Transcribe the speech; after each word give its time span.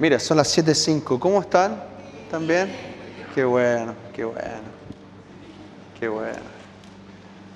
Mira, 0.00 0.18
son 0.18 0.38
las 0.38 0.56
7.05. 0.56 1.18
¿Cómo 1.18 1.42
están? 1.42 1.78
¿Están 2.24 2.46
bien? 2.46 2.72
Qué 3.34 3.44
bueno, 3.44 3.94
qué 4.14 4.24
bueno. 4.24 4.70
Qué 6.00 6.08
bueno. 6.08 6.38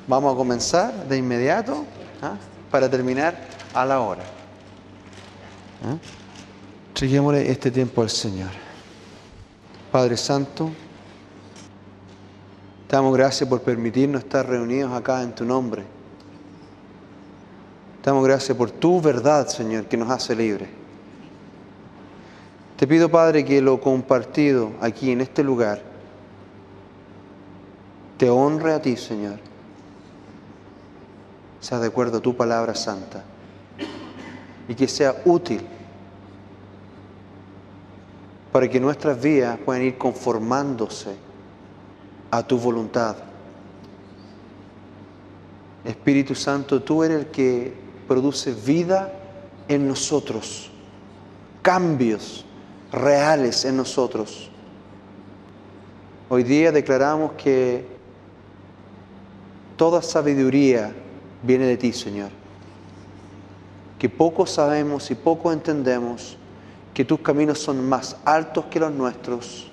Vamos 0.06 0.35
a 0.35 0.37
comenzar 0.37 1.09
de 1.09 1.17
inmediato 1.17 1.87
¿ah? 2.21 2.37
para 2.71 2.91
terminar 2.91 3.35
a 3.72 3.87
la 3.87 3.99
hora. 4.01 4.22
¿Ah? 5.87 5.96
Este 7.35 7.71
tiempo 7.71 8.03
al 8.03 8.10
Señor. 8.10 8.51
Padre 9.90 10.19
Santo, 10.19 10.71
te 12.87 12.95
damos 12.95 13.17
gracias 13.17 13.49
por 13.49 13.63
permitirnos 13.63 14.22
estar 14.22 14.47
reunidos 14.47 14.92
acá 14.92 15.22
en 15.22 15.35
tu 15.35 15.47
nombre. 15.47 15.83
Te 18.02 18.11
damos 18.11 18.23
gracias 18.23 18.55
por 18.55 18.70
tu 18.70 19.01
verdad, 19.01 19.48
Señor, 19.48 19.87
que 19.87 19.97
nos 19.97 20.11
hace 20.11 20.37
libres. 20.37 20.84
Te 22.77 22.87
pido, 22.87 23.09
Padre, 23.09 23.45
que 23.45 23.61
lo 23.61 23.80
compartido 23.80 24.73
aquí 24.80 25.10
en 25.10 25.20
este 25.20 25.45
lugar 25.45 25.95
te 28.19 28.30
honre 28.30 28.73
a 28.73 28.80
ti, 28.80 28.96
Señor. 28.96 29.38
Sea 31.60 31.79
de 31.79 31.88
acuerdo 31.88 32.18
a 32.18 32.20
tu 32.20 32.37
palabra 32.37 32.74
santa 32.74 33.24
y 34.68 34.74
que 34.74 34.87
sea 34.87 35.23
útil 35.24 35.60
para 38.52 38.68
que 38.68 38.79
nuestras 38.79 39.20
vidas 39.20 39.59
puedan 39.65 39.82
ir 39.82 39.98
conformándose 39.98 41.16
a 42.30 42.43
tu 42.46 42.59
voluntad. 42.59 43.16
Espíritu 45.84 46.34
Santo, 46.34 46.82
tú 46.82 47.02
eres 47.02 47.20
el 47.20 47.27
que 47.27 47.74
produce 48.06 48.52
vida 48.52 49.12
en 49.68 49.88
nosotros, 49.88 50.70
cambios 51.62 52.45
reales 52.94 53.64
en 53.64 53.76
nosotros. 53.76 54.50
Hoy 56.28 56.42
día 56.42 56.73
declaramos 56.73 57.32
que 57.32 57.84
toda 59.76 60.01
sabiduría 60.01 60.95
viene 61.42 61.66
de 61.66 61.76
ti, 61.76 61.92
Señor. 61.92 62.30
Que 63.98 64.09
poco 64.09 64.47
sabemos 64.47 65.11
y 65.11 65.14
poco 65.14 65.53
entendemos 65.53 66.36
que 66.92 67.05
tus 67.05 67.20
caminos 67.20 67.59
son 67.59 67.89
más 67.89 68.17
altos 68.25 68.67
que 68.67 68.78
los 68.78 68.92
nuestros, 68.92 69.70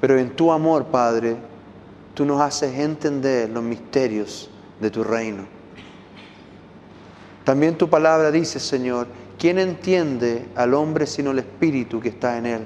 pero 0.00 0.18
en 0.18 0.30
tu 0.30 0.52
amor, 0.52 0.86
Padre, 0.86 1.36
tú 2.14 2.24
nos 2.24 2.40
haces 2.40 2.78
entender 2.78 3.50
los 3.50 3.62
misterios 3.62 4.48
de 4.80 4.90
tu 4.90 5.02
reino. 5.02 5.44
También 7.44 7.76
tu 7.76 7.88
palabra 7.88 8.30
dice, 8.30 8.60
Señor, 8.60 9.08
¿quién 9.42 9.58
entiende 9.58 10.46
al 10.54 10.72
hombre 10.72 11.04
sino 11.04 11.32
el 11.32 11.40
Espíritu 11.40 11.98
que 11.98 12.10
está 12.10 12.38
en 12.38 12.46
él? 12.46 12.64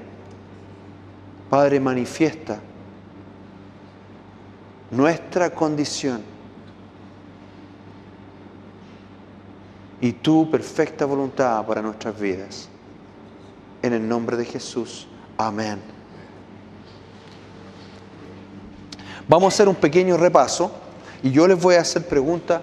Padre, 1.49 1.79
manifiesta 1.79 2.59
nuestra 4.91 5.49
condición 5.49 6.21
y 9.99 10.11
tu 10.11 10.51
perfecta 10.51 11.05
voluntad 11.05 11.65
para 11.65 11.81
nuestras 11.81 12.19
vidas. 12.19 12.69
En 13.81 13.93
el 13.93 14.07
nombre 14.07 14.37
de 14.37 14.45
Jesús. 14.45 15.07
Amén. 15.35 15.81
Vamos 19.27 19.51
a 19.51 19.55
hacer 19.55 19.67
un 19.67 19.75
pequeño 19.75 20.15
repaso 20.15 20.71
y 21.23 21.31
yo 21.31 21.47
les 21.47 21.59
voy 21.59 21.73
a 21.73 21.81
hacer 21.81 22.07
preguntas. 22.07 22.61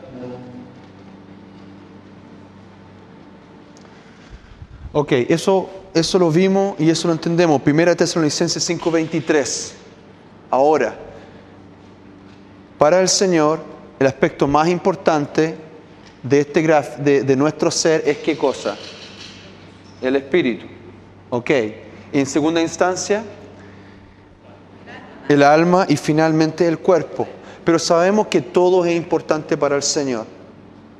Ok, 4.97 5.11
eso, 5.29 5.69
eso 5.93 6.21
lo 6.21 6.31
vimos 6.31 6.77
y 6.79 6.89
eso 6.89 7.09
lo 7.09 7.15
entendemos. 7.15 7.61
Primera 7.63 7.97
Tesalonicenses 7.97 8.63
5:23. 8.71 9.73
Ahora, 10.51 10.95
para 12.79 13.01
el 13.01 13.09
Señor, 13.09 13.59
el 13.99 14.07
aspecto 14.07 14.47
más 14.47 14.69
importante 14.69 15.57
de, 16.23 16.41
este 16.41 16.63
graf, 16.63 16.99
de, 16.99 17.25
de 17.25 17.35
nuestro 17.35 17.73
ser 17.73 18.05
es 18.07 18.19
qué 18.19 18.39
cosa? 18.39 18.77
El 20.01 20.15
espíritu. 20.15 20.67
Ok. 21.29 21.51
En 22.13 22.25
segunda 22.25 22.63
instancia, 22.63 23.25
el 25.29 25.43
alma 25.43 25.87
y 25.89 25.97
finalmente 25.97 26.69
el 26.69 26.79
cuerpo. 26.79 27.27
Pero 27.65 27.81
sabemos 27.81 28.29
que 28.29 28.43
todo 28.43 28.85
es 28.85 28.95
importante 28.95 29.57
para 29.57 29.75
el 29.75 29.83
Señor. 29.83 30.25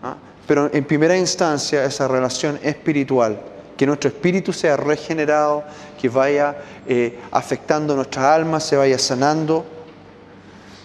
¿ah? 0.03 0.17
Pero 0.49 0.69
en 0.75 0.85
primera 0.85 1.17
instancia 1.17 1.85
esa 1.85 2.09
relación 2.09 2.59
espiritual, 2.61 3.54
que 3.77 3.87
nuestro 3.87 4.09
espíritu 4.09 4.53
sea 4.53 4.77
regenerado, 4.77 5.65
que 6.01 6.09
vaya 6.09 6.57
eh, 6.87 7.19
afectando 7.31 7.97
nuestra 7.97 8.35
alma, 8.35 8.61
se 8.61 8.77
vaya 8.77 8.99
sanando. 8.99 9.65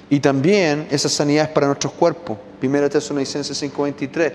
Y 0.10 0.20
también 0.20 0.88
esa 0.90 1.10
sanidad 1.10 1.46
es 1.46 1.52
para 1.52 1.68
nuestros 1.68 1.94
cuerpos. 1.94 2.38
Primera 2.60 2.90
Tesalonicenses 2.90 3.62
5:23, 3.62 4.34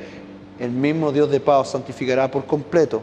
el 0.61 0.71
mismo 0.71 1.11
Dios 1.11 1.31
de 1.31 1.41
paz 1.41 1.73
santificará 1.73 2.31
por 2.31 2.47
completo 2.47 3.03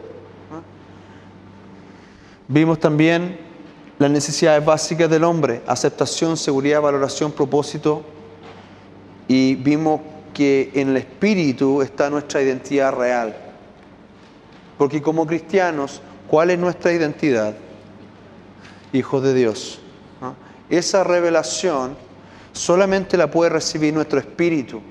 Vimos 2.54 2.82
también 2.82 3.38
las 3.98 4.12
necesidades 4.12 4.66
básicas 4.66 5.10
del 5.10 5.24
hombre, 5.24 5.62
aceptación, 5.68 6.36
seguridad, 6.36 6.82
valoración, 6.82 7.32
propósito. 7.32 8.02
Y 9.30 9.56
vimos 9.56 10.02
que 10.34 10.70
en 10.74 10.90
el 10.90 10.98
espíritu 10.98 11.82
está 11.82 12.10
nuestra 12.10 12.42
identidad 12.42 12.94
real. 12.94 13.34
Porque 14.82 15.00
como 15.00 15.28
cristianos, 15.28 16.02
¿cuál 16.28 16.50
es 16.50 16.58
nuestra 16.58 16.92
identidad? 16.92 17.54
Hijos 18.92 19.22
de 19.22 19.36
Dios. 19.36 19.80
Esa 20.72 21.04
revelación 21.04 21.96
solamente 22.52 23.16
la 23.16 23.30
puede 23.30 23.52
recibir 23.52 23.94
nuestro 23.94 24.18
espíritu. 24.18 24.82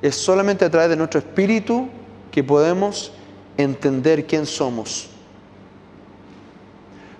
Es 0.00 0.14
solamente 0.14 0.64
a 0.64 0.70
través 0.70 0.90
de 0.90 0.96
nuestro 0.96 1.18
espíritu 1.18 1.88
que 2.30 2.44
podemos 2.44 3.10
entender 3.56 4.28
quién 4.28 4.46
somos. 4.46 5.10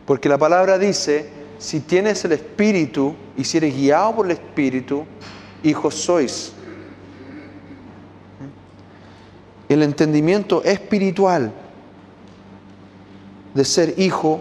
Porque 0.06 0.28
la 0.28 0.38
palabra 0.38 0.78
dice, 0.78 1.28
si 1.58 1.80
tienes 1.80 2.24
el 2.24 2.30
Espíritu 2.30 3.16
y 3.36 3.42
si 3.42 3.56
eres 3.56 3.74
guiado 3.74 4.14
por 4.14 4.26
el 4.26 4.30
Espíritu, 4.30 5.04
hijos 5.64 5.96
sois. 5.96 6.52
El 9.68 9.82
entendimiento 9.82 10.62
espiritual 10.64 11.52
de 13.54 13.64
ser 13.64 13.94
hijo, 13.98 14.40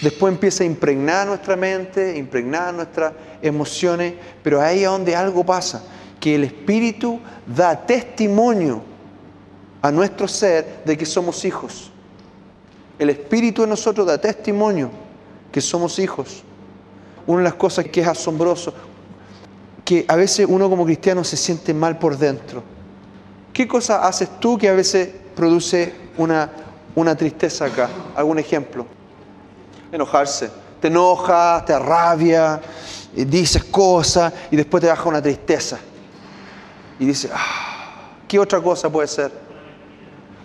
después 0.00 0.32
empieza 0.32 0.62
a 0.62 0.66
impregnar 0.66 1.26
nuestra 1.26 1.56
mente, 1.56 2.16
impregnar 2.16 2.74
nuestras 2.74 3.12
emociones, 3.40 4.14
pero 4.42 4.60
ahí 4.60 4.84
es 4.84 4.90
donde 4.90 5.16
algo 5.16 5.44
pasa, 5.44 5.82
que 6.20 6.34
el 6.34 6.44
Espíritu 6.44 7.18
da 7.46 7.86
testimonio 7.86 8.82
a 9.80 9.90
nuestro 9.90 10.28
ser 10.28 10.82
de 10.84 10.96
que 10.96 11.04
somos 11.04 11.44
hijos. 11.44 11.90
El 12.98 13.10
Espíritu 13.10 13.64
en 13.64 13.70
nosotros 13.70 14.06
da 14.06 14.18
testimonio 14.18 14.90
que 15.50 15.60
somos 15.60 15.98
hijos. 15.98 16.44
Una 17.26 17.38
de 17.38 17.44
las 17.44 17.54
cosas 17.54 17.86
que 17.86 18.00
es 18.00 18.06
asombroso, 18.06 18.72
que 19.84 20.04
a 20.06 20.14
veces 20.14 20.46
uno 20.48 20.70
como 20.70 20.84
cristiano 20.84 21.24
se 21.24 21.36
siente 21.36 21.74
mal 21.74 21.98
por 21.98 22.16
dentro. 22.16 22.62
¿Qué 23.52 23.68
cosa 23.68 24.06
haces 24.06 24.40
tú 24.40 24.56
que 24.56 24.68
a 24.68 24.72
veces 24.72 25.10
produce 25.36 25.94
una, 26.16 26.50
una 26.94 27.14
tristeza 27.16 27.66
acá? 27.66 27.88
¿Algún 28.14 28.38
ejemplo? 28.38 28.86
Enojarse. 29.90 30.50
Te 30.80 30.88
enojas, 30.88 31.64
te 31.64 31.72
arrabia, 31.72 32.60
eh, 33.14 33.24
dices 33.24 33.64
cosas 33.64 34.32
y 34.50 34.56
después 34.56 34.80
te 34.80 34.88
baja 34.88 35.08
una 35.08 35.22
tristeza. 35.22 35.78
Y 36.98 37.06
dices, 37.06 37.30
ah, 37.32 38.10
¿qué 38.26 38.38
otra 38.38 38.60
cosa 38.60 38.90
puede 38.90 39.08
ser? 39.08 39.42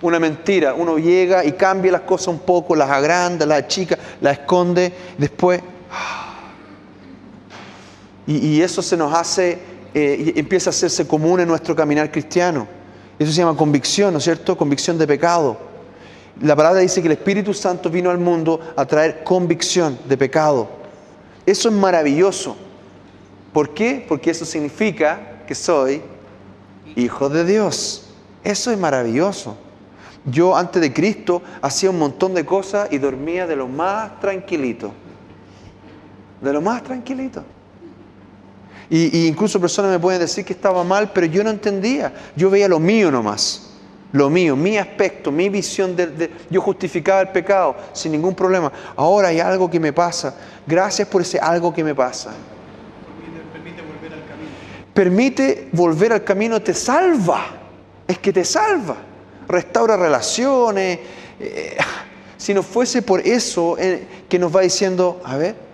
una 0.02 0.20
mentira. 0.20 0.74
Uno 0.74 0.98
llega 0.98 1.44
y 1.46 1.54
cambia 1.54 1.92
las 1.92 2.02
cosas 2.02 2.28
un 2.28 2.40
poco, 2.40 2.76
las 2.76 2.90
agranda, 2.90 3.46
las 3.46 3.60
achica, 3.60 3.98
las 4.22 4.40
esconde, 4.40 4.94
después... 5.18 5.62
Y, 8.30 8.62
eso 8.62 8.82
se 8.82 8.98
nos 8.98 9.14
hace, 9.14 9.58
eh, 9.94 10.34
empieza 10.36 10.70
a 10.70 10.72
hacerse 10.72 11.08
común 11.08 11.40
en 11.40 11.48
nuestro 11.48 11.74
caminar 11.74 12.12
cristiano. 12.12 12.68
Eso 13.20 13.32
se 13.32 13.40
llama 13.40 13.58
convicción, 13.58 14.14
¿no 14.14 14.20
es 14.20 14.24
cierto? 14.24 14.58
Convicción 14.58 14.98
de 14.98 15.08
pecado. 15.08 15.58
La 16.42 16.56
palabra 16.56 16.80
dice 16.82 17.02
que 17.02 17.08
el 17.08 17.14
Espíritu 17.14 17.54
Santo 17.54 17.90
vino 17.90 18.12
al 18.12 18.20
mundo 18.20 18.60
a 18.76 18.86
traer 18.86 19.24
convicción 19.24 19.98
de 20.08 20.18
pecado. 20.18 20.68
Eso 21.46 21.70
es 21.70 21.76
maravilloso. 21.76 22.56
¿Por 23.54 23.74
qué? 23.74 24.06
Porque 24.08 24.30
eso 24.30 24.46
significa 24.46 25.44
que 25.48 25.56
soy 25.56 26.02
hijo 26.96 27.30
de 27.30 27.44
Dios. 27.44 28.04
Eso 28.44 28.72
es 28.72 28.78
maravilloso. 28.78 29.58
Yo 30.26 30.56
antes 30.56 30.82
de 30.82 30.94
Cristo 30.94 31.42
hacía 31.62 31.90
un 31.90 31.98
montón 31.98 32.34
de 32.34 32.46
cosas 32.46 32.90
y 32.92 32.98
dormía 32.98 33.48
de 33.48 33.56
lo 33.56 33.68
más 33.68 34.20
tranquilito. 34.20 34.92
De 36.42 36.54
lo 36.54 36.62
más 36.62 36.84
tranquilito. 36.84 37.44
Y, 38.90 39.28
incluso 39.28 39.60
personas 39.60 39.92
me 39.92 40.00
pueden 40.00 40.22
decir 40.22 40.46
que 40.46 40.54
estaba 40.54 40.84
mal, 40.84 41.12
pero 41.14 41.28
yo 41.28 41.44
no 41.44 41.50
entendía. 41.50 42.14
Yo 42.36 42.50
veía 42.50 42.68
lo 42.68 42.80
mío 42.80 43.12
nomás. 43.12 43.64
lo 44.14 44.30
mío, 44.30 44.56
mi 44.56 44.78
aspecto, 44.78 45.32
mi 45.32 45.50
visión 45.50 45.96
de, 45.96 46.32
yo 46.50 46.62
justificaba 46.62 47.22
el 47.22 47.30
pecado 47.30 47.76
sin 47.92 48.14
ningún 48.14 48.34
problema. 48.34 48.72
Ahora 48.96 49.28
hay 49.28 49.40
algo 49.40 49.70
que 49.70 49.80
me 49.80 49.92
pasa. 49.92 50.36
Gracias 50.66 51.08
por 51.08 51.22
ese 51.22 51.40
algo 51.40 51.74
que 51.74 51.84
me 51.84 51.94
pasa. 51.94 52.32
Permite 53.54 53.82
volver 53.82 54.14
al 54.14 54.26
camino. 54.26 54.50
Permite 54.94 55.70
volver 55.74 56.14
al 56.14 56.24
camino, 56.24 56.62
te 56.62 56.74
salva. 56.74 57.46
Es 58.08 58.18
que 58.20 58.32
te 58.32 58.46
salva. 58.46 58.96
Restaura 59.48 59.98
relaciones. 59.98 61.00
Eh, 61.40 61.78
si 62.38 62.54
no 62.54 62.64
fuese 62.64 63.02
por 63.02 63.20
eso 63.20 63.78
eh, 63.78 64.08
que 64.30 64.40
nos 64.40 64.56
va 64.56 64.62
diciendo, 64.62 65.22
a 65.26 65.36
ver, 65.36 65.67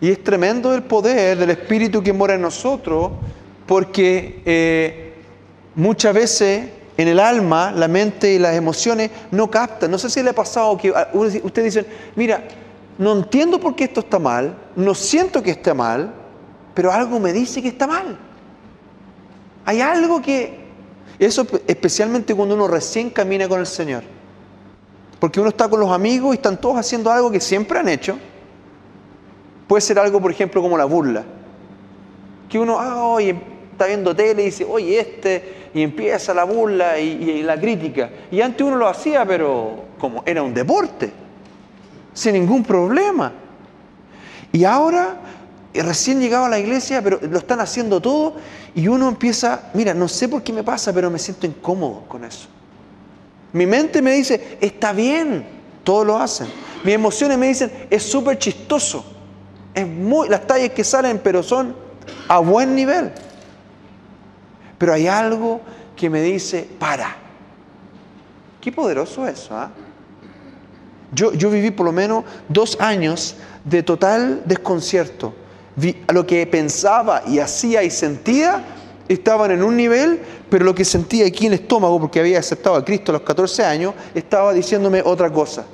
y 0.00 0.10
es 0.10 0.22
tremendo 0.22 0.74
el 0.74 0.82
poder 0.82 1.38
del 1.38 1.50
Espíritu 1.50 2.02
que 2.02 2.12
mora 2.12 2.34
en 2.34 2.42
nosotros, 2.42 3.12
porque 3.66 4.42
eh, 4.44 5.14
muchas 5.74 6.14
veces 6.14 6.68
en 6.96 7.08
el 7.08 7.20
alma, 7.20 7.72
la 7.72 7.88
mente 7.88 8.32
y 8.34 8.38
las 8.38 8.54
emociones 8.54 9.10
no 9.30 9.50
captan. 9.50 9.90
No 9.90 9.98
sé 9.98 10.08
si 10.08 10.22
le 10.22 10.30
ha 10.30 10.34
pasado 10.34 10.76
que 10.78 10.92
ustedes 11.12 11.74
dicen, 11.74 11.86
mira, 12.14 12.42
no 12.98 13.12
entiendo 13.12 13.60
por 13.60 13.76
qué 13.76 13.84
esto 13.84 14.00
está 14.00 14.18
mal, 14.18 14.56
no 14.74 14.94
siento 14.94 15.42
que 15.42 15.50
esté 15.50 15.74
mal, 15.74 16.14
pero 16.74 16.90
algo 16.90 17.20
me 17.20 17.32
dice 17.32 17.60
que 17.60 17.68
está 17.68 17.86
mal. 17.86 18.18
Hay 19.64 19.80
algo 19.80 20.22
que... 20.22 20.66
Eso 21.18 21.46
especialmente 21.66 22.34
cuando 22.34 22.54
uno 22.54 22.68
recién 22.68 23.08
camina 23.08 23.48
con 23.48 23.60
el 23.60 23.66
Señor. 23.66 24.02
Porque 25.18 25.40
uno 25.40 25.48
está 25.48 25.68
con 25.68 25.80
los 25.80 25.90
amigos 25.90 26.34
y 26.34 26.36
están 26.36 26.58
todos 26.58 26.76
haciendo 26.76 27.10
algo 27.10 27.30
que 27.30 27.40
siempre 27.40 27.78
han 27.78 27.88
hecho. 27.88 28.18
Puede 29.66 29.80
ser 29.80 29.98
algo, 29.98 30.20
por 30.20 30.30
ejemplo, 30.30 30.62
como 30.62 30.78
la 30.78 30.84
burla. 30.84 31.24
Que 32.48 32.58
uno, 32.58 32.78
ah, 32.78 33.06
oye, 33.06 33.34
está 33.72 33.86
viendo 33.86 34.14
tele 34.14 34.42
y 34.42 34.46
dice, 34.46 34.64
oye, 34.64 35.00
este, 35.00 35.68
y 35.74 35.82
empieza 35.82 36.32
la 36.32 36.44
burla 36.44 36.98
y, 36.98 37.42
la 37.42 37.60
crítica. 37.60 38.08
Y 38.30 38.40
antes 38.40 38.66
uno 38.66 38.76
lo 38.76 38.88
hacía, 38.88 39.26
pero 39.26 39.84
como 39.98 40.22
era 40.24 40.42
un 40.42 40.54
deporte, 40.54 41.10
sin 42.14 42.34
ningún 42.34 42.62
problema. 42.62 43.32
Y 44.52 44.64
ahora, 44.64 45.16
eh, 45.74 45.82
recién 45.82 46.20
llegado 46.20 46.46
a 46.46 46.48
la 46.48 46.58
iglesia, 46.58 47.02
pero 47.02 47.18
lo 47.20 47.38
están 47.38 47.60
haciendo 47.60 48.00
todo, 48.00 48.36
y 48.74 48.88
uno 48.88 49.08
empieza, 49.08 49.70
mira, 49.74 49.92
no 49.92 50.08
sé 50.08 50.28
por 50.28 50.42
qué 50.42 50.52
me 50.52 50.62
pasa, 50.62 50.92
pero 50.92 51.10
me 51.10 51.18
siento 51.18 51.46
incómodo 51.46 52.04
con 52.08 52.24
eso. 52.24 52.48
Mi 53.52 53.66
mente 53.66 54.00
me 54.00 54.12
dice, 54.12 54.58
está 54.60 54.92
bien, 54.92 55.44
todos 55.84 56.06
lo 56.06 56.16
hacen. 56.16 56.46
Mis 56.84 56.94
emociones 56.94 57.36
me 57.36 57.48
dicen, 57.48 57.70
es 57.90 58.02
súper 58.02 58.38
chistoso. 58.38 59.15
Muy, 59.84 60.28
las 60.28 60.46
tallas 60.46 60.70
que 60.70 60.84
salen, 60.84 61.20
pero 61.22 61.42
son 61.42 61.76
a 62.28 62.38
buen 62.38 62.74
nivel. 62.74 63.12
Pero 64.78 64.92
hay 64.92 65.06
algo 65.06 65.60
que 65.94 66.08
me 66.08 66.22
dice, 66.22 66.68
para. 66.78 67.16
Qué 68.60 68.72
poderoso 68.72 69.26
eso. 69.26 69.54
¿ah? 69.54 69.70
Yo, 71.12 71.32
yo 71.32 71.50
viví 71.50 71.70
por 71.70 71.86
lo 71.86 71.92
menos 71.92 72.24
dos 72.48 72.78
años 72.80 73.36
de 73.64 73.82
total 73.82 74.42
desconcierto. 74.44 75.34
lo 76.12 76.26
que 76.26 76.46
pensaba 76.46 77.22
y 77.26 77.38
hacía 77.38 77.82
y 77.82 77.90
sentía 77.90 78.64
estaban 79.08 79.50
en 79.50 79.62
un 79.62 79.76
nivel, 79.76 80.20
pero 80.48 80.64
lo 80.64 80.74
que 80.74 80.84
sentía 80.84 81.26
aquí 81.26 81.46
en 81.46 81.52
el 81.52 81.60
estómago, 81.60 82.00
porque 82.00 82.20
había 82.20 82.38
aceptado 82.38 82.76
a 82.76 82.84
Cristo 82.84 83.12
a 83.12 83.14
los 83.14 83.22
14 83.22 83.64
años, 83.64 83.94
estaba 84.14 84.52
diciéndome 84.52 85.02
otra 85.04 85.30
cosa. 85.30 85.64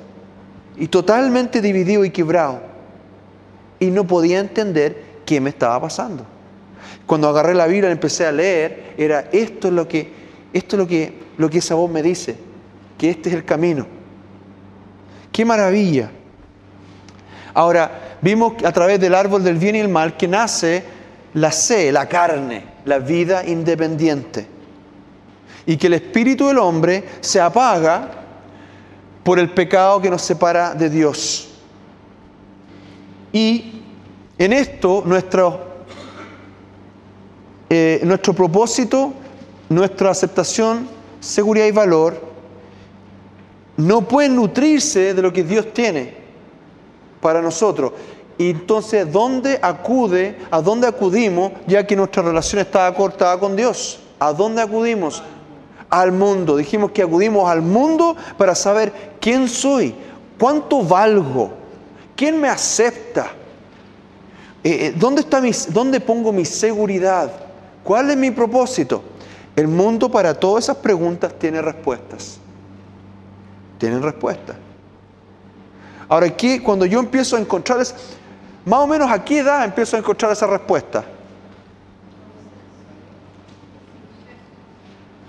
Y 0.77 0.87
totalmente 0.87 1.61
dividido 1.61 2.03
y 2.05 2.09
quebrado. 2.09 2.72
Y 3.83 3.91
no 3.91 4.07
podía 4.07 4.39
entender 4.39 5.03
qué 5.25 5.41
me 5.41 5.49
estaba 5.49 5.81
pasando. 5.81 6.25
Cuando 7.05 7.27
agarré 7.27 7.53
la 7.53 7.67
Biblia 7.67 7.89
y 7.89 7.91
empecé 7.91 8.25
a 8.25 8.31
leer, 8.31 8.93
era 8.97 9.27
esto 9.33 9.67
es 9.67 9.73
lo 9.73 9.87
que, 9.87 10.09
esto 10.53 10.77
es 10.77 10.79
lo 10.79 10.87
que, 10.87 11.13
lo 11.37 11.49
que 11.49 11.57
esa 11.57 11.75
voz 11.75 11.91
me 11.91 12.01
dice, 12.01 12.37
que 12.97 13.09
este 13.09 13.29
es 13.29 13.35
el 13.35 13.43
camino. 13.43 13.85
¡Qué 15.33 15.43
maravilla! 15.43 16.11
Ahora, 17.53 18.17
vimos 18.21 18.53
a 18.63 18.71
través 18.71 19.01
del 19.01 19.15
árbol 19.15 19.43
del 19.43 19.57
bien 19.57 19.75
y 19.75 19.79
el 19.79 19.89
mal 19.89 20.15
que 20.15 20.29
nace 20.29 20.83
la 21.33 21.51
C, 21.51 21.91
la 21.91 22.07
carne, 22.07 22.63
la 22.85 22.99
vida 22.99 23.45
independiente. 23.45 24.47
Y 25.65 25.75
que 25.75 25.87
el 25.87 25.95
espíritu 25.95 26.47
del 26.47 26.57
hombre 26.57 27.03
se 27.19 27.41
apaga 27.41 28.11
por 29.23 29.39
el 29.39 29.49
pecado 29.49 30.01
que 30.01 30.09
nos 30.09 30.21
separa 30.21 30.73
de 30.73 30.89
Dios. 30.89 31.49
Y 33.33 33.72
en 34.45 34.53
esto 34.53 35.03
nuestro, 35.05 35.59
eh, 37.69 38.01
nuestro 38.03 38.33
propósito, 38.33 39.13
nuestra 39.69 40.11
aceptación, 40.11 40.87
seguridad 41.19 41.65
y 41.65 41.71
valor 41.71 42.33
no 43.77 44.07
pueden 44.07 44.35
nutrirse 44.35 45.13
de 45.13 45.21
lo 45.21 45.31
que 45.31 45.43
Dios 45.43 45.73
tiene 45.73 46.15
para 47.21 47.41
nosotros. 47.41 47.93
Y 48.37 48.51
entonces, 48.51 49.11
¿dónde 49.11 49.59
acude, 49.61 50.37
a 50.51 50.61
dónde 50.61 50.87
acudimos, 50.87 51.53
ya 51.67 51.85
que 51.85 51.95
nuestra 51.95 52.23
relación 52.23 52.61
está 52.61 52.93
cortada 52.93 53.39
con 53.39 53.55
Dios? 53.55 53.99
¿A 54.19 54.33
dónde 54.33 54.61
acudimos? 54.61 55.23
Al 55.89 56.11
mundo. 56.11 56.57
Dijimos 56.57 56.91
que 56.91 57.03
acudimos 57.03 57.49
al 57.49 57.61
mundo 57.61 58.15
para 58.37 58.55
saber 58.55 58.91
quién 59.19 59.47
soy, 59.47 59.95
cuánto 60.39 60.83
valgo, 60.83 61.51
quién 62.15 62.41
me 62.41 62.49
acepta, 62.49 63.31
eh, 64.63 64.87
eh, 64.87 64.93
¿dónde, 64.95 65.21
está 65.21 65.41
¿dónde 65.69 65.99
pongo 65.99 66.31
mi 66.31 66.45
seguridad? 66.45 67.31
¿Cuál 67.83 68.11
es 68.11 68.17
mi 68.17 68.31
propósito? 68.31 69.03
El 69.55 69.67
mundo 69.67 70.09
para 70.09 70.33
todas 70.33 70.65
esas 70.65 70.77
preguntas 70.77 71.33
tiene 71.37 71.61
respuestas. 71.61 72.37
Tienen 73.77 74.01
respuestas. 74.01 74.55
Ahora 76.07 76.27
aquí, 76.27 76.59
cuando 76.59 76.85
yo 76.85 76.99
empiezo 76.99 77.35
a 77.35 77.39
encontrarles 77.39 77.93
más 78.65 78.79
o 78.79 78.87
menos 78.87 79.11
a 79.11 79.23
qué 79.23 79.39
edad 79.39 79.65
empiezo 79.65 79.95
a 79.95 79.99
encontrar 79.99 80.31
esa 80.31 80.47
respuesta. 80.47 81.03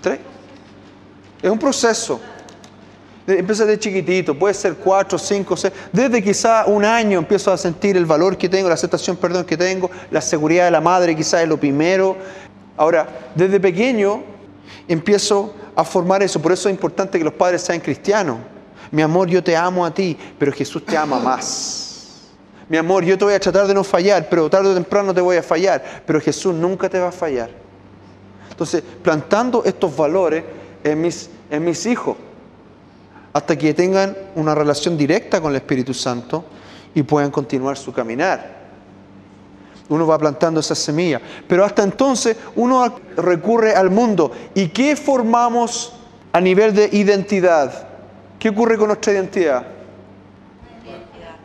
¿Tres? 0.01 0.19
Es 1.41 1.49
un 1.51 1.59
proceso. 1.59 2.21
Empieza 3.27 3.65
de 3.65 3.79
chiquitito, 3.79 4.37
puede 4.37 4.53
ser 4.53 4.75
cuatro, 4.75 5.17
cinco, 5.17 5.57
seis. 5.57 5.73
Desde 5.91 6.21
quizá 6.21 6.65
un 6.67 6.85
año 6.85 7.17
empiezo 7.17 7.51
a 7.51 7.57
sentir 7.57 7.97
el 7.97 8.05
valor 8.05 8.37
que 8.37 8.47
tengo, 8.47 8.67
la 8.67 8.75
aceptación, 8.75 9.17
perdón, 9.17 9.45
que 9.45 9.57
tengo, 9.57 9.89
la 10.11 10.21
seguridad 10.21 10.65
de 10.65 10.71
la 10.71 10.81
madre 10.81 11.15
quizás 11.15 11.41
es 11.41 11.47
lo 11.47 11.57
primero. 11.57 12.15
Ahora, 12.77 13.07
desde 13.33 13.59
pequeño 13.59 14.23
empiezo 14.87 15.55
a 15.75 15.83
formar 15.83 16.21
eso. 16.21 16.39
Por 16.39 16.51
eso 16.51 16.69
es 16.69 16.75
importante 16.75 17.17
que 17.17 17.23
los 17.23 17.33
padres 17.33 17.63
sean 17.63 17.79
cristianos. 17.79 18.37
Mi 18.91 19.01
amor, 19.01 19.27
yo 19.27 19.43
te 19.43 19.57
amo 19.57 19.83
a 19.85 19.91
ti, 19.91 20.15
pero 20.37 20.51
Jesús 20.51 20.85
te 20.85 20.95
ama 20.95 21.19
más. 21.19 21.85
Mi 22.69 22.77
amor, 22.77 23.03
yo 23.03 23.17
te 23.17 23.25
voy 23.25 23.33
a 23.33 23.39
tratar 23.39 23.67
de 23.67 23.73
no 23.73 23.83
fallar, 23.83 24.27
pero 24.29 24.49
tarde 24.49 24.69
o 24.69 24.73
temprano 24.73 25.13
te 25.13 25.21
voy 25.21 25.37
a 25.37 25.43
fallar, 25.43 26.03
pero 26.05 26.21
Jesús 26.21 26.53
nunca 26.53 26.89
te 26.89 26.99
va 26.99 27.09
a 27.09 27.11
fallar. 27.11 27.49
Entonces, 28.49 28.83
plantando 29.03 29.63
estos 29.65 29.95
valores 29.95 30.43
en 30.83 31.01
mis, 31.01 31.29
en 31.49 31.63
mis 31.63 31.85
hijos, 31.85 32.15
hasta 33.35 33.57
que 33.57 33.73
tengan 33.73 34.15
una 34.35 34.55
relación 34.55 34.95
directa 34.95 35.41
con 35.41 35.51
el 35.51 35.57
Espíritu 35.57 35.93
Santo 35.93 36.45
y 36.93 37.03
puedan 37.03 37.31
continuar 37.31 37.75
su 37.75 37.91
caminar. 37.91 38.63
Uno 39.89 40.07
va 40.07 40.17
plantando 40.17 40.61
esa 40.61 40.73
semilla, 40.73 41.19
pero 41.45 41.65
hasta 41.65 41.83
entonces 41.83 42.37
uno 42.55 42.95
recurre 43.17 43.75
al 43.75 43.89
mundo. 43.89 44.31
¿Y 44.53 44.69
qué 44.69 44.95
formamos 44.95 45.91
a 46.31 46.39
nivel 46.39 46.73
de 46.73 46.87
identidad? 46.93 47.89
¿Qué 48.39 48.47
ocurre 48.47 48.77
con 48.77 48.87
nuestra 48.87 49.11
identidad? 49.11 49.65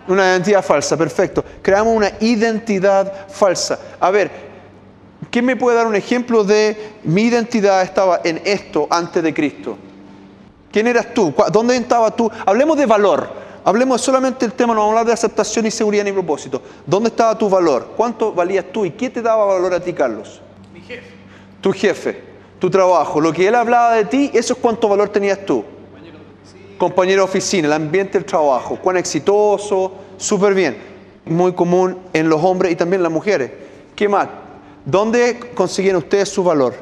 Una 0.06 0.30
identidad 0.30 0.64
falsa, 0.64 0.97
perfecto. 0.97 1.44
Creamos 1.61 1.92
una 1.97 2.12
identidad 2.20 3.26
falsa. 3.28 3.80
A 3.99 4.12
ver, 4.12 4.30
¿quién 5.28 5.44
me 5.44 5.56
puede 5.56 5.76
dar 5.78 5.88
un 5.88 5.97
ejemplo 5.97 6.44
de 6.44 6.92
mi 7.02 7.23
identidad 7.23 7.82
estaba 7.82 8.20
en 8.23 8.40
esto 8.44 8.87
antes 8.88 9.25
de 9.25 9.35
Cristo? 9.35 9.76
¿Quién 10.71 10.87
eras 10.87 11.12
tú? 11.15 11.35
¿Dónde 11.53 11.77
estabas 11.77 12.17
tú? 12.17 12.31
Hablemos 12.47 12.77
de 12.77 12.87
valor. 12.87 13.29
Hablemos 13.65 14.00
solamente 14.00 14.47
del 14.47 14.55
tema, 14.55 14.73
no 14.75 14.81
vamos 14.81 14.89
a 14.89 15.00
hablar 15.00 15.07
de 15.07 15.12
aceptación 15.12 15.67
y 15.67 15.71
seguridad 15.71 16.05
ni 16.05 16.12
propósito. 16.12 16.62
¿Dónde 16.87 17.11
estaba 17.11 17.37
tu 17.37 17.49
valor? 17.49 17.93
¿Cuánto 17.97 18.33
valías 18.33 18.65
tú? 18.73 18.87
¿Y 18.87 18.93
qué 18.93 19.11
te 19.11 19.21
daba 19.21 19.45
valor 19.45 19.75
a 19.75 19.81
ti, 19.81 19.93
Carlos? 19.93 20.41
Mi 20.73 20.81
jefe. 20.81 21.11
Tu 21.61 21.73
jefe, 21.73 22.25
tu 22.59 22.71
trabajo. 22.71 23.21
Lo 23.21 23.33
que 23.33 23.47
él 23.47 23.55
hablaba 23.55 23.95
de 23.95 24.07
ti, 24.07 24.31
eso 24.33 24.55
es 24.55 24.59
cuánto 24.59 24.89
valor 24.89 25.11
tenías 25.11 25.45
tú 25.45 25.65
compañero 26.81 27.25
de 27.25 27.25
oficina, 27.29 27.69
el 27.69 27.75
ambiente 27.75 28.15
del 28.15 28.25
trabajo, 28.25 28.79
cuán 28.81 28.97
exitoso, 28.97 29.93
súper 30.17 30.55
bien. 30.55 30.79
Muy 31.27 31.53
común 31.53 31.99
en 32.15 32.31
los 32.31 32.43
hombres 32.43 32.73
y 32.73 32.75
también 32.75 33.00
en 33.00 33.03
las 33.03 33.12
mujeres. 33.12 33.53
¿Qué 33.95 34.09
más? 34.09 34.29
¿Dónde 34.87 35.39
consiguen 35.55 35.97
ustedes 35.97 36.31
su 36.31 36.43
valor? 36.43 36.75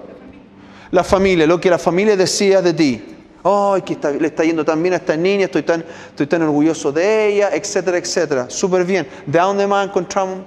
La 0.93 1.03
familia, 1.03 1.49
lo 1.49 1.61
que 1.61 1.69
la 1.69 1.79
familia 1.81 2.17
decía 2.17 2.63
de 2.63 2.73
ti. 2.73 3.05
Ay, 3.45 3.83
que 3.83 3.97
le 4.21 4.27
está 4.27 4.45
yendo 4.45 4.65
tan 4.65 4.83
bien 4.83 4.95
a 4.95 4.97
esta 4.97 5.17
niña, 5.17 5.45
estoy 5.47 5.63
tan, 5.63 5.85
estoy 6.11 6.27
tan 6.27 6.43
orgulloso 6.43 6.91
de 6.93 7.29
ella, 7.29 7.51
etcétera, 7.53 7.97
etcétera. 7.99 8.51
Súper 8.51 8.85
bien. 8.85 9.07
¿De 9.27 9.39
dónde 9.39 9.67
más 9.67 9.87
encontramos 9.87 10.41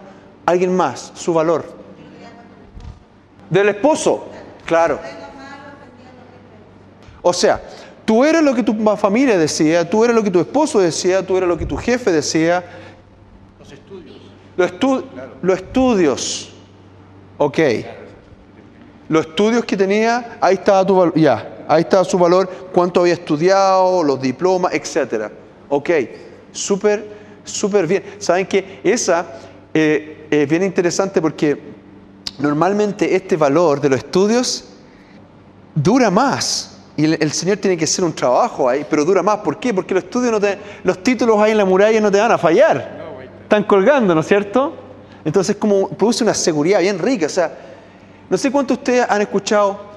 alguien 0.46 0.76
más? 0.76 1.12
Su 1.16 1.34
valor. 1.34 1.66
Del 3.50 3.70
esposo, 3.70 4.26
claro. 4.66 5.00
O 7.22 7.34
sea, 7.34 7.62
tú 8.06 8.24
eres 8.26 8.42
lo 8.42 8.54
que 8.54 8.64
tu 8.64 8.74
familia 8.98 9.38
decía, 9.38 9.88
tú 9.90 10.04
eres 10.04 10.16
lo 10.16 10.24
que 10.24 10.32
tu 10.32 10.40
esposo 10.40 10.80
decía, 10.80 11.26
tú 11.26 11.38
eres 11.38 11.48
lo 11.48 11.58
que 11.58 11.66
tu 11.66 11.78
jefe 11.78 12.12
decía. 12.12 12.64
Los 13.60 13.72
estudios. 13.72 14.18
Los, 14.58 14.72
estu- 14.74 15.04
los 15.42 15.58
estudios. 15.58 16.54
Ok. 17.38 17.60
Los 19.10 19.26
estudios 19.28 19.66
que 19.66 19.76
tenía, 19.78 20.38
ahí 20.42 20.56
estaba 20.56 20.86
tu 20.86 20.96
valor. 20.96 21.14
Ya, 21.16 21.61
ahí 21.72 21.82
estaba 21.82 22.04
su 22.04 22.18
valor, 22.18 22.50
cuánto 22.74 23.00
había 23.00 23.14
estudiado, 23.14 24.04
los 24.04 24.22
diplomas, 24.22 24.74
etc. 24.74 25.32
Ok. 25.70 25.90
Súper, 26.52 27.08
súper 27.46 27.88
bien. 27.88 28.04
¿Saben 28.20 28.46
que 28.46 28.82
Esa 28.84 29.26
eh, 29.74 30.28
es 30.30 30.50
bien 30.50 30.64
interesante 30.64 31.22
porque 31.22 31.58
normalmente 32.40 33.16
este 33.16 33.38
valor 33.38 33.80
de 33.80 33.90
los 33.90 34.00
estudios 34.00 34.66
dura 35.74 36.12
más. 36.12 36.78
Y 36.98 37.06
el, 37.06 37.32
Señor 37.32 37.58
tiene 37.58 37.78
que 37.78 37.86
hacer 37.86 38.04
un 38.04 38.14
trabajo 38.14 38.68
ahí, 38.68 38.86
pero 38.90 39.06
dura 39.06 39.24
más. 39.24 39.38
¿Por 39.38 39.58
qué? 39.58 39.74
Porque 39.74 39.94
los 39.94 40.04
estudios 40.04 40.30
no 40.30 40.42
te, 40.42 40.58
los 40.84 41.02
títulos 41.02 41.40
ahí 41.40 41.52
en 41.52 41.58
la 41.58 41.66
muralla 41.66 42.02
no 42.02 42.12
te 42.12 42.20
van 42.20 42.34
a 42.34 42.38
fallar. 42.38 43.00
Están 43.44 43.64
colgando, 43.64 44.14
¿no 44.14 44.20
es 44.20 44.28
cierto? 44.28 44.74
Entonces 45.24 45.56
como 45.56 45.88
produce 45.88 46.26
una 46.26 46.34
seguridad 46.34 46.82
bien 46.82 47.00
rica. 47.00 47.28
O 47.28 47.30
sea, 47.30 47.58
no 48.30 48.38
sé 48.38 48.52
cuántos 48.52 48.78
de 48.78 48.82
ustedes 48.82 49.06
han 49.10 49.22
escuchado, 49.22 49.91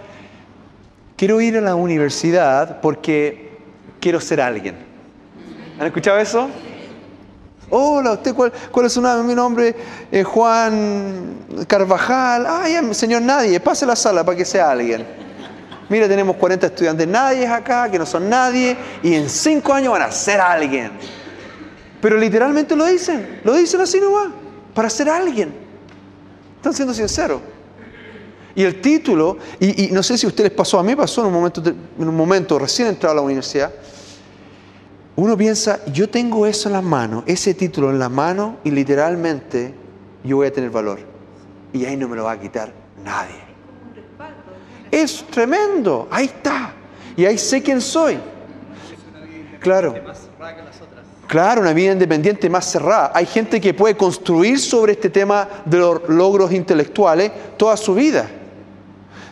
quiero 1.16 1.40
ir 1.40 1.56
a 1.56 1.60
la 1.60 1.74
universidad 1.74 2.80
porque 2.80 3.58
quiero 4.00 4.20
ser 4.20 4.40
alguien. 4.40 4.76
¿Han 5.78 5.86
escuchado 5.86 6.18
eso? 6.18 6.48
Hola, 7.70 8.12
¿usted 8.12 8.34
cuál, 8.34 8.52
es 8.84 8.92
su 8.92 9.00
nombre? 9.00 9.26
Mi 9.26 9.34
nombre 9.34 9.74
es 10.10 10.24
Juan 10.26 11.46
Carvajal. 11.66 12.46
Ay, 12.46 12.94
señor 12.94 13.22
nadie, 13.22 13.58
pase 13.58 13.86
la 13.86 13.96
sala 13.96 14.24
para 14.24 14.36
que 14.36 14.44
sea 14.44 14.70
alguien. 14.70 15.04
Mira, 15.88 16.08
tenemos 16.08 16.36
40 16.36 16.66
estudiantes 16.66 17.06
nadie 17.08 17.46
acá, 17.46 17.90
que 17.90 17.98
no 17.98 18.06
son 18.06 18.28
nadie, 18.28 18.76
y 19.02 19.14
en 19.14 19.28
5 19.28 19.72
años 19.72 19.92
van 19.92 20.02
a 20.02 20.10
ser 20.10 20.40
alguien. 20.40 20.92
Pero 22.00 22.16
literalmente 22.16 22.76
lo 22.76 22.84
dicen, 22.84 23.40
lo 23.44 23.54
dicen 23.54 23.80
así 23.80 24.00
nomás, 24.00 24.28
para 24.74 24.88
ser 24.88 25.08
alguien. 25.08 25.54
Están 26.56 26.74
siendo 26.74 26.94
sinceros. 26.94 27.40
Y 28.56 28.62
el 28.62 28.80
título, 28.80 29.38
y, 29.58 29.88
no 29.90 30.02
sé 30.02 30.16
si 30.16 30.26
a 30.26 30.28
ustedes 30.28 30.50
pasó, 30.50 30.78
a 30.78 30.82
mí 30.82 30.94
pasó 30.94 31.22
en 31.22 31.26
un 31.28 31.32
momento, 31.32 31.62
en 31.64 32.08
un 32.08 32.16
momento 32.16 32.58
recién 32.58 32.88
entrado 32.88 33.12
a 33.12 33.16
la 33.16 33.22
universidad, 33.22 33.72
uno 35.16 35.36
piensa, 35.36 35.84
yo 35.86 36.08
tengo 36.08 36.46
eso 36.46 36.68
en 36.68 36.72
las 36.72 36.82
manos, 36.82 37.24
ese 37.26 37.54
título 37.54 37.90
en 37.90 37.98
las 37.98 38.10
manos, 38.10 38.56
y 38.64 38.70
literalmente 38.70 39.74
yo 40.24 40.36
voy 40.36 40.48
a 40.48 40.52
tener 40.52 40.70
valor. 40.70 40.98
Y 41.72 41.84
ahí 41.84 41.96
no 41.96 42.08
me 42.08 42.16
lo 42.16 42.24
va 42.24 42.32
a 42.32 42.40
quitar 42.40 42.72
nadie. 43.04 43.42
Es 44.90 45.24
tremendo, 45.30 46.08
ahí 46.10 46.26
está. 46.26 46.72
Y 47.16 47.24
ahí 47.24 47.38
sé 47.38 47.62
quién 47.62 47.80
soy. 47.80 48.18
Claro. 49.60 49.94
Claro, 51.26 51.62
una 51.62 51.72
vida 51.72 51.92
independiente 51.92 52.48
más 52.50 52.70
cerrada. 52.70 53.10
Hay 53.14 53.26
gente 53.26 53.60
que 53.60 53.74
puede 53.74 53.96
construir 53.96 54.60
sobre 54.60 54.92
este 54.92 55.10
tema 55.10 55.48
de 55.64 55.78
los 55.78 56.08
logros 56.08 56.52
intelectuales 56.52 57.32
toda 57.56 57.76
su 57.76 57.94
vida. 57.94 58.28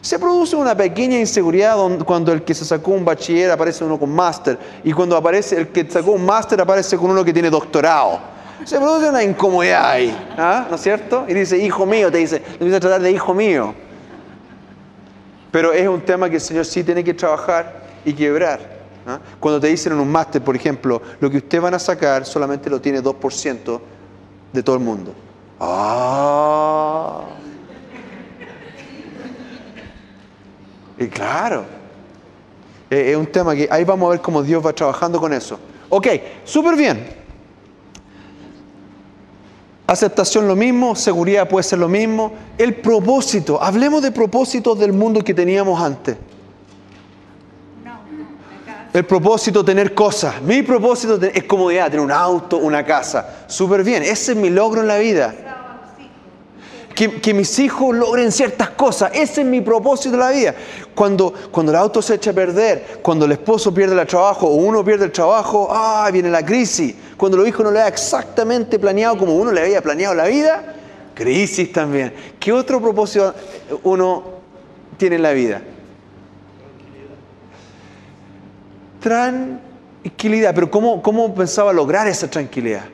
Se 0.02 0.18
produce 0.18 0.56
una 0.56 0.76
pequeña 0.76 1.16
inseguridad 1.16 1.76
cuando 2.04 2.32
el 2.32 2.42
que 2.42 2.54
se 2.54 2.64
sacó 2.64 2.90
un 2.90 3.04
bachiller 3.04 3.52
aparece 3.52 3.84
uno 3.84 4.00
con 4.00 4.10
máster 4.10 4.58
y 4.82 4.92
cuando 4.92 5.16
aparece 5.16 5.56
el 5.56 5.68
que 5.68 5.88
sacó 5.88 6.10
un 6.10 6.26
máster 6.26 6.60
aparece 6.60 6.96
con 6.96 7.10
uno 7.10 7.24
que 7.24 7.32
tiene 7.32 7.48
doctorado. 7.48 8.18
Se 8.64 8.78
produce 8.78 9.08
una 9.08 9.22
incomodidad 9.22 9.90
ahí, 9.90 10.16
¿ah? 10.36 10.66
¿no 10.68 10.74
es 10.74 10.82
cierto? 10.82 11.24
Y 11.28 11.34
dice, 11.34 11.56
hijo 11.56 11.86
mío, 11.86 12.10
te 12.10 12.18
dice, 12.18 12.40
te 12.40 12.52
empieza 12.54 12.78
a 12.78 12.80
tratar 12.80 13.00
de 13.00 13.12
hijo 13.12 13.32
mío. 13.32 13.74
Pero 15.52 15.72
es 15.72 15.86
un 15.86 16.00
tema 16.00 16.28
que 16.28 16.36
el 16.36 16.40
Señor 16.40 16.64
sí 16.64 16.82
tiene 16.82 17.04
que 17.04 17.14
trabajar 17.14 17.82
y 18.04 18.12
quebrar. 18.12 18.58
¿ah? 19.06 19.20
Cuando 19.38 19.60
te 19.60 19.68
dicen 19.68 19.92
en 19.92 20.00
un 20.00 20.10
máster, 20.10 20.42
por 20.42 20.56
ejemplo, 20.56 21.00
lo 21.20 21.30
que 21.30 21.36
ustedes 21.36 21.62
van 21.62 21.74
a 21.74 21.78
sacar 21.78 22.26
solamente 22.26 22.68
lo 22.68 22.80
tiene 22.80 23.00
2% 23.00 23.80
de 24.52 24.62
todo 24.64 24.74
el 24.74 24.82
mundo. 24.82 25.14
¡Ah! 25.60 27.20
Y 30.98 31.06
claro, 31.06 31.64
es 32.90 33.08
es 33.08 33.16
un 33.16 33.26
tema 33.26 33.54
que 33.54 33.68
ahí 33.70 33.84
vamos 33.84 34.08
a 34.08 34.10
ver 34.10 34.20
cómo 34.20 34.42
Dios 34.42 34.64
va 34.64 34.72
trabajando 34.72 35.20
con 35.20 35.32
eso. 35.32 35.58
Ok, 35.88 36.06
súper 36.44 36.76
bien. 36.76 37.22
Aceptación 39.86 40.48
lo 40.48 40.56
mismo, 40.56 40.94
seguridad 40.94 41.48
puede 41.48 41.64
ser 41.64 41.78
lo 41.78 41.88
mismo. 41.88 42.32
El 42.56 42.76
propósito, 42.76 43.62
hablemos 43.62 44.02
de 44.02 44.10
propósitos 44.10 44.78
del 44.78 44.92
mundo 44.92 45.22
que 45.22 45.34
teníamos 45.34 45.80
antes. 45.82 46.16
El 48.92 49.06
propósito 49.06 49.64
tener 49.64 49.94
cosas. 49.94 50.40
Mi 50.42 50.62
propósito 50.62 51.18
es 51.22 51.44
comodidad, 51.44 51.86
tener 51.86 52.00
un 52.00 52.12
auto, 52.12 52.58
una 52.58 52.84
casa. 52.84 53.44
Súper 53.46 53.82
bien, 53.82 54.02
ese 54.02 54.32
es 54.32 54.38
mi 54.38 54.50
logro 54.50 54.82
en 54.82 54.88
la 54.88 54.98
vida. 54.98 55.34
Que, 56.94 57.34
mis 57.34 57.58
hijos 57.58 57.96
logren 57.96 58.30
ciertas 58.30 58.70
cosas. 58.70 59.12
Ese 59.14 59.40
es 59.40 59.46
mi 59.46 59.60
propósito 59.60 60.14
en 60.14 60.20
la 60.20 60.30
vida. 60.30 60.54
Cuando, 60.94 61.32
cuando 61.50 61.72
el 61.72 61.78
auto 61.78 62.02
se 62.02 62.14
echa 62.14 62.30
a 62.30 62.34
perder, 62.34 63.00
cuando 63.02 63.24
el 63.24 63.32
esposo 63.32 63.72
pierde 63.72 63.98
el 63.98 64.06
trabajo 64.06 64.46
o 64.46 64.54
uno 64.54 64.84
pierde 64.84 65.06
el 65.06 65.12
trabajo, 65.12 65.68
ah, 65.70 66.08
viene 66.12 66.30
la 66.30 66.44
crisis. 66.44 66.94
Cuando 67.16 67.38
los 67.38 67.48
hijos 67.48 67.64
no 67.64 67.70
le 67.70 67.80
da 67.80 67.88
exactamente 67.88 68.78
planeado 68.78 69.16
como 69.16 69.36
uno 69.36 69.52
le 69.52 69.62
había 69.62 69.80
planeado 69.80 70.14
la 70.14 70.26
vida, 70.26 70.74
crisis 71.14 71.72
también. 71.72 72.12
¿Qué 72.38 72.52
otro 72.52 72.80
propósito 72.80 73.34
uno 73.84 74.24
tiene 74.98 75.16
en 75.16 75.22
la 75.22 75.32
vida? 75.32 75.62
Tranquilidad. 79.00 80.54
Pero 80.54 80.70
¿cómo, 80.70 81.02
cómo 81.02 81.34
pensaba 81.34 81.72
lograr 81.72 82.06
esa 82.06 82.28
tranquilidad? 82.28 82.84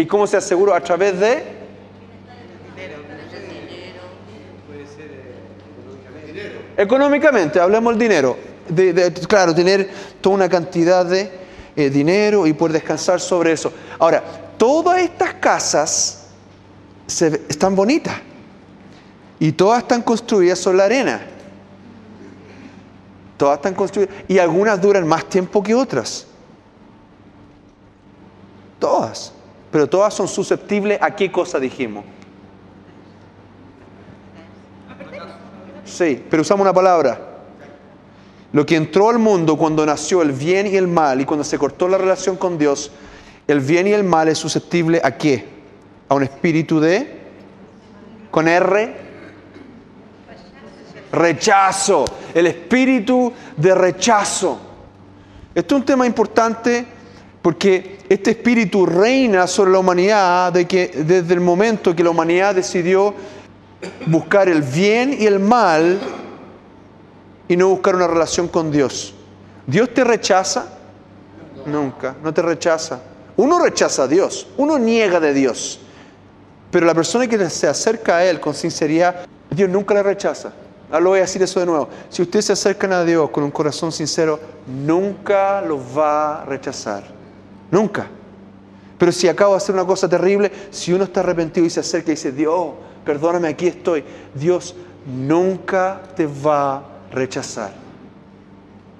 ¿Y 0.00 0.06
cómo 0.06 0.26
se 0.26 0.38
aseguró? 0.38 0.74
A 0.74 0.80
través 0.80 1.18
de... 1.20 1.60
Económicamente, 6.76 7.60
hablemos 7.60 7.92
del 7.92 8.08
dinero. 8.08 8.36
Claro, 9.28 9.54
tener 9.54 9.90
toda 10.22 10.36
una 10.36 10.48
cantidad 10.48 11.04
de 11.04 11.30
eh, 11.76 11.90
dinero 11.90 12.46
y 12.46 12.54
poder 12.54 12.74
descansar 12.74 13.20
sobre 13.20 13.52
eso. 13.52 13.70
Ahora, 13.98 14.22
todas 14.56 15.00
estas 15.00 15.34
casas 15.34 16.28
están 17.06 17.76
bonitas 17.76 18.14
y 19.38 19.52
todas 19.52 19.82
están 19.82 20.00
construidas 20.00 20.58
sobre 20.58 20.78
la 20.78 20.84
arena. 20.84 21.20
Todas 23.36 23.56
están 23.56 23.74
construidas 23.74 24.14
y 24.28 24.38
algunas 24.38 24.80
duran 24.80 25.06
más 25.06 25.26
tiempo 25.26 25.62
que 25.62 25.74
otras. 25.74 26.26
Todas. 28.78 29.34
Pero 29.70 29.88
todas 29.88 30.14
son 30.14 30.26
susceptibles 30.26 30.98
a 31.00 31.14
qué 31.14 31.30
cosa 31.30 31.60
dijimos. 31.60 32.04
Sí, 35.84 36.24
pero 36.28 36.42
usamos 36.42 36.64
una 36.64 36.72
palabra. 36.72 37.20
Lo 38.52 38.66
que 38.66 38.76
entró 38.76 39.10
al 39.10 39.18
mundo 39.18 39.56
cuando 39.56 39.86
nació 39.86 40.22
el 40.22 40.32
bien 40.32 40.66
y 40.66 40.76
el 40.76 40.88
mal 40.88 41.20
y 41.20 41.24
cuando 41.24 41.44
se 41.44 41.58
cortó 41.58 41.88
la 41.88 41.98
relación 41.98 42.36
con 42.36 42.58
Dios, 42.58 42.90
el 43.46 43.60
bien 43.60 43.86
y 43.86 43.92
el 43.92 44.04
mal 44.04 44.28
es 44.28 44.38
susceptible 44.38 45.00
a 45.02 45.16
qué? 45.16 45.46
A 46.08 46.14
un 46.14 46.24
espíritu 46.24 46.80
de, 46.80 47.20
con 48.30 48.48
R, 48.48 48.96
rechazo, 51.12 52.04
el 52.34 52.46
espíritu 52.46 53.32
de 53.56 53.74
rechazo. 53.74 54.58
Esto 55.54 55.74
es 55.74 55.80
un 55.80 55.86
tema 55.86 56.06
importante 56.06 56.86
porque 57.42 57.98
este 58.08 58.32
espíritu 58.32 58.84
reina 58.84 59.46
sobre 59.46 59.70
la 59.70 59.78
humanidad 59.78 60.52
de 60.52 60.66
que 60.66 60.88
desde 60.88 61.34
el 61.34 61.40
momento 61.40 61.96
que 61.96 62.04
la 62.04 62.10
humanidad 62.10 62.54
decidió 62.54 63.14
buscar 64.06 64.48
el 64.48 64.62
bien 64.62 65.16
y 65.18 65.26
el 65.26 65.40
mal 65.40 65.98
y 67.48 67.56
no 67.56 67.68
buscar 67.68 67.96
una 67.96 68.06
relación 68.06 68.46
con 68.48 68.70
Dios. 68.70 69.14
¿Dios 69.66 69.92
te 69.94 70.04
rechaza? 70.04 70.66
Nunca, 71.66 72.14
no 72.22 72.32
te 72.32 72.42
rechaza. 72.42 73.00
Uno 73.36 73.58
rechaza 73.58 74.02
a 74.02 74.08
Dios, 74.08 74.46
uno 74.58 74.78
niega 74.78 75.18
de 75.18 75.32
Dios. 75.32 75.80
Pero 76.70 76.86
la 76.86 76.94
persona 76.94 77.26
que 77.26 77.50
se 77.50 77.66
acerca 77.66 78.18
a 78.18 78.24
Él 78.24 78.38
con 78.38 78.54
sinceridad, 78.54 79.26
Dios 79.50 79.68
nunca 79.68 79.94
le 79.94 80.02
rechaza. 80.02 80.52
Ahora 80.90 81.00
lo 81.00 81.10
voy 81.10 81.18
a 81.20 81.22
decir 81.22 81.42
eso 81.42 81.58
de 81.60 81.66
nuevo. 81.66 81.88
Si 82.08 82.22
ustedes 82.22 82.46
se 82.46 82.52
acercan 82.52 82.92
a 82.92 83.04
Dios 83.04 83.30
con 83.30 83.44
un 83.44 83.50
corazón 83.50 83.92
sincero, 83.92 84.38
nunca 84.66 85.62
los 85.62 85.80
va 85.96 86.42
a 86.42 86.44
rechazar. 86.44 87.19
Nunca. 87.70 88.06
Pero 88.98 89.12
si 89.12 89.28
acabo 89.28 89.52
de 89.52 89.58
hacer 89.58 89.74
una 89.74 89.84
cosa 89.84 90.08
terrible, 90.08 90.52
si 90.70 90.92
uno 90.92 91.04
está 91.04 91.20
arrepentido 91.20 91.66
y 91.66 91.70
se 91.70 91.80
acerca 91.80 92.10
y 92.10 92.14
dice, 92.14 92.32
Dios, 92.32 92.72
perdóname, 93.04 93.48
aquí 93.48 93.66
estoy. 93.66 94.04
Dios 94.34 94.74
nunca 95.06 96.02
te 96.14 96.26
va 96.26 96.76
a 96.76 96.82
rechazar. 97.10 97.72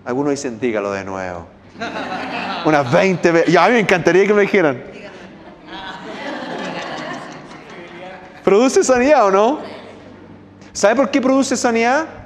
Algunos 0.05 0.31
dicen, 0.31 0.59
dígalo 0.59 0.93
de 0.93 1.05
nuevo. 1.05 1.47
Unas 2.65 2.91
20 2.91 3.31
veces. 3.31 3.53
Y 3.53 3.57
a 3.57 3.67
mí 3.67 3.75
me 3.75 3.81
encantaría 3.81 4.27
que 4.27 4.35
me 4.35 4.43
dijeran. 4.43 4.83
¿Produce 8.43 8.83
sanidad 8.83 9.27
o 9.27 9.31
no? 9.31 9.61
¿Sabe 10.73 10.97
por 10.97 11.11
qué 11.11 11.21
produce 11.21 11.57
sanidad? 11.57 12.20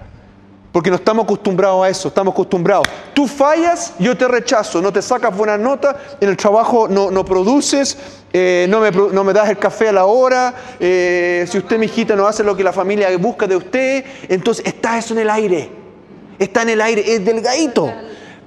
Porque 0.74 0.90
no 0.90 0.96
estamos 0.96 1.22
acostumbrados 1.22 1.86
a 1.86 1.88
eso, 1.88 2.08
estamos 2.08 2.32
acostumbrados. 2.32 2.88
Tú 3.14 3.28
fallas, 3.28 3.94
yo 4.00 4.16
te 4.16 4.26
rechazo, 4.26 4.82
no 4.82 4.92
te 4.92 5.02
sacas 5.02 5.36
buenas 5.36 5.60
notas, 5.60 5.94
en 6.20 6.28
el 6.28 6.36
trabajo 6.36 6.88
no, 6.88 7.12
no 7.12 7.24
produces, 7.24 7.96
eh, 8.32 8.66
no, 8.68 8.80
me, 8.80 8.90
no, 8.90 9.22
me, 9.22 9.32
das 9.32 9.48
el 9.50 9.56
café 9.56 9.90
a 9.90 9.92
la 9.92 10.06
hora, 10.06 10.52
eh, 10.80 11.46
si 11.48 11.58
usted, 11.58 11.78
mi 11.78 11.86
hijita, 11.86 12.16
no 12.16 12.26
hace 12.26 12.42
lo 12.42 12.56
que 12.56 12.64
la 12.64 12.72
familia 12.72 13.16
busca 13.18 13.46
de 13.46 13.54
usted, 13.54 14.04
entonces 14.28 14.66
está 14.66 14.98
eso 14.98 15.14
en 15.14 15.20
el 15.20 15.30
aire, 15.30 15.70
está 16.40 16.62
en 16.62 16.70
el 16.70 16.80
aire, 16.80 17.04
es 17.06 17.24
delgadito, 17.24 17.92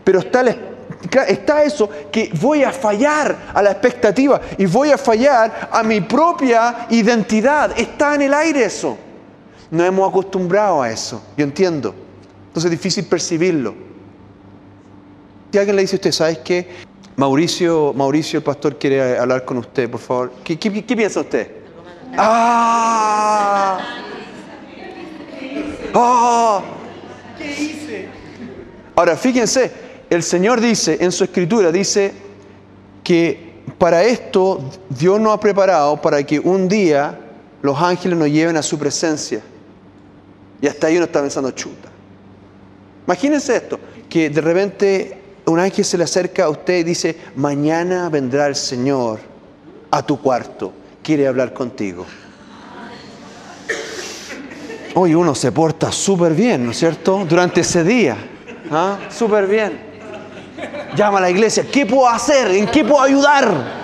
pero 0.04 0.20
está, 0.20 0.44
está 1.30 1.64
eso 1.64 1.90
que 2.12 2.30
voy 2.42 2.62
a 2.62 2.74
fallar 2.74 3.38
a 3.54 3.62
la 3.62 3.72
expectativa 3.72 4.42
y 4.58 4.66
voy 4.66 4.92
a 4.92 4.98
fallar 4.98 5.70
a 5.72 5.82
mi 5.82 6.02
propia 6.02 6.88
identidad, 6.90 7.72
está 7.80 8.16
en 8.16 8.24
el 8.24 8.34
aire 8.34 8.66
eso. 8.66 8.98
No 9.72 9.86
hemos 9.86 10.10
acostumbrado 10.10 10.82
a 10.82 10.92
eso, 10.92 11.22
yo 11.38 11.46
entiendo. 11.46 12.07
Entonces 12.48 12.72
es 12.72 12.78
difícil 12.78 13.06
percibirlo. 13.06 13.76
Si 15.52 15.58
alguien 15.58 15.76
le 15.76 15.82
dice 15.84 15.96
a 15.96 15.98
usted, 15.98 16.12
¿sabes 16.12 16.40
qué? 16.40 16.68
Mauricio, 17.16 17.94
Mauricio, 17.94 18.38
el 18.38 18.44
pastor, 18.44 18.78
quiere 18.78 19.18
hablar 19.18 19.44
con 19.44 19.58
usted, 19.58 19.90
por 19.90 20.00
favor. 20.00 20.32
¿Qué, 20.44 20.56
piensa 20.56 21.22
usted? 21.22 21.52
¡Ah! 22.16 23.80
¡Ah! 25.94 26.62
¿Qué 27.38 27.52
hice? 27.52 28.08
Ahora, 28.96 29.16
fíjense, 29.16 29.72
el 30.10 30.22
Señor 30.22 30.62
dice 30.62 30.98
en 31.02 31.12
su 31.12 31.24
escritura, 31.24 31.72
dice 31.72 32.14
que 33.04 33.64
para 33.78 34.04
esto 34.04 34.70
Dios 34.90 35.20
nos 35.20 35.34
ha 35.34 35.40
preparado 35.40 36.02
para 36.02 36.24
que 36.24 36.40
un 36.40 36.68
día 36.68 37.20
los 37.62 37.82
ángeles 37.82 38.18
nos 38.18 38.30
lleven 38.30 38.58
a 38.58 38.62
su 38.62 38.78
presencia. 38.78 39.42
Y 40.62 40.68
hasta 40.68 40.88
ahí 40.88 40.98
uno 40.98 41.06
está 41.06 41.22
pensando, 41.22 41.52
chuta. 41.52 41.90
Imagínense 43.08 43.56
esto, 43.56 43.80
que 44.10 44.30
de 44.30 44.42
repente 44.42 45.18
un 45.46 45.60
ángel 45.60 45.86
se 45.86 45.98
le 45.98 46.04
acerca 46.04 46.44
a 46.44 46.50
usted 46.50 46.80
y 46.80 46.84
dice, 46.84 47.16
mañana 47.38 48.10
vendrá 48.10 48.48
el 48.48 48.56
Señor 48.56 49.20
a 49.90 50.06
tu 50.06 50.20
cuarto, 50.20 50.74
quiere 51.02 51.26
hablar 51.26 51.54
contigo. 51.54 52.06
Hoy 54.94 55.16
uno 55.16 55.34
se 55.36 55.54
porta 55.54 55.90
súper 55.90 56.34
bien, 56.34 56.66
¿no 56.66 56.72
es 56.72 56.80
cierto? 56.80 57.24
Durante 57.30 57.62
ese 57.62 57.86
día, 57.86 58.18
¿ah? 58.70 59.00
súper 59.10 59.48
bien. 59.48 59.80
Llama 60.94 61.20
a 61.20 61.22
la 61.22 61.30
iglesia, 61.30 61.66
¿qué 61.72 61.86
puedo 61.86 62.10
hacer? 62.10 62.52
¿En 62.52 62.68
qué 62.68 62.84
puedo 62.84 63.02
ayudar? 63.02 63.77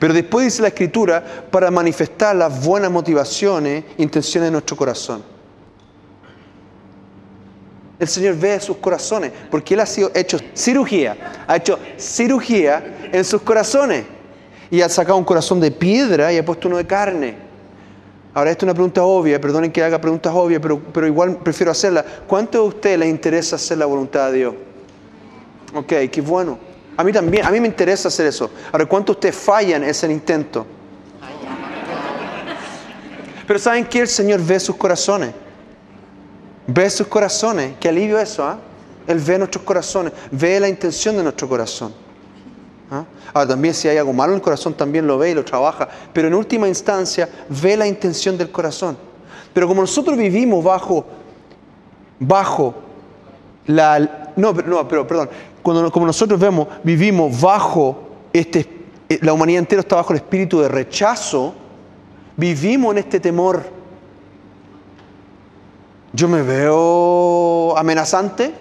Pero 0.00 0.14
después 0.14 0.46
dice 0.46 0.62
la 0.62 0.68
escritura 0.68 1.22
para 1.50 1.70
manifestar 1.70 2.34
las 2.34 2.64
buenas 2.64 2.90
motivaciones, 2.90 3.84
intenciones 3.98 4.46
de 4.46 4.50
nuestro 4.50 4.74
corazón. 4.74 5.22
El 7.98 8.08
Señor 8.08 8.34
ve 8.36 8.58
sus 8.60 8.78
corazones, 8.78 9.30
porque 9.50 9.74
Él 9.74 9.80
ha 9.80 9.86
sido 9.86 10.10
hecho 10.14 10.38
cirugía, 10.54 11.44
ha 11.46 11.54
hecho 11.54 11.78
cirugía 11.98 13.10
en 13.12 13.22
sus 13.22 13.42
corazones. 13.42 14.06
Y 14.70 14.80
ha 14.80 14.88
sacado 14.88 15.18
un 15.18 15.24
corazón 15.24 15.60
de 15.60 15.70
piedra 15.70 16.32
y 16.32 16.38
ha 16.38 16.44
puesto 16.44 16.68
uno 16.68 16.78
de 16.78 16.86
carne. 16.86 17.34
Ahora, 18.32 18.52
esta 18.52 18.60
es 18.60 18.68
una 18.68 18.74
pregunta 18.74 19.02
obvia, 19.02 19.38
perdonen 19.38 19.70
que 19.70 19.82
haga 19.82 20.00
preguntas 20.00 20.32
obvias, 20.34 20.62
pero, 20.62 20.78
pero 20.78 21.06
igual 21.06 21.36
prefiero 21.42 21.72
hacerla. 21.72 22.02
¿Cuánto 22.26 22.60
a 22.60 22.62
usted 22.62 22.98
le 22.98 23.06
interesa 23.06 23.56
hacer 23.56 23.76
la 23.76 23.84
voluntad 23.84 24.30
de 24.30 24.38
Dios? 24.38 24.54
Ok, 25.74 25.92
qué 26.10 26.22
bueno. 26.22 26.69
A 27.00 27.02
mí 27.02 27.14
también, 27.14 27.46
a 27.46 27.50
mí 27.50 27.58
me 27.60 27.66
interesa 27.66 28.08
hacer 28.08 28.26
eso. 28.26 28.50
Ahora, 28.70 28.84
¿cuánto 28.84 29.12
ustedes 29.12 29.34
fallan 29.34 29.82
en 29.82 29.88
ese 29.88 30.12
intento? 30.12 30.66
Pero 33.46 33.58
¿saben 33.58 33.86
que 33.86 34.00
El 34.00 34.06
Señor 34.06 34.38
ve 34.44 34.60
sus 34.60 34.76
corazones. 34.76 35.30
Ve 36.66 36.90
sus 36.90 37.06
corazones. 37.06 37.72
Qué 37.80 37.88
alivio 37.88 38.18
eso, 38.18 38.44
¿ah? 38.44 38.58
Él 39.06 39.18
ve 39.18 39.38
nuestros 39.38 39.64
corazones, 39.64 40.12
ve 40.30 40.60
la 40.60 40.68
intención 40.68 41.16
de 41.16 41.22
nuestro 41.22 41.48
corazón. 41.48 41.94
¿ah? 42.90 43.04
Ahora 43.32 43.48
también 43.48 43.72
si 43.72 43.88
hay 43.88 43.96
algo 43.96 44.12
malo 44.12 44.32
en 44.32 44.36
el 44.36 44.42
corazón, 44.42 44.74
también 44.74 45.06
lo 45.06 45.16
ve 45.16 45.30
y 45.30 45.34
lo 45.34 45.42
trabaja. 45.42 45.88
Pero 46.12 46.28
en 46.28 46.34
última 46.34 46.68
instancia, 46.68 47.30
ve 47.48 47.78
la 47.78 47.86
intención 47.86 48.36
del 48.36 48.52
corazón. 48.52 48.98
Pero 49.54 49.66
como 49.66 49.80
nosotros 49.80 50.18
vivimos 50.18 50.62
bajo, 50.62 51.06
bajo 52.18 52.74
la... 53.68 54.32
No, 54.36 54.52
no, 54.52 54.86
pero 54.86 55.06
perdón 55.06 55.30
cuando 55.62 55.90
como 55.90 56.06
nosotros 56.06 56.38
vemos, 56.38 56.68
vivimos 56.82 57.40
bajo 57.40 58.10
este, 58.32 58.66
eh, 59.08 59.18
la 59.22 59.32
humanidad 59.32 59.60
entera 59.60 59.80
está 59.80 59.96
bajo 59.96 60.12
el 60.12 60.18
espíritu 60.18 60.60
de 60.60 60.68
rechazo, 60.68 61.54
vivimos 62.36 62.92
en 62.92 62.98
este 62.98 63.18
temor. 63.18 63.64
Yo 66.12 66.28
me 66.28 66.42
veo 66.42 67.76
amenazante, 67.76 68.52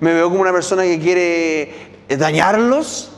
me 0.00 0.12
veo 0.12 0.28
como 0.28 0.42
una 0.42 0.52
persona 0.52 0.82
que 0.82 0.98
quiere 0.98 1.62
eh, 2.08 2.16
dañarlos, 2.16 3.12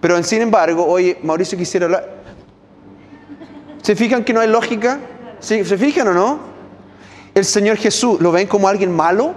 pero 0.00 0.22
sin 0.22 0.42
embargo, 0.42 0.86
oye, 0.86 1.18
Mauricio 1.22 1.56
quisiera 1.56 1.86
hablar. 1.86 2.22
¿Se 3.82 3.96
fijan 3.96 4.24
que 4.24 4.32
no 4.32 4.40
hay 4.40 4.48
lógica? 4.48 5.00
¿Se 5.40 5.64
fijan 5.64 6.08
o 6.08 6.12
no? 6.12 6.38
El 7.34 7.44
Señor 7.44 7.76
Jesús, 7.78 8.20
¿lo 8.20 8.30
ven 8.30 8.46
como 8.46 8.68
alguien 8.68 8.94
malo? 8.94 9.34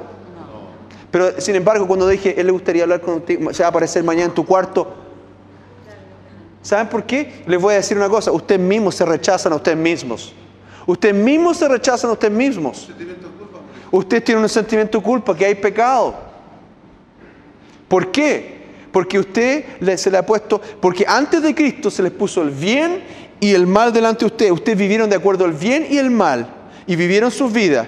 Pero 1.15 1.39
sin 1.39 1.55
embargo, 1.55 1.87
cuando 1.87 2.09
dije, 2.09 2.37
Él 2.37 2.47
le 2.47 2.51
gustaría 2.51 2.83
hablar 2.83 2.99
contigo, 2.99 3.53
se 3.53 3.63
va 3.63 3.67
a 3.67 3.69
aparecer 3.69 4.03
mañana 4.03 4.25
en 4.25 4.33
tu 4.33 4.45
cuarto. 4.45 4.93
¿Saben 6.61 6.89
por 6.89 7.05
qué? 7.05 7.41
Les 7.47 7.57
voy 7.57 7.71
a 7.71 7.77
decir 7.77 7.95
una 7.95 8.09
cosa, 8.09 8.33
ustedes 8.33 8.59
mismos 8.59 8.95
se 8.95 9.05
rechazan 9.05 9.53
a 9.53 9.55
ustedes 9.55 9.77
mismos. 9.77 10.33
Ustedes 10.85 11.15
mismos 11.15 11.55
se 11.55 11.69
rechazan 11.69 12.09
a 12.09 12.13
ustedes 12.13 12.33
mismos. 12.33 12.91
Usted 13.91 14.21
tiene 14.25 14.41
un 14.41 14.49
sentimiento 14.49 14.97
de 14.97 15.03
culpa, 15.05 15.33
que 15.33 15.45
hay 15.45 15.55
pecado. 15.55 16.15
¿Por 17.87 18.11
qué? 18.11 18.65
Porque 18.91 19.17
usted 19.17 19.63
se 19.95 20.11
le 20.11 20.17
ha 20.17 20.25
puesto, 20.25 20.59
porque 20.81 21.05
antes 21.07 21.41
de 21.41 21.55
Cristo 21.55 21.89
se 21.89 22.03
les 22.03 22.11
puso 22.11 22.41
el 22.41 22.49
bien 22.49 23.01
y 23.39 23.53
el 23.53 23.67
mal 23.67 23.93
delante 23.93 24.25
de 24.25 24.25
ustedes. 24.25 24.51
Ustedes 24.51 24.77
vivieron 24.77 25.09
de 25.09 25.15
acuerdo 25.15 25.45
al 25.45 25.53
bien 25.53 25.87
y 25.89 25.97
el 25.97 26.11
mal 26.11 26.49
y 26.85 26.97
vivieron 26.97 27.31
sus 27.31 27.53
vidas. 27.53 27.87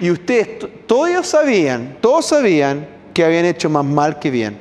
Y 0.00 0.10
ustedes, 0.10 0.66
todos 0.86 1.26
sabían, 1.26 1.98
todos 2.00 2.26
sabían 2.26 2.86
que 3.12 3.24
habían 3.24 3.44
hecho 3.44 3.68
más 3.68 3.84
mal 3.84 4.18
que 4.18 4.30
bien. 4.30 4.58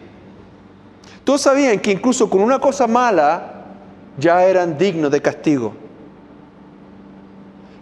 Todos 1.24 1.42
sabían 1.42 1.80
que 1.80 1.92
incluso 1.92 2.30
con 2.30 2.42
una 2.42 2.60
cosa 2.60 2.88
mala 2.88 3.66
ya 4.18 4.44
eran 4.44 4.78
dignos 4.78 5.12
de 5.12 5.22
castigo. 5.22 5.74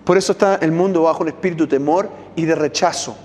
Por 0.04 0.18
eso 0.18 0.34
está 0.34 0.56
el 0.56 0.72
mundo 0.72 1.04
bajo 1.04 1.24
un 1.24 1.30
espíritu 1.30 1.64
de 1.64 1.78
temor 1.78 2.10
y 2.36 2.46
de 2.46 2.56
rechazo. 2.56 3.16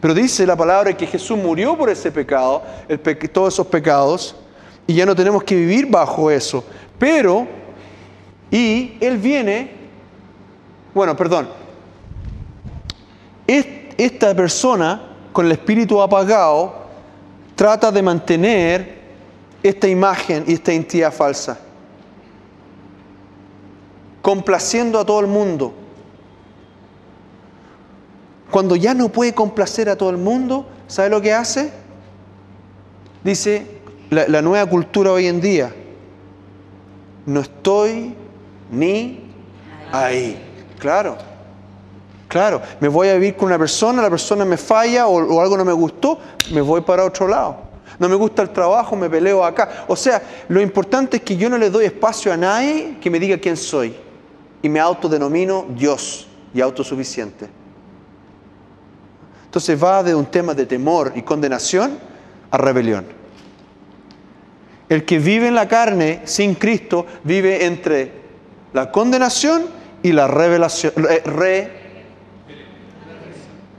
Pero 0.00 0.12
dice 0.12 0.46
la 0.46 0.54
palabra 0.54 0.94
que 0.94 1.06
Jesús 1.06 1.38
murió 1.38 1.76
por 1.78 1.88
ese 1.88 2.12
pecado, 2.12 2.62
todos 3.32 3.54
esos 3.54 3.66
pecados, 3.66 4.36
y 4.86 4.94
ya 4.94 5.06
no 5.06 5.16
tenemos 5.16 5.42
que 5.42 5.56
vivir 5.56 5.86
bajo 5.86 6.30
eso. 6.30 6.62
Pero, 6.98 7.46
y 8.50 8.98
Él 9.00 9.16
viene, 9.16 9.70
bueno, 10.92 11.16
perdón, 11.16 11.48
esta 13.46 14.34
persona 14.34 15.02
con 15.32 15.46
el 15.46 15.52
espíritu 15.52 16.00
apagado 16.00 16.84
trata 17.54 17.90
de 17.90 18.02
mantener 18.02 19.04
esta 19.62 19.88
imagen 19.88 20.44
y 20.46 20.54
esta 20.54 20.72
identidad 20.72 21.12
falsa, 21.12 21.58
complaciendo 24.22 24.98
a 24.98 25.04
todo 25.04 25.20
el 25.20 25.26
mundo. 25.26 25.74
Cuando 28.50 28.76
ya 28.76 28.94
no 28.94 29.08
puede 29.08 29.34
complacer 29.34 29.88
a 29.88 29.96
todo 29.96 30.10
el 30.10 30.18
mundo, 30.18 30.66
¿sabe 30.86 31.08
lo 31.08 31.20
que 31.20 31.32
hace? 31.32 31.72
Dice 33.24 33.66
la, 34.10 34.28
la 34.28 34.42
nueva 34.42 34.68
cultura 34.68 35.12
hoy 35.12 35.26
en 35.26 35.40
día, 35.40 35.74
no 37.26 37.40
estoy 37.40 38.14
ni 38.70 39.20
ahí. 39.90 40.38
Claro. 40.78 41.33
Claro, 42.34 42.60
me 42.80 42.88
voy 42.88 43.06
a 43.06 43.14
vivir 43.14 43.36
con 43.36 43.46
una 43.46 43.58
persona, 43.60 44.02
la 44.02 44.10
persona 44.10 44.44
me 44.44 44.56
falla 44.56 45.06
o, 45.06 45.40
algo 45.40 45.56
no 45.56 45.64
me 45.64 45.72
gustó, 45.72 46.18
me 46.52 46.60
voy 46.60 46.80
para 46.80 47.04
otro 47.04 47.28
lado. 47.28 47.58
No 47.96 48.08
me 48.08 48.16
gusta 48.16 48.42
el 48.42 48.50
trabajo, 48.50 48.96
me 48.96 49.08
peleo 49.08 49.44
acá. 49.44 49.84
O 49.86 49.94
sea, 49.94 50.20
lo 50.48 50.60
importante 50.60 51.18
es 51.18 51.22
que 51.22 51.36
yo 51.36 51.48
no 51.48 51.56
le 51.56 51.70
doy 51.70 51.84
espacio 51.84 52.32
a 52.32 52.36
nadie 52.36 52.96
que 53.00 53.08
me 53.08 53.20
diga 53.20 53.38
quién 53.38 53.56
soy. 53.56 53.94
Y 54.62 54.68
me 54.68 54.80
autodenomino 54.80 55.66
Dios 55.76 56.26
y 56.52 56.60
autosuficiente. 56.60 57.48
Entonces 59.44 59.80
va 59.80 60.02
de 60.02 60.16
un 60.16 60.26
tema 60.26 60.54
de 60.54 60.66
temor 60.66 61.12
y 61.14 61.22
condenación 61.22 62.00
a 62.50 62.58
rebelión. 62.58 63.06
El 64.88 65.04
que 65.04 65.20
vive 65.20 65.46
en 65.46 65.54
la 65.54 65.68
carne 65.68 66.22
sin 66.24 66.56
Cristo 66.56 67.06
vive 67.22 67.64
entre 67.64 68.10
la 68.72 68.90
condenación 68.90 69.66
y 70.02 70.10
la 70.10 70.26
revelación, 70.26 70.94
re, 70.96 71.83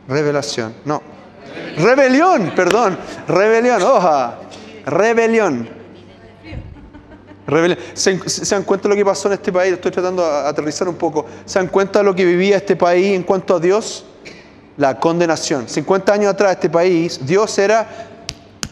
Revelación, 0.07 0.75
no. 0.85 1.01
Rebelión, 1.77 2.53
perdón. 2.55 2.97
Rebelión, 3.27 3.81
hoja. 3.81 4.35
Rebelión. 4.85 5.69
Rebelión. 7.47 7.79
¿Se, 7.93 8.19
dan 8.55 8.63
cuenta 8.63 8.87
lo 8.87 8.95
que 8.95 9.05
pasó 9.05 9.27
en 9.27 9.35
este 9.35 9.51
país? 9.51 9.73
Estoy 9.73 9.91
tratando 9.91 10.23
de 10.23 10.47
aterrizar 10.47 10.87
un 10.87 10.95
poco. 10.95 11.25
¿Se 11.45 11.59
dan 11.59 11.67
cuenta 11.67 12.01
lo 12.01 12.15
que 12.15 12.25
vivía 12.25 12.57
este 12.57 12.75
país 12.75 13.15
en 13.15 13.23
cuanto 13.23 13.55
a 13.55 13.59
Dios? 13.59 14.05
La 14.77 14.99
condenación. 14.99 15.67
50 15.67 16.13
años 16.13 16.33
atrás 16.33 16.53
este 16.53 16.69
país, 16.69 17.19
Dios 17.25 17.57
era, 17.57 17.87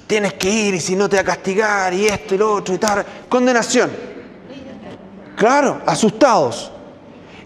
tienes 0.05 0.33
que 0.33 0.49
ir 0.49 0.75
y 0.75 0.79
si 0.79 0.95
no 0.95 1.07
te 1.07 1.15
va 1.15 1.21
a 1.21 1.25
castigar 1.25 1.93
y 1.93 2.07
esto 2.07 2.35
y 2.35 2.37
lo 2.37 2.53
otro 2.53 2.75
y 2.75 2.77
tal. 2.77 3.05
Condenación. 3.29 3.91
Claro, 5.35 5.81
asustados. 5.85 6.71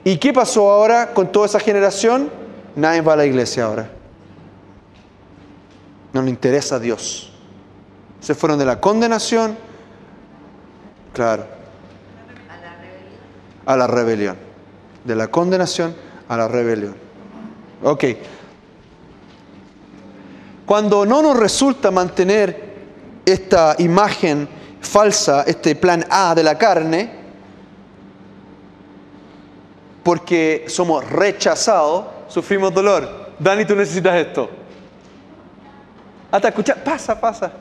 ¿Y 0.04 0.18
qué 0.18 0.34
pasó 0.34 0.70
ahora 0.72 1.14
con 1.14 1.32
toda 1.32 1.46
esa 1.46 1.60
generación? 1.60 2.47
Nadie 2.78 3.02
va 3.02 3.14
a 3.14 3.16
la 3.18 3.26
iglesia 3.26 3.66
ahora. 3.66 3.90
No 6.14 6.22
le 6.22 6.30
interesa 6.30 6.76
a 6.76 6.80
Dios. 6.80 7.34
Se 8.20 8.36
fueron 8.36 8.60
de 8.60 8.66
la 8.66 8.80
condenación, 8.80 9.58
claro, 11.12 11.46
a 13.66 13.76
la 13.76 13.88
rebelión. 13.88 14.38
De 15.04 15.16
la 15.16 15.28
condenación 15.28 15.96
a 16.30 16.38
la 16.38 16.48
rebelión. 16.48 16.96
Ok. 17.84 18.04
Cuando 20.68 21.04
no 21.04 21.24
nos 21.24 21.36
resulta 21.36 21.90
mantener 21.90 22.76
esta 23.26 23.76
imagen 23.80 24.48
falsa, 24.82 25.44
este 25.48 25.76
plan 25.76 26.06
A 26.12 26.36
de 26.36 26.44
la 26.44 26.60
carne, 26.60 27.12
porque 30.04 30.66
somos 30.68 31.10
rechazados, 31.10 32.17
sufrimos 32.28 32.74
dolor. 32.74 33.32
Dani, 33.40 33.66
tú 33.66 33.76
necesitas 33.76 34.16
esto. 34.16 34.50
Hasta 36.32 36.50
escuchar, 36.50 36.84
pasa, 36.84 37.20
pasa, 37.20 37.52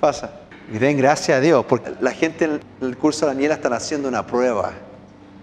pasa. 0.00 0.30
Y 0.72 0.78
den 0.78 0.96
gracias 0.96 1.38
a 1.38 1.40
Dios, 1.40 1.64
porque 1.66 1.92
la 2.00 2.10
gente 2.12 2.44
en 2.44 2.60
el 2.80 2.96
curso 2.96 3.26
de 3.26 3.32
Daniela 3.32 3.54
están 3.54 3.72
haciendo 3.72 4.08
una 4.08 4.26
prueba. 4.26 4.72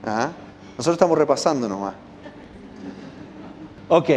¿Ah? 0.05 0.29
Nosotros 0.77 0.95
estamos 0.95 1.17
repasando 1.17 1.67
nomás. 1.67 1.93
Ok. 3.87 4.09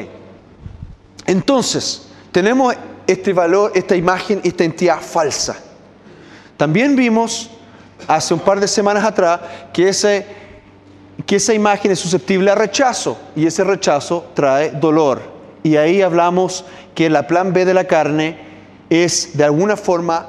Entonces, 1.27 2.09
tenemos 2.33 2.75
este 3.07 3.33
valor, 3.33 3.73
esta 3.75 3.95
imagen, 3.95 4.41
esta 4.43 4.65
entidad 4.65 5.01
falsa. 5.01 5.57
También 6.57 6.97
vimos 6.97 7.51
hace 8.09 8.35
un 8.35 8.41
par 8.41 8.61
de 8.61 8.69
semanas 8.69 9.05
atrás 9.05 9.41
que, 9.73 9.89
ese, 9.89 10.27
que 11.27 11.37
esa 11.37 11.53
imagen 11.53 11.91
es 11.91 11.99
susceptible 11.99 12.51
a 12.51 12.55
rechazo 12.55 13.19
y 13.35 13.47
ese 13.47 13.65
rechazo 13.65 14.27
trae 14.35 14.71
dolor. 14.71 15.21
Y 15.65 15.77
ahí 15.77 16.01
hablamos 16.01 16.65
que 16.95 17.11
la 17.11 17.27
plan 17.27 17.53
B 17.53 17.65
de 17.65 17.75
la 17.75 17.85
carne 17.85 18.39
es 18.89 19.37
de 19.37 19.43
alguna 19.43 19.77
forma 19.77 20.27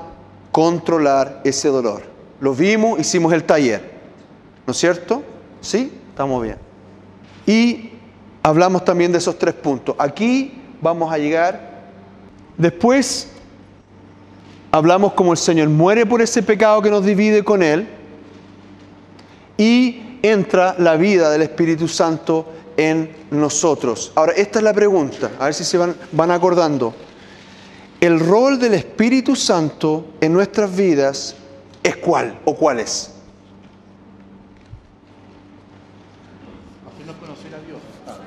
controlar 0.51 1.41
ese 1.43 1.69
dolor. 1.69 2.01
Lo 2.39 2.55
vimos, 2.55 2.99
hicimos 2.99 3.31
el 3.31 3.43
taller. 3.43 3.97
¿No 4.65 4.71
es 4.71 4.77
cierto? 4.77 5.21
¿Sí? 5.61 5.91
Estamos 6.09 6.41
bien. 6.41 6.57
Y 7.45 7.91
hablamos 8.41 8.83
también 8.83 9.11
de 9.11 9.19
esos 9.19 9.37
tres 9.37 9.53
puntos. 9.53 9.95
Aquí 9.99 10.59
vamos 10.81 11.13
a 11.13 11.19
llegar. 11.19 11.85
Después 12.57 13.31
hablamos 14.71 15.13
como 15.13 15.31
el 15.31 15.37
Señor 15.37 15.69
muere 15.69 16.07
por 16.07 16.23
ese 16.23 16.41
pecado 16.41 16.81
que 16.81 16.89
nos 16.89 17.05
divide 17.05 17.43
con 17.43 17.61
Él. 17.61 17.87
Y 19.59 20.06
entra 20.21 20.75
la 20.77 20.95
vida 20.95 21.29
del 21.29 21.41
Espíritu 21.41 21.87
Santo 21.87 22.45
en 22.75 23.15
nosotros. 23.31 24.11
Ahora, 24.15 24.33
esta 24.33 24.59
es 24.59 24.63
la 24.63 24.73
pregunta, 24.73 25.31
a 25.39 25.45
ver 25.45 25.53
si 25.53 25.63
se 25.63 25.77
van, 25.77 25.95
van 26.11 26.31
acordando. 26.31 26.93
El 27.99 28.19
rol 28.19 28.59
del 28.59 28.75
Espíritu 28.75 29.35
Santo 29.35 30.13
en 30.21 30.33
nuestras 30.33 30.75
vidas 30.75 31.35
es 31.81 31.97
cuál 31.97 32.39
o 32.45 32.55
cuál 32.55 32.79
es. 32.79 33.11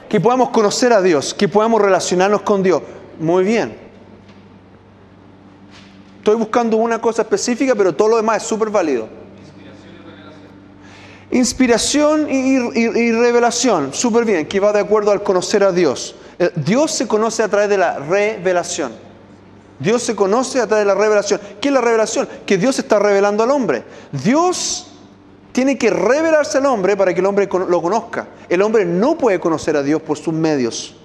Que 0.09 0.21
podamos 0.21 0.49
conocer 0.51 0.93
a 0.93 1.01
Dios, 1.01 1.33
que 1.33 1.47
podamos 1.47 1.81
relacionarnos 1.81 2.43
con 2.43 2.65
Dios. 2.65 2.83
Muy 3.21 3.45
bien. 3.45 3.79
Estoy 6.19 6.35
buscando 6.35 6.77
una 6.77 7.01
cosa 7.01 7.23
específica, 7.23 7.75
pero 7.77 7.95
todo 7.95 8.09
lo 8.09 8.17
demás 8.17 8.43
es 8.43 8.49
súper 8.49 8.71
válido. 8.71 9.20
Inspiración 11.33 12.29
y, 12.29 13.13
revelación, 13.13 13.95
súper 13.95 14.25
bien, 14.25 14.47
que 14.47 14.59
va 14.59 14.73
de 14.73 14.81
acuerdo 14.81 15.13
al 15.13 15.23
conocer 15.23 15.63
a 15.63 15.71
Dios. 15.71 16.17
Eh, 16.39 16.51
Dios 16.57 16.91
se 16.91 17.07
conoce 17.07 17.43
a 17.43 17.49
través 17.49 17.69
de 17.69 17.79
la 17.79 17.99
revelación. 17.99 18.93
Dios 19.79 20.03
se 20.03 20.17
conoce 20.17 20.61
a 20.61 20.67
través 20.67 20.85
de 20.85 20.93
la 20.93 21.01
revelación. 21.01 21.41
¿Qué 21.61 21.69
es 21.69 21.75
la 21.75 21.81
revelación? 21.81 22.29
Que 22.45 22.59
Dios 22.59 22.79
está 22.79 22.99
revelando 22.99 23.45
al 23.45 23.51
hombre. 23.51 23.85
Dios 24.11 24.89
tiene 25.53 25.79
que 25.79 25.91
revelarse 25.91 26.59
al 26.59 26.67
hombre 26.67 26.97
para 26.97 27.15
que 27.15 27.21
el 27.21 27.27
hombre 27.27 27.49
lo 27.69 27.81
conozca. 27.81 28.27
El 28.49 28.61
hombre 28.63 28.85
no 28.85 29.17
puede 29.17 29.39
conocer 29.39 29.77
a 29.77 29.83
Dios 29.83 30.03
por 30.03 30.19
sus 30.19 30.35
medios. 30.35 30.97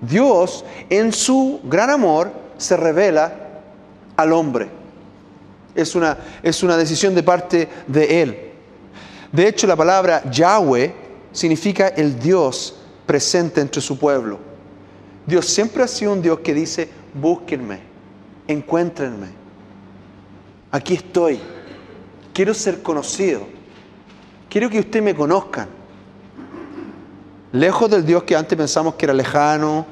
Dios, 0.00 0.64
en 0.90 1.12
su 1.12 1.60
gran 1.64 1.90
amor, 1.90 2.30
se 2.58 2.76
revela 2.76 3.32
al 4.16 4.32
hombre. 4.32 4.68
Es 5.74 5.94
una, 5.94 6.18
es 6.42 6.62
una 6.62 6.76
decisión 6.76 7.14
de 7.14 7.22
parte 7.22 7.68
de 7.86 8.22
Él. 8.22 8.43
De 9.34 9.48
hecho, 9.48 9.66
la 9.66 9.74
palabra 9.74 10.22
Yahweh 10.30 10.94
significa 11.32 11.88
el 11.88 12.20
Dios 12.20 12.76
presente 13.04 13.60
entre 13.60 13.82
su 13.82 13.98
pueblo. 13.98 14.38
Dios 15.26 15.46
siempre 15.46 15.82
ha 15.82 15.88
sido 15.88 16.12
un 16.12 16.22
Dios 16.22 16.38
que 16.38 16.54
dice, 16.54 16.88
búsquenme, 17.12 17.80
encuéntrenme. 18.46 19.26
Aquí 20.70 20.94
estoy. 20.94 21.40
Quiero 22.32 22.54
ser 22.54 22.80
conocido. 22.80 23.40
Quiero 24.48 24.70
que 24.70 24.78
ustedes 24.78 25.04
me 25.04 25.16
conozcan. 25.16 25.66
Lejos 27.50 27.90
del 27.90 28.06
Dios 28.06 28.22
que 28.22 28.36
antes 28.36 28.56
pensamos 28.56 28.94
que 28.94 29.06
era 29.06 29.14
lejano, 29.14 29.84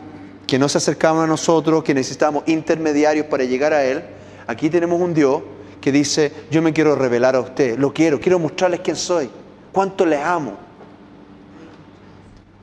que 0.47 0.57
no 0.57 0.69
se 0.69 0.79
acercaba 0.79 1.25
a 1.25 1.27
nosotros, 1.27 1.83
que 1.83 1.95
necesitábamos 1.95 2.45
intermediarios 2.47 3.27
para 3.27 3.43
llegar 3.43 3.73
a 3.73 3.83
Él, 3.83 4.05
aquí 4.47 4.71
tenemos 4.71 5.01
un 5.01 5.13
Dios 5.13 5.43
que 5.83 5.93
dice, 5.93 6.33
yo 6.51 6.63
me 6.63 6.73
quiero 6.73 6.95
revelar 6.95 7.37
a 7.37 7.41
usted, 7.41 7.77
lo 7.77 7.93
quiero, 7.93 8.19
quiero 8.19 8.39
mostrarles 8.39 8.81
quién 8.81 8.97
soy, 8.97 9.29
cuánto 9.71 10.07
les 10.07 10.21
amo. 10.21 10.55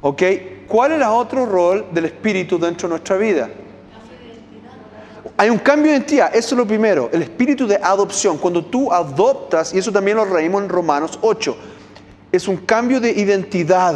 ¿Ok? 0.02 0.24
¿Cuál 0.68 0.94
es 0.94 0.98
el 0.98 1.04
otro 1.04 1.46
rol 1.46 1.86
del 1.92 2.06
Espíritu 2.06 2.58
dentro 2.58 2.88
de 2.88 2.94
nuestra 2.94 3.18
vida? 3.18 3.50
Hay 5.38 5.50
un 5.50 5.58
cambio 5.58 5.92
de 5.92 5.98
identidad, 5.98 6.36
eso 6.36 6.56
es 6.56 6.58
lo 6.58 6.66
primero, 6.66 7.10
el 7.14 7.22
espíritu 7.22 7.66
de 7.66 7.76
adopción. 7.76 8.38
Cuando 8.38 8.66
tú 8.66 8.92
adoptas, 8.92 9.74
y 9.74 9.78
eso 9.78 9.92
también 9.92 10.18
lo 10.18 10.26
reímos 10.26 10.64
en 10.64 10.70
Romanos 10.70 11.18
8, 11.22 11.56
es 12.32 12.48
un 12.48 12.58
cambio 12.58 13.00
de 13.00 13.12
identidad. 13.12 13.96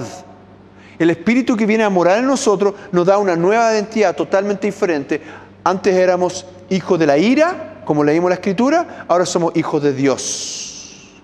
El 0.97 1.09
espíritu 1.09 1.57
que 1.57 1.65
viene 1.65 1.83
a 1.83 1.89
morar 1.89 2.19
en 2.19 2.27
nosotros 2.27 2.75
nos 2.91 3.05
da 3.05 3.17
una 3.17 3.35
nueva 3.35 3.73
identidad 3.73 4.15
totalmente 4.15 4.67
diferente. 4.67 5.21
Antes 5.63 5.93
éramos 5.95 6.45
hijos 6.69 6.97
de 6.97 7.07
la 7.07 7.17
ira, 7.17 7.72
como 7.85 8.03
leímos 8.03 8.29
la 8.29 8.35
escritura, 8.35 9.05
ahora 9.07 9.25
somos 9.25 9.55
hijos 9.55 9.81
de 9.81 9.93
Dios. 9.93 11.21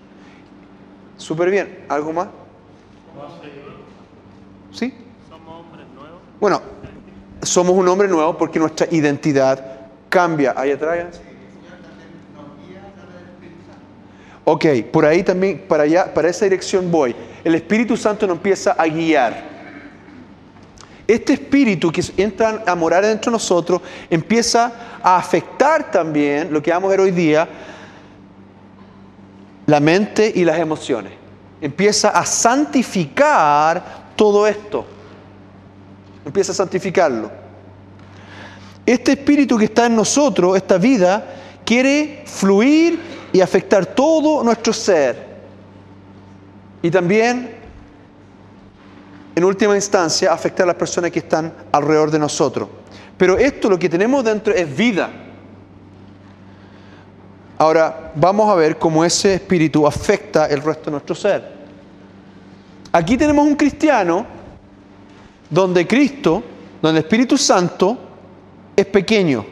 Súper 1.16 1.50
bien, 1.50 1.84
¿algo 1.88 2.12
más? 2.12 2.28
¿Sí? 4.72 4.94
Somos 5.28 5.60
hombres 5.60 5.86
nuevos. 5.94 6.20
Bueno, 6.40 6.62
somos 7.42 7.74
un 7.74 7.88
hombre 7.88 8.08
nuevo 8.08 8.36
porque 8.36 8.58
nuestra 8.58 8.86
identidad 8.90 9.88
cambia. 10.08 10.54
Ahí 10.56 10.70
atrás. 10.70 11.20
Ok, 14.44 14.64
por 14.90 15.04
ahí 15.04 15.22
también, 15.22 15.64
para 15.68 15.84
allá, 15.84 16.12
para 16.12 16.28
esa 16.28 16.44
dirección 16.44 16.90
voy. 16.90 17.14
El 17.44 17.54
Espíritu 17.54 17.96
Santo 17.96 18.26
nos 18.26 18.36
empieza 18.36 18.72
a 18.72 18.86
guiar. 18.86 19.49
Este 21.10 21.32
espíritu 21.32 21.90
que 21.90 22.04
entra 22.18 22.62
a 22.64 22.76
morar 22.76 23.04
dentro 23.04 23.32
de 23.32 23.34
nosotros 23.34 23.80
empieza 24.08 25.00
a 25.02 25.16
afectar 25.16 25.90
también 25.90 26.52
lo 26.52 26.62
que 26.62 26.70
vamos 26.70 26.86
a 26.86 26.90
ver 26.92 27.00
hoy 27.00 27.10
día, 27.10 27.48
la 29.66 29.80
mente 29.80 30.32
y 30.32 30.44
las 30.44 30.56
emociones. 30.60 31.12
Empieza 31.60 32.10
a 32.10 32.24
santificar 32.24 34.12
todo 34.14 34.46
esto. 34.46 34.86
Empieza 36.24 36.52
a 36.52 36.54
santificarlo. 36.54 37.28
Este 38.86 39.10
espíritu 39.10 39.58
que 39.58 39.64
está 39.64 39.86
en 39.86 39.96
nosotros, 39.96 40.56
esta 40.56 40.78
vida, 40.78 41.26
quiere 41.64 42.22
fluir 42.24 43.00
y 43.32 43.40
afectar 43.40 43.84
todo 43.84 44.44
nuestro 44.44 44.72
ser. 44.72 45.26
Y 46.82 46.90
también, 46.92 47.59
en 49.40 49.44
última 49.46 49.74
instancia, 49.74 50.30
afectar 50.32 50.64
a 50.64 50.66
las 50.68 50.76
personas 50.76 51.10
que 51.10 51.20
están 51.20 51.50
alrededor 51.72 52.10
de 52.10 52.18
nosotros. 52.18 52.68
Pero 53.16 53.38
esto 53.38 53.70
lo 53.70 53.78
que 53.78 53.88
tenemos 53.88 54.22
dentro 54.22 54.54
es 54.54 54.76
vida. 54.76 55.10
Ahora, 57.56 58.12
vamos 58.14 58.50
a 58.50 58.54
ver 58.54 58.76
cómo 58.76 59.02
ese 59.02 59.34
espíritu 59.34 59.86
afecta 59.86 60.44
el 60.46 60.60
resto 60.60 60.86
de 60.86 60.90
nuestro 60.90 61.14
ser. 61.14 61.60
Aquí 62.92 63.16
tenemos 63.16 63.46
un 63.46 63.56
cristiano 63.56 64.26
donde 65.48 65.86
Cristo, 65.86 66.42
donde 66.82 66.98
el 66.98 67.04
Espíritu 67.04 67.38
Santo 67.38 67.98
es 68.76 68.86
pequeño. 68.86 69.44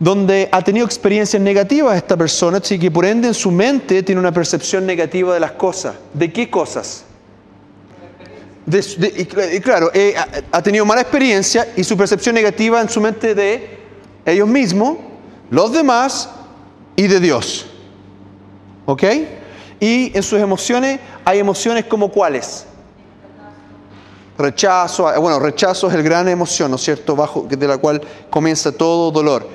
donde 0.00 0.48
ha 0.52 0.62
tenido 0.62 0.86
experiencias 0.86 1.42
negativas 1.42 1.96
esta 1.96 2.16
persona, 2.16 2.58
así 2.58 2.78
que 2.78 2.88
por 2.88 3.04
ende 3.04 3.26
en 3.26 3.34
su 3.34 3.50
mente 3.50 4.02
tiene 4.04 4.20
una 4.20 4.30
percepción 4.30 4.86
negativa 4.86 5.34
de 5.34 5.40
las 5.40 5.52
cosas. 5.52 5.96
¿De 6.14 6.32
qué 6.32 6.48
cosas? 6.48 7.04
Y 8.68 9.24
cl- 9.24 9.54
y 9.56 9.60
claro, 9.60 9.90
eh, 9.94 10.14
ha- 10.52 10.62
tenido 10.62 10.84
mala 10.84 11.00
experiencia 11.00 11.68
y 11.76 11.82
su 11.84 11.96
percepción 11.96 12.34
negativa 12.34 12.80
en 12.80 12.88
su 12.88 13.00
mente 13.00 13.34
de 13.34 13.78
ellos 14.26 14.46
mismos, 14.46 14.98
los 15.50 15.72
demás 15.72 16.28
y 16.94 17.06
de 17.06 17.18
Dios. 17.18 17.66
¿Ok? 18.84 19.04
Y 19.80 20.14
en 20.16 20.22
sus 20.22 20.38
emociones 20.40 21.00
hay 21.24 21.38
emociones 21.38 21.84
como 21.86 22.10
cuáles? 22.10 22.66
Rechazo, 24.36 25.12
eh, 25.12 25.18
bueno, 25.18 25.38
rechazo 25.40 25.88
es 25.88 25.94
el 25.94 26.02
gran 26.02 26.28
emoción, 26.28 26.70
¿no 26.70 26.76
es 26.76 26.82
cierto? 26.82 27.16
Bajo, 27.16 27.46
de 27.48 27.66
la 27.66 27.78
cual 27.78 28.00
comienza 28.30 28.70
todo 28.70 29.10
dolor. 29.10 29.48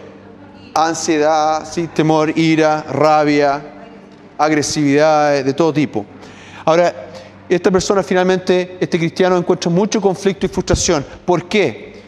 Ansiedad, 0.73 1.65
sí, 1.71 1.87
temor, 1.87 2.37
ira, 2.37 2.83
rabia, 2.89 3.63
agresividad 4.37 5.37
eh, 5.37 5.43
de 5.43 5.53
todo 5.53 5.71
tipo. 5.71 6.05
Ahora, 6.65 7.02
esta 7.49 7.71
persona 7.71 8.03
finalmente, 8.03 8.77
este 8.79 8.97
cristiano, 8.97 9.37
encuentra 9.37 9.69
mucho 9.69 10.01
conflicto 10.01 10.45
y 10.45 10.49
frustración. 10.49 11.05
¿Por 11.25 11.47
qué? 11.47 12.01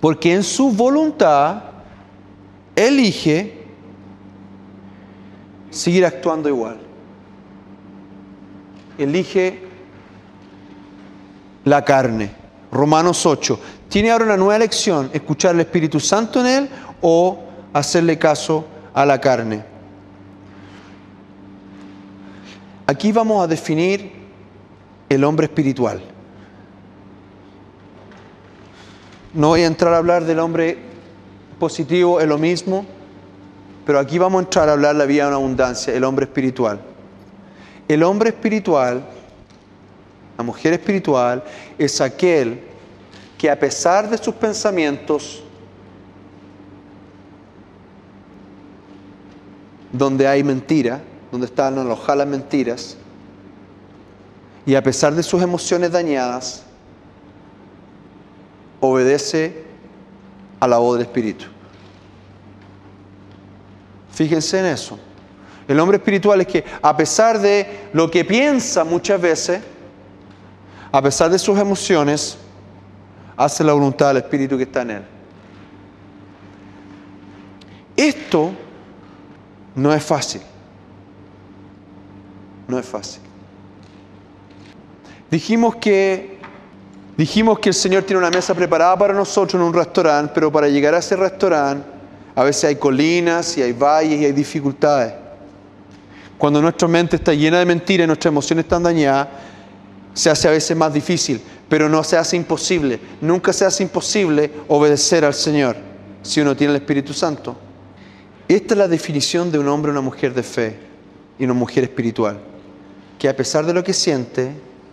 Porque 0.00 0.32
en 0.32 0.42
su 0.42 0.70
voluntad 0.70 1.62
elige 2.76 3.64
seguir 5.70 6.04
actuando 6.04 6.48
igual. 6.48 6.78
Elige 8.98 9.60
la 11.64 11.84
carne. 11.84 12.30
Romanos 12.70 13.24
8. 13.24 13.60
Tiene 13.88 14.10
ahora 14.10 14.26
una 14.26 14.36
nueva 14.36 14.56
elección, 14.56 15.10
escuchar 15.12 15.54
al 15.54 15.60
Espíritu 15.60 15.98
Santo 15.98 16.40
en 16.40 16.46
él 16.46 16.68
o 17.00 17.38
hacerle 17.72 18.18
caso 18.18 18.66
a 18.92 19.06
la 19.06 19.20
carne. 19.20 19.77
Aquí 22.90 23.12
vamos 23.12 23.44
a 23.44 23.46
definir 23.46 24.10
el 25.10 25.22
hombre 25.22 25.44
espiritual. 25.44 26.00
No 29.34 29.48
voy 29.48 29.60
a 29.60 29.66
entrar 29.66 29.92
a 29.92 29.98
hablar 29.98 30.24
del 30.24 30.38
hombre 30.38 30.78
positivo, 31.58 32.18
es 32.18 32.26
lo 32.26 32.38
mismo, 32.38 32.86
pero 33.84 33.98
aquí 33.98 34.16
vamos 34.16 34.40
a 34.40 34.44
entrar 34.44 34.70
a 34.70 34.72
hablar 34.72 34.96
la 34.96 35.04
vida 35.04 35.28
en 35.28 35.34
abundancia, 35.34 35.92
el 35.92 36.02
hombre 36.02 36.24
espiritual. 36.24 36.80
El 37.86 38.02
hombre 38.02 38.30
espiritual, 38.30 39.04
la 40.38 40.42
mujer 40.42 40.72
espiritual, 40.72 41.44
es 41.76 42.00
aquel 42.00 42.58
que 43.36 43.50
a 43.50 43.60
pesar 43.60 44.08
de 44.08 44.16
sus 44.16 44.34
pensamientos, 44.34 45.42
donde 49.92 50.26
hay 50.26 50.42
mentira, 50.42 51.02
donde 51.30 51.46
están 51.46 51.78
alojadas 51.78 52.18
las 52.18 52.26
mentiras, 52.26 52.96
y 54.66 54.74
a 54.74 54.82
pesar 54.82 55.14
de 55.14 55.22
sus 55.22 55.42
emociones 55.42 55.92
dañadas, 55.92 56.62
obedece 58.80 59.64
a 60.60 60.68
la 60.68 60.78
voz 60.78 60.98
del 60.98 61.06
Espíritu. 61.06 61.46
Fíjense 64.12 64.58
en 64.58 64.66
eso. 64.66 64.98
El 65.66 65.78
hombre 65.80 65.98
espiritual 65.98 66.40
es 66.40 66.46
que 66.46 66.64
a 66.82 66.96
pesar 66.96 67.38
de 67.38 67.88
lo 67.92 68.10
que 68.10 68.24
piensa 68.24 68.84
muchas 68.84 69.20
veces, 69.20 69.60
a 70.90 71.02
pesar 71.02 71.30
de 71.30 71.38
sus 71.38 71.58
emociones, 71.58 72.38
hace 73.36 73.62
la 73.62 73.72
voluntad 73.72 74.08
del 74.08 74.18
Espíritu 74.18 74.56
que 74.56 74.64
está 74.64 74.82
en 74.82 74.90
él. 74.90 75.02
Esto 77.96 78.52
no 79.74 79.92
es 79.92 80.02
fácil. 80.02 80.42
No 82.68 82.78
es 82.78 82.86
fácil. 82.86 83.20
Dijimos 85.30 85.76
que 85.76 86.38
dijimos 87.16 87.58
que 87.58 87.70
el 87.70 87.74
Señor 87.74 88.04
tiene 88.04 88.18
una 88.18 88.30
mesa 88.30 88.54
preparada 88.54 88.96
para 88.96 89.12
nosotros 89.12 89.60
en 89.60 89.66
un 89.66 89.74
restaurante, 89.74 90.32
pero 90.34 90.52
para 90.52 90.68
llegar 90.68 90.94
a 90.94 90.98
ese 90.98 91.16
restaurante 91.16 91.84
a 92.34 92.44
veces 92.44 92.64
hay 92.64 92.76
colinas 92.76 93.58
y 93.58 93.62
hay 93.62 93.72
valles 93.72 94.20
y 94.20 94.24
hay 94.26 94.32
dificultades. 94.32 95.12
Cuando 96.38 96.62
nuestra 96.62 96.86
mente 96.86 97.16
está 97.16 97.34
llena 97.34 97.58
de 97.58 97.64
mentiras 97.64 98.04
y 98.04 98.06
nuestras 98.06 98.30
emociones 98.30 98.64
están 98.64 98.84
dañadas, 98.84 99.26
se 100.14 100.30
hace 100.30 100.46
a 100.46 100.52
veces 100.52 100.76
más 100.76 100.92
difícil, 100.92 101.40
pero 101.68 101.88
no 101.88 102.04
se 102.04 102.16
hace 102.16 102.36
imposible. 102.36 103.00
Nunca 103.20 103.52
se 103.52 103.64
hace 103.64 103.82
imposible 103.82 104.52
obedecer 104.68 105.24
al 105.24 105.34
Señor 105.34 105.76
si 106.22 106.40
uno 106.40 106.56
tiene 106.56 106.74
el 106.74 106.80
Espíritu 106.80 107.12
Santo. 107.12 107.56
Esta 108.46 108.74
es 108.74 108.78
la 108.78 108.88
definición 108.88 109.50
de 109.50 109.58
un 109.58 109.68
hombre 109.68 109.90
o 109.90 109.92
una 109.92 110.00
mujer 110.00 110.32
de 110.32 110.42
fe 110.42 110.76
y 111.38 111.44
una 111.44 111.54
mujer 111.54 111.84
espiritual, 111.84 112.38
que 113.18 113.28
a 113.28 113.36
pesar 113.36 113.66
de 113.66 113.74
lo 113.74 113.82
que 113.82 113.92
siente 113.92 114.52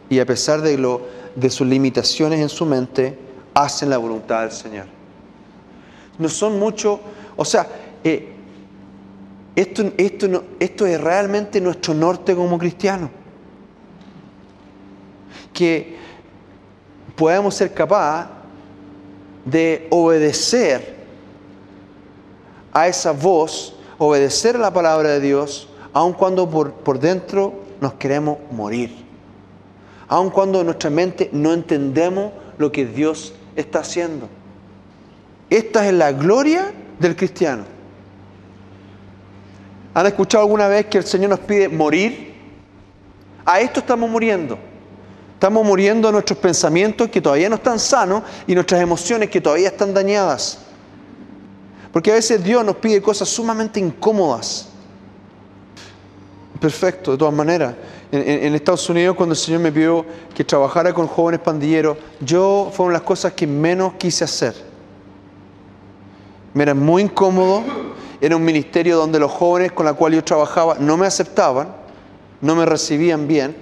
y 0.10 0.20
a 0.20 0.26
pesar 0.26 0.62
de, 0.62 0.78
lo, 0.78 1.02
de 1.36 1.50
sus 1.50 1.68
limitaciones 1.68 2.40
en 2.40 2.50
su 2.50 2.66
mente, 2.66 3.18
hacen 3.54 3.90
la 3.90 3.98
voluntad 3.98 4.42
del 4.42 4.52
Señor. 4.52 4.86
No 6.18 6.28
son 6.30 6.60
muchos, 6.60 7.00
o 7.36 7.46
sea, 7.46 7.68
eh, 8.04 8.34
esto, 9.56 9.92
esto, 9.98 10.44
esto 10.60 10.86
es 10.86 11.00
realmente 11.00 11.62
nuestro 11.62 11.94
norte 11.94 12.36
como 12.36 12.58
cristianos. 12.58 13.10
Que 15.54 15.96
podamos 17.16 17.56
ser 17.56 17.74
capaces 17.74 18.32
de 19.46 19.88
obedecer 19.92 20.96
a 22.74 22.88
esa 22.88 23.12
voz, 23.12 23.76
obedecer 23.98 24.56
a 24.56 24.60
la 24.60 24.74
palabra 24.74 25.10
de 25.10 25.22
Dios, 25.22 25.70
aun 25.94 26.12
cuando 26.12 26.50
por, 26.50 26.74
por 26.74 27.00
dentro 27.00 27.64
nos 27.82 27.94
queremos 27.94 28.38
morir, 28.52 28.96
aun 30.08 30.30
cuando 30.30 30.60
en 30.60 30.66
nuestra 30.68 30.90
mente 30.90 31.30
no 31.32 31.54
entendemos 31.54 32.32
lo 32.58 32.72
que 32.72 32.86
Dios 32.86 33.34
está 33.56 33.80
haciendo. 33.80 34.28
Esta 35.50 35.88
es 35.88 35.94
la 35.94 36.12
gloria 36.12 36.74
del 37.00 37.16
cristiano. 37.16 37.64
¿Han 39.94 40.06
escuchado 40.08 40.44
alguna 40.44 40.68
vez 40.68 40.88
que 40.88 40.98
el 40.98 41.06
Señor 41.06 41.30
nos 41.30 41.40
pide 41.40 41.70
morir? 41.70 42.36
A 43.46 43.60
esto 43.60 43.80
estamos 43.80 44.10
muriendo. 44.10 44.58
Estamos 45.34 45.66
muriendo 45.66 46.12
nuestros 46.12 46.40
pensamientos 46.40 47.10
que 47.10 47.22
todavía 47.22 47.50
no 47.50 47.56
están 47.56 47.80
sanos 47.80 48.24
y 48.48 48.56
nuestras 48.56 48.82
emociones 48.82 49.30
que 49.30 49.40
todavía 49.40 49.68
están 49.68 49.94
dañadas. 49.94 50.60
Porque 51.94 52.12
a 52.12 52.16
veces 52.16 52.44
Dios 52.44 52.66
nos 52.66 52.78
pide 52.78 53.02
cosas 53.02 53.30
sumamente 53.30 53.80
incómodas. 53.80 54.70
Perfecto, 56.60 57.12
de 57.12 57.18
todas 57.18 57.34
maneras. 57.34 57.76
En, 58.12 58.56
Estados 58.56 58.89
Unidos, 58.89 59.15
cuando 59.15 59.34
el 59.34 59.38
Señor 59.38 59.60
me 59.60 59.72
pidió 59.72 60.06
que 60.34 60.44
trabajara 60.44 60.94
con 60.94 61.08
jóvenes 61.08 61.41
pandilleros, 61.41 61.98
yo 62.22 62.72
fueron 62.74 62.94
las 62.94 63.02
cosas 63.02 63.34
que 63.34 63.46
menos 63.46 63.94
quise 63.96 64.24
hacer. 64.24 64.56
Me 66.54 66.63
era 66.63 66.74
muy 66.74 67.04
incómodo. 67.04 67.63
Era 68.22 68.38
un 68.38 68.46
ministerio 68.46 68.96
donde 68.96 69.20
los 69.20 69.32
jóvenes 69.32 69.74
con 69.74 69.86
los 69.86 69.96
cuales 69.96 70.20
yo 70.20 70.24
trabajaba 70.24 70.78
no 70.80 70.96
me 70.96 71.06
aceptaban, 71.06 71.76
no 72.39 72.56
me 72.56 72.65
recibían 72.65 73.28
bien, 73.28 73.56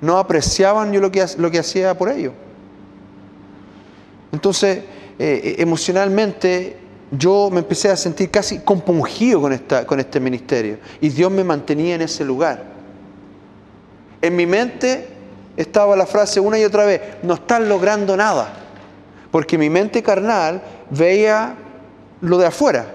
no 0.00 0.18
apreciaban 0.18 0.92
yo 0.92 1.00
lo 1.00 1.12
que, 1.12 1.24
lo 1.38 1.50
que 1.50 1.60
hacía 1.60 1.96
por 1.96 2.10
ellos. 2.10 2.32
Entonces, 4.32 4.82
eh, 5.18 5.56
emocionalmente, 5.58 6.76
yo 7.10 7.50
me 7.50 7.58
empecé 7.58 7.90
a 7.90 7.96
sentir 7.96 8.30
casi 8.30 8.60
compungido 8.60 9.40
con, 9.40 9.52
esta, 9.52 9.86
con 9.86 9.98
este 9.98 10.20
ministerio. 10.20 10.78
Y 11.00 11.08
Dios 11.08 11.30
me 11.30 11.42
mantenía 11.42 11.96
en 11.96 12.02
ese 12.02 12.24
lugar. 12.24 12.62
En 14.22 14.36
mi 14.36 14.46
mente 14.46 15.08
estaba 15.56 15.96
la 15.96 16.06
frase 16.06 16.38
una 16.38 16.58
y 16.58 16.64
otra 16.64 16.84
vez, 16.84 17.00
no 17.22 17.34
estás 17.34 17.60
logrando 17.62 18.16
nada. 18.16 18.52
Porque 19.30 19.58
mi 19.58 19.70
mente 19.70 20.02
carnal 20.02 20.62
veía 20.90 21.56
lo 22.20 22.38
de 22.38 22.46
afuera. 22.46 22.86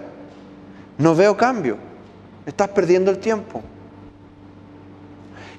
No 0.98 1.14
veo 1.16 1.36
cambio. 1.36 1.78
Estás 2.46 2.70
perdiendo 2.70 3.12
el 3.12 3.18
tiempo. 3.18 3.62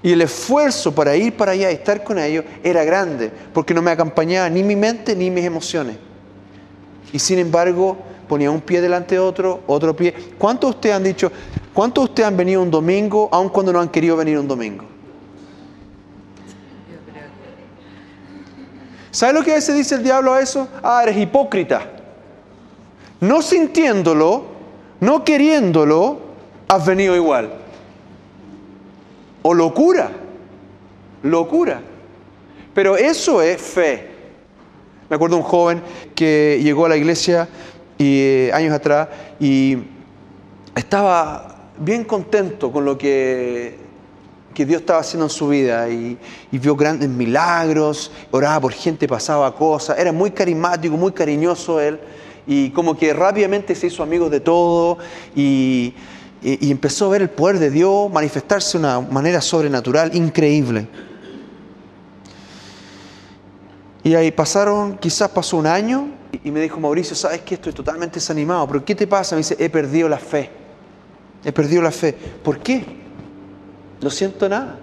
Y 0.02 0.12
el 0.12 0.22
esfuerzo 0.22 0.94
para 0.94 1.16
ir 1.16 1.36
para 1.36 1.52
allá 1.52 1.70
y 1.70 1.74
estar 1.74 2.04
con 2.04 2.18
ellos 2.18 2.44
era 2.62 2.84
grande, 2.84 3.30
porque 3.52 3.74
no 3.74 3.82
me 3.82 3.90
acompañaba 3.90 4.48
ni 4.48 4.62
mi 4.62 4.76
mente 4.76 5.16
ni 5.16 5.30
mis 5.30 5.44
emociones. 5.44 5.96
Y 7.12 7.18
sin 7.18 7.38
embargo, 7.38 7.96
ponía 8.28 8.50
un 8.50 8.60
pie 8.60 8.80
delante 8.80 9.14
de 9.14 9.20
otro, 9.20 9.62
otro 9.66 9.94
pie. 9.94 10.14
¿Cuántos 10.38 10.70
de 10.70 10.76
ustedes 10.76 10.96
han 10.96 11.04
dicho, 11.04 11.30
cuántos 11.72 12.04
de 12.04 12.10
ustedes 12.10 12.26
han 12.28 12.36
venido 12.36 12.62
un 12.62 12.70
domingo, 12.70 13.28
aun 13.32 13.48
cuando 13.48 13.72
no 13.72 13.80
han 13.80 13.88
querido 13.88 14.16
venir 14.16 14.38
un 14.38 14.48
domingo? 14.48 14.84
¿Sabe 19.10 19.32
lo 19.32 19.42
que 19.42 19.52
a 19.52 19.54
veces 19.54 19.74
dice 19.74 19.94
el 19.94 20.02
diablo 20.02 20.34
a 20.34 20.42
eso? 20.42 20.68
Ah, 20.82 21.00
eres 21.02 21.16
hipócrita. 21.16 21.90
No 23.20 23.40
sintiéndolo, 23.40 24.44
no 25.00 25.24
queriéndolo, 25.24 26.18
has 26.68 26.84
venido 26.84 27.16
igual. 27.16 27.50
O 29.42 29.54
locura. 29.54 30.10
Locura. 31.22 31.80
Pero 32.74 32.96
eso 32.96 33.40
es 33.40 33.62
fe. 33.62 34.15
Me 35.08 35.16
acuerdo 35.16 35.36
de 35.36 35.42
un 35.42 35.48
joven 35.48 35.82
que 36.14 36.58
llegó 36.62 36.86
a 36.86 36.88
la 36.88 36.96
iglesia 36.96 37.48
eh, 37.98 38.50
años 38.52 38.72
atrás 38.74 39.08
y 39.38 39.76
estaba 40.74 41.70
bien 41.78 42.04
contento 42.04 42.72
con 42.72 42.84
lo 42.84 42.98
que, 42.98 43.76
que 44.54 44.66
Dios 44.66 44.80
estaba 44.80 45.00
haciendo 45.00 45.26
en 45.26 45.30
su 45.30 45.48
vida 45.48 45.88
y, 45.88 46.18
vio 46.52 46.74
grandes 46.74 47.08
milagros, 47.08 48.10
oraba 48.30 48.60
por 48.60 48.72
gente, 48.72 49.06
pasaba 49.06 49.54
cosas, 49.54 49.98
era 49.98 50.10
muy 50.12 50.30
carismático, 50.30 50.96
muy 50.96 51.12
cariñoso 51.12 51.80
él 51.80 51.98
y 52.46 52.70
como 52.70 52.96
que 52.96 53.12
rápidamente 53.12 53.74
se 53.74 53.88
hizo 53.88 54.02
amigo 54.02 54.28
de 54.30 54.40
todo 54.40 54.98
y, 55.34 55.94
y- 56.42 56.66
y 56.66 56.70
empezó 56.70 57.06
a 57.06 57.08
ver 57.10 57.22
el 57.22 57.30
poder 57.30 57.58
de 57.58 57.70
Dios 57.70 58.10
manifestarse 58.10 58.78
de 58.78 58.84
una 58.84 59.00
manera 59.00 59.40
sobrenatural 59.40 60.14
increíble. 60.16 60.86
Y 64.06 64.14
ahí 64.14 64.30
pasaron, 64.30 64.98
quizás 64.98 65.28
pasó 65.30 65.56
un 65.56 65.66
año 65.66 66.06
y 66.44 66.52
me 66.52 66.60
dijo, 66.60 66.78
Mauricio, 66.78 67.16
¿sabes 67.16 67.40
qué? 67.40 67.56
Estoy 67.56 67.72
totalmente 67.72 68.20
desanimado, 68.20 68.64
pero 68.68 68.84
¿qué 68.84 68.94
te 68.94 69.04
pasa? 69.04 69.34
Me 69.34 69.40
dice, 69.40 69.56
he 69.58 69.68
perdido 69.68 70.08
la 70.08 70.18
fe. 70.18 70.48
He 71.44 71.50
perdido 71.50 71.82
la 71.82 71.90
fe. 71.90 72.12
¿Por 72.12 72.60
qué? 72.60 72.84
No 74.00 74.08
siento 74.08 74.48
nada. 74.48 74.78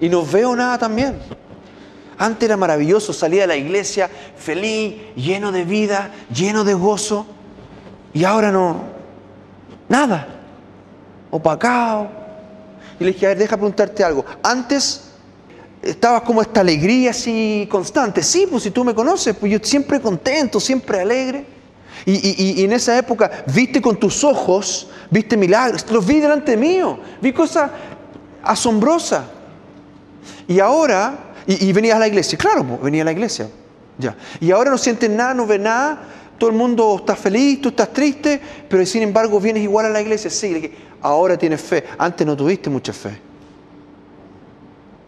Y 0.00 0.08
no 0.08 0.24
veo 0.24 0.54
nada 0.54 0.78
también. 0.78 1.18
Antes 2.16 2.44
era 2.44 2.56
maravilloso, 2.56 3.12
salía 3.12 3.40
de 3.40 3.48
la 3.48 3.56
iglesia 3.56 4.08
feliz, 4.36 4.94
lleno 5.16 5.50
de 5.50 5.64
vida, 5.64 6.12
lleno 6.32 6.62
de 6.62 6.74
gozo. 6.74 7.26
Y 8.14 8.22
ahora 8.22 8.52
no, 8.52 8.82
nada. 9.88 10.28
Opacado. 11.32 12.08
Y 13.00 13.04
le 13.04 13.10
dije, 13.14 13.26
a 13.26 13.30
ver, 13.30 13.38
deja 13.38 13.56
preguntarte 13.56 14.04
algo. 14.04 14.24
Antes 14.44 15.07
estabas 15.82 16.22
como 16.22 16.42
esta 16.42 16.60
alegría 16.60 17.10
así 17.10 17.66
constante. 17.70 18.22
Sí, 18.22 18.46
pues 18.50 18.62
si 18.62 18.70
tú 18.70 18.84
me 18.84 18.94
conoces, 18.94 19.34
pues 19.36 19.52
yo 19.52 19.58
siempre 19.62 20.00
contento, 20.00 20.58
siempre 20.60 21.00
alegre. 21.00 21.44
Y, 22.06 22.12
y- 22.14 22.60
y- 22.60 22.64
en 22.64 22.72
esa 22.72 22.96
época 22.96 23.44
viste 23.52 23.82
con 23.82 23.96
tus 23.98 24.22
ojos, 24.24 24.88
viste 25.10 25.36
milagros, 25.36 25.84
los 25.90 26.06
vi 26.06 26.20
delante 26.20 26.56
mío, 26.56 26.98
vi 27.20 27.32
cosas 27.32 27.70
asombrosas. 28.42 29.24
Y 30.46 30.60
ahora, 30.60 31.32
y, 31.46 31.66
y 31.66 31.72
venías 31.72 31.96
a 31.96 31.98
la 31.98 32.08
iglesia, 32.08 32.38
claro, 32.38 32.64
pues, 32.64 32.80
venía 32.82 33.02
a 33.02 33.04
la 33.04 33.12
iglesia, 33.12 33.48
ya. 33.98 34.16
Y 34.40 34.50
ahora 34.52 34.70
no 34.70 34.78
sientes 34.78 35.10
nada, 35.10 35.34
no 35.34 35.46
ves 35.46 35.60
nada, 35.60 36.00
todo 36.38 36.50
el 36.50 36.56
mundo 36.56 36.96
está 37.00 37.16
feliz, 37.16 37.60
tú 37.60 37.70
estás 37.70 37.92
triste, 37.92 38.40
pero 38.68 38.84
sin 38.86 39.02
embargo 39.02 39.40
vienes 39.40 39.62
igual 39.64 39.86
a 39.86 39.90
la 39.90 40.00
iglesia, 40.00 40.30
sí, 40.30 40.72
ahora 41.02 41.36
tienes 41.36 41.60
fe, 41.60 41.84
antes 41.98 42.26
no 42.26 42.36
tuviste 42.36 42.70
mucha 42.70 42.92
fe. 42.92 43.27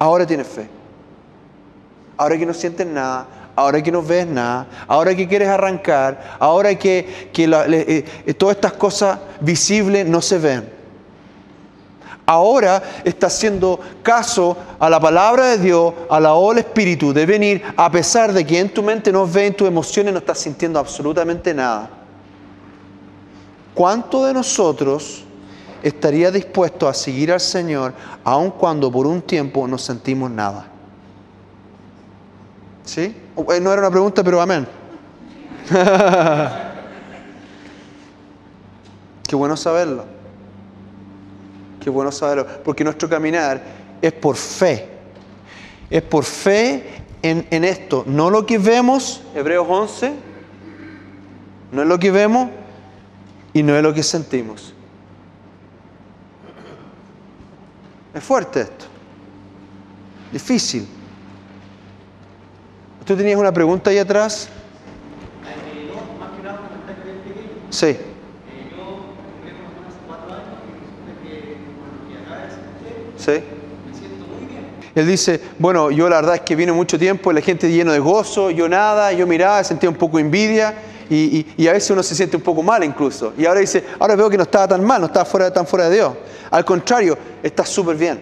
Ahora 0.01 0.27
tienes 0.27 0.47
fe. 0.47 0.67
Ahora 2.17 2.39
que 2.39 2.47
no 2.47 2.55
sientes 2.55 2.87
nada, 2.87 3.27
ahora 3.55 3.83
que 3.83 3.93
no 3.93 4.03
ves 4.03 4.27
nada, 4.27 4.67
ahora 4.89 5.15
que 5.15 5.29
quieres 5.29 5.49
arrancar, 5.49 6.37
ahora 6.39 6.75
que, 6.75 7.29
que 7.33 7.45
eh, 7.45 8.05
eh, 8.27 8.35
todas 8.35 8.57
estas 8.57 8.73
cosas 8.73 9.19
visibles 9.41 10.07
no 10.07 10.23
se 10.23 10.39
ven. 10.39 10.81
Ahora 12.25 12.83
estás 13.05 13.35
haciendo 13.35 13.79
caso 14.03 14.57
a 14.79 14.89
la 14.89 14.99
palabra 14.99 15.49
de 15.49 15.59
Dios, 15.59 15.93
a 16.09 16.19
la 16.19 16.33
del 16.33 16.59
Espíritu, 16.59 17.13
de 17.13 17.27
venir 17.27 17.63
a 17.77 17.91
pesar 17.91 18.33
de 18.33 18.47
que 18.47 18.59
en 18.59 18.71
tu 18.71 18.83
mente 18.83 19.13
no 19.13 19.27
ves, 19.27 19.49
en 19.49 19.55
tus 19.55 19.69
emociones 19.69 20.15
no 20.15 20.21
estás 20.21 20.39
sintiendo 20.39 20.79
absolutamente 20.79 21.53
nada. 21.53 21.91
¿Cuánto 23.75 24.25
de 24.25 24.33
nosotros 24.33 25.25
estaría 25.83 26.31
dispuesto 26.31 26.89
a 26.89 26.95
seguir 26.95 27.33
al 27.33 27.41
Señor 27.41 27.93
aun 28.25 28.51
cuando 28.51 28.91
por 28.91 29.07
un 29.07 29.23
tiempo 29.23 29.67
no 29.67 29.79
sentimos 29.79 30.31
nada? 30.31 30.67
¿Sí? 32.85 33.15
Eh, 33.37 33.61
No 33.61 33.73
era 33.73 33.83
una 33.83 33.91
pregunta, 33.91 34.23
pero 34.25 34.41
amén. 34.41 34.67
Qué 39.29 39.37
bueno 39.37 39.57
saberlo. 39.57 40.05
Qué 41.81 41.89
bueno 41.89 42.11
saberlo. 42.11 42.47
Porque 42.65 42.83
nuestro 42.83 43.09
caminar 43.09 43.63
es 44.03 44.13
por 44.13 44.37
fe. 44.37 44.89
Es 45.89 46.03
por 46.03 46.25
fe 46.25 46.85
en, 47.23 47.47
en 47.51 47.65
esto. 47.65 48.03
No 48.07 48.31
lo 48.31 48.45
que 48.45 48.59
vemos, 48.59 49.23
Hebreos 49.35 49.67
11, 49.69 50.13
no 51.73 51.83
es 51.83 51.89
lo 51.89 51.99
que 51.99 52.11
vemos 52.11 52.49
y 53.53 53.63
no 53.63 53.77
es 53.77 53.83
lo 53.83 53.95
que 53.95 54.03
sentimos. 54.03 54.75
Es 58.15 58.23
fuerte 58.23 58.63
esto. 58.63 58.87
Difícil. 60.33 60.87
¿Tú 63.05 63.17
tenías 63.17 63.39
una 63.39 63.53
pregunta 63.53 63.91
ahí 63.91 63.99
atrás? 63.99 64.49
Sí. 67.71 67.97
Sí. 73.17 73.33
Él 74.95 75.07
dice, 75.07 75.41
bueno, 75.59 75.91
yo 75.91 76.09
la 76.09 76.17
verdad 76.17 76.35
es 76.37 76.41
que 76.41 76.57
vine 76.57 76.73
mucho 76.73 76.99
tiempo, 76.99 77.33
la 77.33 77.41
gente 77.41 77.71
lleno 77.71 77.93
de 77.93 78.01
gozo, 78.01 78.51
yo 78.51 78.69
nada, 78.69 79.13
yo 79.13 79.27
miraba, 79.27 79.63
sentía 79.63 79.89
un 79.89 79.95
poco 79.95 80.19
envidia 80.19 80.75
y, 81.11 81.47
y- 81.57 81.69
a 81.69 81.73
veces 81.73 81.91
uno 81.91 82.03
se 82.03 82.15
siente 82.15 82.37
un 82.37 82.43
poco 82.43 82.63
mal 82.63 82.83
incluso. 82.85 83.33
Y 83.37 83.45
ahora 83.45 83.61
dice, 83.61 83.85
ahora 83.99 84.15
veo 84.17 84.31
que 84.31 84.37
no 84.37 84.45
estaba 84.45 84.69
tan 84.69 84.85
mal, 84.85 85.01
no 85.01 85.07
estaba 85.09 85.25
fuera, 85.27 85.53
tan 85.53 85.67
fuera 85.67 85.89
de 85.89 85.97
Dios. 85.97 86.13
Al 86.51 86.65
contrario, 86.65 87.19
está 87.43 87.67
súper 87.67 87.97
bien. 87.97 88.21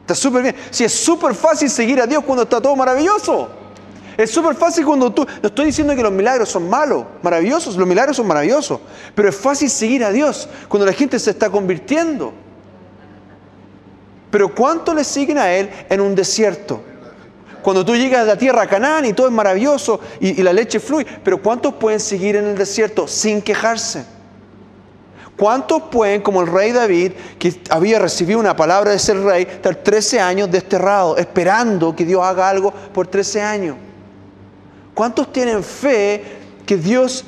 Está 0.00 0.14
súper 0.14 0.42
bien. 0.42 0.56
Si 0.70 0.84
es 0.84 0.92
súper 0.92 1.34
fácil 1.34 1.68
seguir 1.68 2.00
a 2.00 2.06
Dios 2.06 2.22
cuando 2.24 2.44
está 2.44 2.60
todo 2.60 2.74
maravilloso. 2.76 3.48
Es 4.16 4.30
súper 4.30 4.54
fácil 4.54 4.84
cuando 4.84 5.10
tú, 5.12 5.26
no 5.42 5.48
estoy 5.48 5.66
diciendo 5.66 5.94
que 5.96 6.02
los 6.02 6.12
milagros 6.12 6.48
son 6.50 6.68
malos, 6.68 7.04
maravillosos, 7.22 7.76
los 7.76 7.88
milagros 7.88 8.16
son 8.16 8.26
maravillosos, 8.26 8.78
pero 9.14 9.30
es 9.30 9.34
fácil 9.36 9.70
seguir 9.70 10.04
a 10.04 10.10
Dios 10.12 10.48
cuando 10.68 10.84
la 10.84 10.92
gente 10.92 11.18
se 11.18 11.30
está 11.30 11.48
convirtiendo. 11.48 12.32
Pero 14.30 14.54
¿cuánto 14.54 14.94
le 14.94 15.04
siguen 15.04 15.38
a 15.38 15.52
Él 15.52 15.70
en 15.88 16.00
un 16.00 16.14
desierto? 16.14 16.82
Cuando 17.62 17.84
tú 17.84 17.94
llegas 17.94 18.22
a 18.22 18.24
la 18.24 18.36
tierra 18.36 18.66
Canaán 18.66 19.04
y 19.04 19.12
todo 19.12 19.28
es 19.28 19.32
maravilloso 19.32 20.00
y, 20.20 20.40
y 20.40 20.42
la 20.42 20.52
leche 20.52 20.80
fluye, 20.80 21.06
pero 21.22 21.40
¿cuántos 21.40 21.74
pueden 21.74 22.00
seguir 22.00 22.36
en 22.36 22.46
el 22.46 22.58
desierto 22.58 23.06
sin 23.06 23.40
quejarse? 23.40 24.04
¿Cuántos 25.36 25.82
pueden, 25.90 26.22
como 26.22 26.42
el 26.42 26.46
rey 26.46 26.72
David, 26.72 27.12
que 27.38 27.60
había 27.70 27.98
recibido 27.98 28.38
una 28.38 28.54
palabra 28.54 28.92
de 28.92 28.98
ser 28.98 29.18
rey, 29.22 29.42
estar 29.42 29.74
13 29.74 30.20
años 30.20 30.50
desterrado, 30.50 31.16
esperando 31.16 31.96
que 31.96 32.04
Dios 32.04 32.22
haga 32.22 32.48
algo 32.48 32.70
por 32.70 33.06
13 33.06 33.42
años? 33.42 33.76
¿Cuántos 34.94 35.32
tienen 35.32 35.64
fe 35.64 36.22
que 36.66 36.76
Dios 36.76 37.24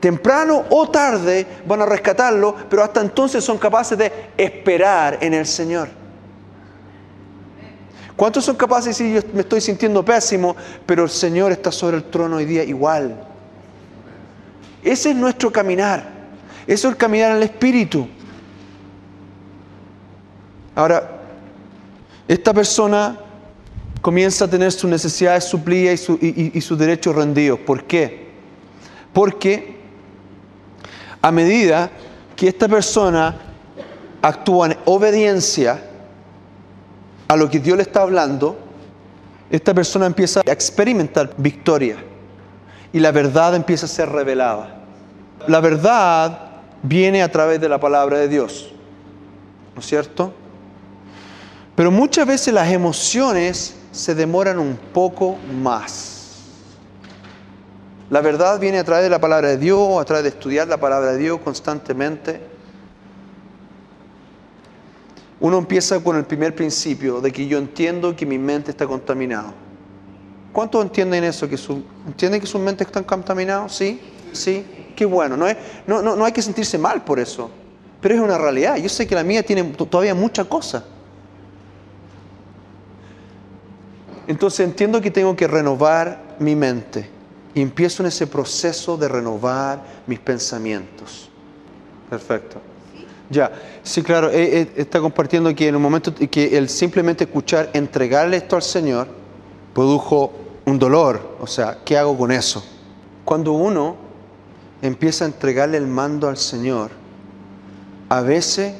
temprano 0.00 0.64
o 0.70 0.90
tarde 0.90 1.46
van 1.66 1.82
a 1.82 1.86
rescatarlo, 1.86 2.54
pero 2.68 2.82
hasta 2.82 3.00
entonces 3.00 3.44
son 3.44 3.58
capaces 3.58 3.96
de 3.96 4.12
esperar 4.36 5.18
en 5.20 5.34
el 5.34 5.46
Señor? 5.46 5.97
¿Cuántos 8.18 8.44
son 8.44 8.56
capaces 8.56 8.98
de 8.98 9.04
decir, 9.04 9.22
yo 9.22 9.32
me 9.32 9.42
estoy 9.42 9.60
sintiendo 9.60 10.04
pésimo, 10.04 10.56
pero 10.84 11.04
el 11.04 11.08
Señor 11.08 11.52
está 11.52 11.70
sobre 11.70 11.98
el 11.98 12.02
trono 12.10 12.38
hoy 12.38 12.46
día 12.46 12.64
igual? 12.64 13.16
Ese 14.82 15.10
es 15.10 15.16
nuestro 15.16 15.52
caminar. 15.52 16.02
Eso 16.66 16.88
es 16.88 16.94
el 16.94 16.96
caminar 16.98 17.30
en 17.30 17.36
el 17.36 17.42
Espíritu. 17.44 18.08
Ahora, 20.74 21.20
esta 22.26 22.52
persona 22.52 23.20
comienza 24.02 24.46
a 24.46 24.48
tener 24.48 24.72
sus 24.72 24.90
necesidades 24.90 25.44
suplidas 25.44 25.94
y, 25.94 26.04
su- 26.04 26.18
y- 26.20 26.60
sus 26.60 26.76
derechos 26.76 27.14
rendidos. 27.14 27.60
¿Por 27.60 27.84
qué? 27.84 28.26
Porque 29.12 29.76
a 31.22 31.30
medida 31.30 31.88
que 32.34 32.48
esta 32.48 32.66
persona 32.66 33.36
actúa 34.22 34.66
en 34.72 34.76
obediencia 34.86 35.84
a 37.28 37.36
lo 37.36 37.50
que 37.50 37.60
Dios 37.60 37.76
le 37.76 37.82
está 37.82 38.02
hablando, 38.02 38.58
esta 39.50 39.74
persona 39.74 40.06
empieza 40.06 40.40
a 40.40 40.50
experimentar 40.50 41.30
victoria 41.36 41.96
y 42.92 43.00
la 43.00 43.12
verdad 43.12 43.54
empieza 43.54 43.86
a 43.86 43.88
ser 43.88 44.08
revelada. 44.08 44.82
La 45.46 45.60
verdad 45.60 46.48
viene 46.82 47.22
a 47.22 47.30
través 47.30 47.60
de 47.60 47.68
la 47.68 47.78
palabra 47.78 48.18
de 48.18 48.28
Dios, 48.28 48.70
¿no 49.74 49.80
es 49.80 49.86
cierto? 49.86 50.32
Pero 51.76 51.90
muchas 51.90 52.26
veces 52.26 52.52
las 52.52 52.72
emociones 52.72 53.76
se 53.92 54.14
demoran 54.14 54.58
un 54.58 54.76
poco 54.76 55.36
más. 55.62 56.16
La 58.10 58.20
verdad 58.22 58.58
viene 58.58 58.78
a 58.78 58.84
través 58.84 59.04
de 59.04 59.10
la 59.10 59.20
palabra 59.20 59.48
de 59.48 59.58
Dios, 59.58 60.00
a 60.00 60.04
través 60.04 60.24
de 60.24 60.30
estudiar 60.30 60.66
la 60.66 60.78
palabra 60.78 61.12
de 61.12 61.18
Dios 61.18 61.40
constantemente. 61.44 62.40
Uno 65.40 65.58
empieza 65.58 66.02
con 66.02 66.16
el 66.16 66.24
primer 66.24 66.54
principio 66.54 67.20
de 67.20 67.30
que 67.32 67.46
yo 67.46 67.58
entiendo 67.58 68.14
que 68.16 68.26
mi 68.26 68.38
mente 68.38 68.70
está 68.72 68.86
contaminada. 68.86 69.52
¿Cuántos 70.52 70.82
entienden 70.84 71.22
eso? 71.24 71.48
Que 71.48 71.56
su, 71.56 71.82
¿Entienden 72.06 72.40
que 72.40 72.46
sus 72.46 72.60
mentes 72.60 72.86
están 72.88 73.04
contaminadas? 73.04 73.72
Sí, 73.72 74.00
sí, 74.32 74.64
qué 74.96 75.04
bueno. 75.04 75.36
No, 75.36 75.46
es- 75.46 75.56
no, 75.86 76.02
no, 76.02 76.16
no 76.16 76.24
hay 76.24 76.32
que 76.32 76.42
sentirse 76.42 76.76
mal 76.78 77.04
por 77.04 77.20
eso, 77.20 77.50
pero 78.00 78.14
es 78.16 78.20
una 78.20 78.36
realidad. 78.36 78.76
Yo 78.78 78.88
sé 78.88 79.06
que 79.06 79.14
la 79.14 79.22
mía 79.22 79.42
tiene 79.44 79.62
todavía 79.64 80.14
mucha 80.14 80.44
cosa. 80.44 80.84
Entonces 84.26 84.60
entiendo 84.66 85.00
que 85.00 85.10
tengo 85.10 85.34
que 85.36 85.46
renovar 85.46 86.36
mi 86.38 86.54
mente. 86.56 87.10
y 87.54 87.60
empiezo 87.62 88.02
en 88.04 88.08
ese 88.08 88.26
proceso 88.28 88.96
de 88.96 89.08
renovar 89.08 89.82
mis 90.06 90.20
pensamientos. 90.20 91.28
Perfecto. 92.08 92.60
Ya, 93.30 93.52
sí, 93.82 94.02
claro, 94.02 94.30
eh, 94.30 94.60
eh, 94.62 94.72
está 94.76 95.00
compartiendo 95.00 95.54
que 95.54 95.68
en 95.68 95.76
un 95.76 95.82
momento 95.82 96.14
que 96.14 96.56
el 96.56 96.68
simplemente 96.68 97.24
escuchar, 97.24 97.68
entregarle 97.74 98.38
esto 98.38 98.56
al 98.56 98.62
Señor, 98.62 99.08
produjo 99.74 100.32
un 100.64 100.78
dolor. 100.78 101.36
O 101.40 101.46
sea, 101.46 101.78
¿qué 101.84 101.98
hago 101.98 102.16
con 102.16 102.32
eso? 102.32 102.64
Cuando 103.24 103.52
uno 103.52 103.96
empieza 104.80 105.24
a 105.24 105.28
entregarle 105.28 105.76
el 105.76 105.86
mando 105.86 106.28
al 106.28 106.38
Señor, 106.38 106.90
a 108.08 108.22
veces 108.22 108.74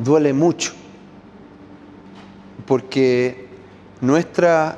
duele 0.00 0.32
mucho, 0.32 0.72
porque 2.66 3.46
nuestra 4.00 4.76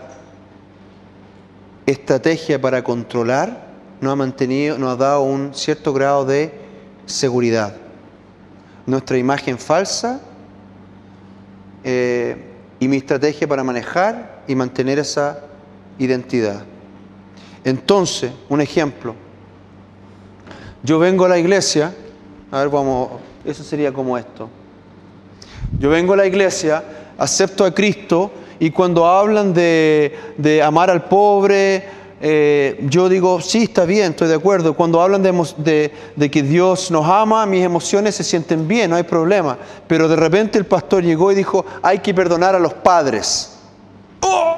estrategia 1.86 2.60
para 2.60 2.84
controlar 2.84 3.68
nos 4.02 4.12
ha 4.12 4.16
mantenido, 4.16 4.76
nos 4.76 4.92
ha 4.92 4.96
dado 4.96 5.22
un 5.22 5.54
cierto 5.54 5.94
grado 5.94 6.26
de 6.26 6.52
seguridad. 7.06 7.87
Nuestra 8.88 9.18
imagen 9.18 9.58
falsa 9.58 10.18
eh, 11.84 12.36
y 12.80 12.88
mi 12.88 12.96
estrategia 12.96 13.46
para 13.46 13.62
manejar 13.62 14.44
y 14.48 14.54
mantener 14.54 14.98
esa 14.98 15.40
identidad. 15.98 16.62
Entonces, 17.64 18.32
un 18.48 18.62
ejemplo. 18.62 19.14
Yo 20.82 20.98
vengo 20.98 21.26
a 21.26 21.28
la 21.28 21.38
iglesia, 21.38 21.94
a 22.50 22.60
ver, 22.60 22.70
vamos, 22.70 23.10
eso 23.44 23.62
sería 23.62 23.92
como 23.92 24.16
esto. 24.16 24.48
Yo 25.78 25.90
vengo 25.90 26.14
a 26.14 26.16
la 26.16 26.26
iglesia, 26.26 26.82
acepto 27.18 27.66
a 27.66 27.74
Cristo 27.74 28.30
y 28.58 28.70
cuando 28.70 29.04
hablan 29.04 29.52
de, 29.52 30.16
de 30.38 30.62
amar 30.62 30.90
al 30.90 31.04
pobre, 31.04 31.86
eh, 32.20 32.84
yo 32.88 33.08
digo, 33.08 33.40
sí, 33.40 33.64
está 33.64 33.84
bien, 33.84 34.10
estoy 34.10 34.28
de 34.28 34.34
acuerdo. 34.34 34.74
Cuando 34.74 35.00
hablan 35.00 35.22
de, 35.22 36.30
que 36.30 36.42
Dios 36.42 36.90
nos 36.90 37.06
ama, 37.06 37.46
mis 37.46 37.64
emociones 37.64 38.16
se 38.16 38.24
sienten 38.24 38.66
bien, 38.66 38.90
no 38.90 38.96
hay 38.96 39.04
problema. 39.04 39.56
Pero 39.86 40.08
de 40.08 40.16
repente 40.16 40.58
el 40.58 40.66
pastor 40.66 41.02
llegó 41.02 41.30
y 41.30 41.36
dijo, 41.36 41.64
hay 41.82 42.00
que 42.00 42.12
perdonar 42.12 42.54
a 42.54 42.58
los 42.58 42.74
padres. 42.74 43.58
¡Oh! 44.20 44.56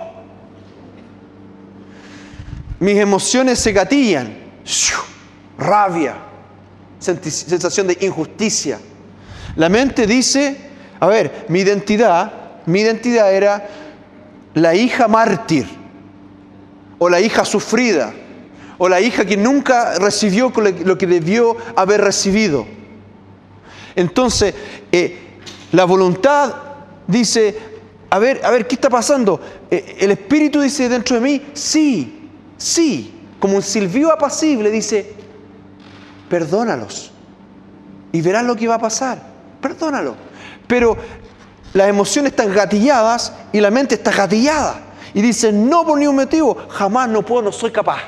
Mis 2.78 2.96
emociones 2.96 3.58
se 3.58 3.72
gatillan. 3.72 4.38
Rabia, 5.58 6.16
sensación 6.98 7.86
de 7.86 7.98
injusticia. 8.00 8.78
La 9.56 9.68
mente 9.68 10.06
dice, 10.06 10.56
a 10.98 11.06
ver, 11.06 11.44
mi 11.48 11.60
identidad, 11.60 12.32
mi 12.64 12.80
identidad 12.80 13.34
era 13.34 13.68
la 14.54 14.74
hija 14.74 15.08
mártir, 15.08 15.79
o 17.02 17.08
la 17.08 17.18
hija 17.18 17.46
sufrida, 17.46 18.12
o 18.76 18.86
la 18.86 19.00
hija 19.00 19.24
que 19.24 19.38
nunca 19.38 19.98
recibió 19.98 20.52
lo 20.84 20.98
que 20.98 21.06
debió 21.06 21.56
haber 21.74 22.02
recibido. 22.02 22.66
Entonces, 23.96 24.54
eh, 24.92 25.38
la 25.72 25.86
voluntad 25.86 26.54
dice, 27.06 27.58
a 28.10 28.18
ver, 28.18 28.44
a 28.44 28.50
ver, 28.50 28.66
¿qué 28.66 28.74
está 28.74 28.90
pasando? 28.90 29.40
Eh, 29.70 29.96
el 30.00 30.10
Espíritu 30.10 30.60
dice 30.60 30.90
dentro 30.90 31.16
de 31.16 31.22
mí, 31.22 31.42
sí, 31.54 32.28
sí, 32.58 33.14
como 33.38 33.56
un 33.56 33.62
silbido 33.62 34.12
apacible, 34.12 34.70
dice, 34.70 35.14
perdónalos. 36.28 37.12
Y 38.12 38.20
verás 38.20 38.44
lo 38.44 38.54
que 38.56 38.68
va 38.68 38.74
a 38.74 38.78
pasar. 38.80 39.22
Perdónalo. 39.62 40.16
Pero 40.66 40.98
las 41.72 41.88
emociones 41.88 42.32
están 42.32 42.52
gatilladas 42.52 43.32
y 43.52 43.60
la 43.60 43.70
mente 43.70 43.94
está 43.94 44.10
gatillada. 44.10 44.89
Y 45.14 45.22
dice, 45.22 45.52
no 45.52 45.84
por 45.84 45.98
ningún 45.98 46.16
motivo, 46.16 46.56
jamás 46.68 47.08
no 47.08 47.22
puedo, 47.22 47.42
no 47.42 47.52
soy 47.52 47.70
capaz. 47.70 48.00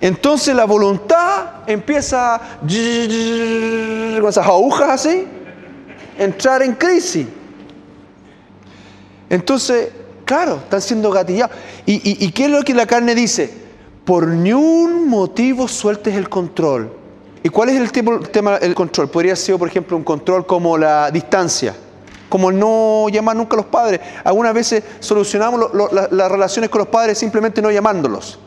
Entonces 0.00 0.54
la 0.54 0.64
voluntad 0.64 1.64
empieza 1.66 2.40
con 2.60 4.28
esas 4.28 4.46
agujas 4.46 4.90
así, 4.90 5.26
entrar 6.18 6.62
en 6.62 6.74
crisis. 6.74 7.26
Entonces, 9.28 9.88
claro, 10.24 10.56
están 10.56 10.80
siendo 10.80 11.10
gatillados. 11.10 11.56
¿Y, 11.86 12.30
qué 12.32 12.44
es 12.44 12.50
lo 12.50 12.62
que 12.62 12.74
la 12.74 12.86
carne 12.86 13.14
dice? 13.14 13.52
Por 14.04 14.28
ningún 14.28 15.08
motivo 15.08 15.66
sueltes 15.66 16.14
el 16.14 16.28
control. 16.28 16.92
¿Y 17.42 17.48
cuál 17.48 17.70
es 17.70 17.76
el 17.76 17.90
tema 18.30 18.58
del 18.58 18.74
control? 18.74 19.08
Podría 19.08 19.34
ser, 19.34 19.56
por 19.56 19.68
ejemplo, 19.68 19.96
un 19.96 20.04
control 20.04 20.46
como 20.46 20.76
la 20.76 21.10
distancia, 21.10 21.74
como 22.28 22.50
no 22.50 23.08
llamar 23.08 23.36
nunca 23.36 23.54
a 23.54 23.58
los 23.58 23.66
padres. 23.66 24.00
Algunas 24.24 24.54
veces 24.54 24.82
solucionamos 25.00 25.70
las 25.90 26.30
relaciones 26.30 26.70
con 26.70 26.80
los 26.80 26.88
padres 26.88 27.18
simplemente 27.18 27.62
no 27.62 27.70
llamándolos. 27.70 28.38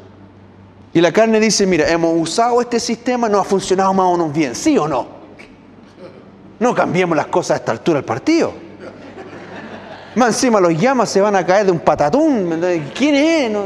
Y 0.94 1.02
la 1.02 1.12
carne 1.12 1.40
dice, 1.40 1.68
mira, 1.68 1.88
hemos 1.88 2.14
usado 2.18 2.62
este 2.62 2.80
sistema, 2.80 3.30
no 3.30 3.40
ha 3.40 3.44
funcionado 3.44 3.94
más 3.94 4.08
o 4.08 4.12
menos 4.14 4.34
bien, 4.34 4.56
¿sí 4.56 4.78
o 4.78 4.88
no? 4.88 5.08
No 6.60 6.74
cambiemos 6.74 7.16
las 7.16 7.28
cosas 7.28 7.52
a 7.52 7.56
esta 7.58 7.72
altura 7.72 8.00
del 8.00 8.06
partido. 8.06 8.52
Más 10.16 10.30
encima 10.30 10.60
los 10.60 10.78
llamas 10.78 11.10
se 11.10 11.22
van 11.22 11.36
a 11.36 11.46
caer 11.46 11.68
de 11.68 11.72
un 11.72 11.80
patatún. 11.80 12.60
¿Quién 12.96 13.16
es? 13.16 13.58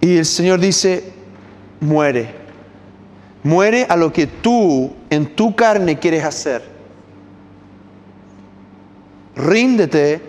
Y 0.00 0.16
el 0.18 0.24
Señor 0.24 0.58
dice, 0.60 1.12
muere. 1.80 2.34
Muere 3.42 3.86
a 3.88 3.96
lo 3.96 4.12
que 4.12 4.26
tú 4.26 4.92
en 5.10 5.36
tu 5.36 5.54
carne 5.54 5.98
quieres 5.98 6.24
hacer. 6.24 6.75
Ríndete 9.36 10.20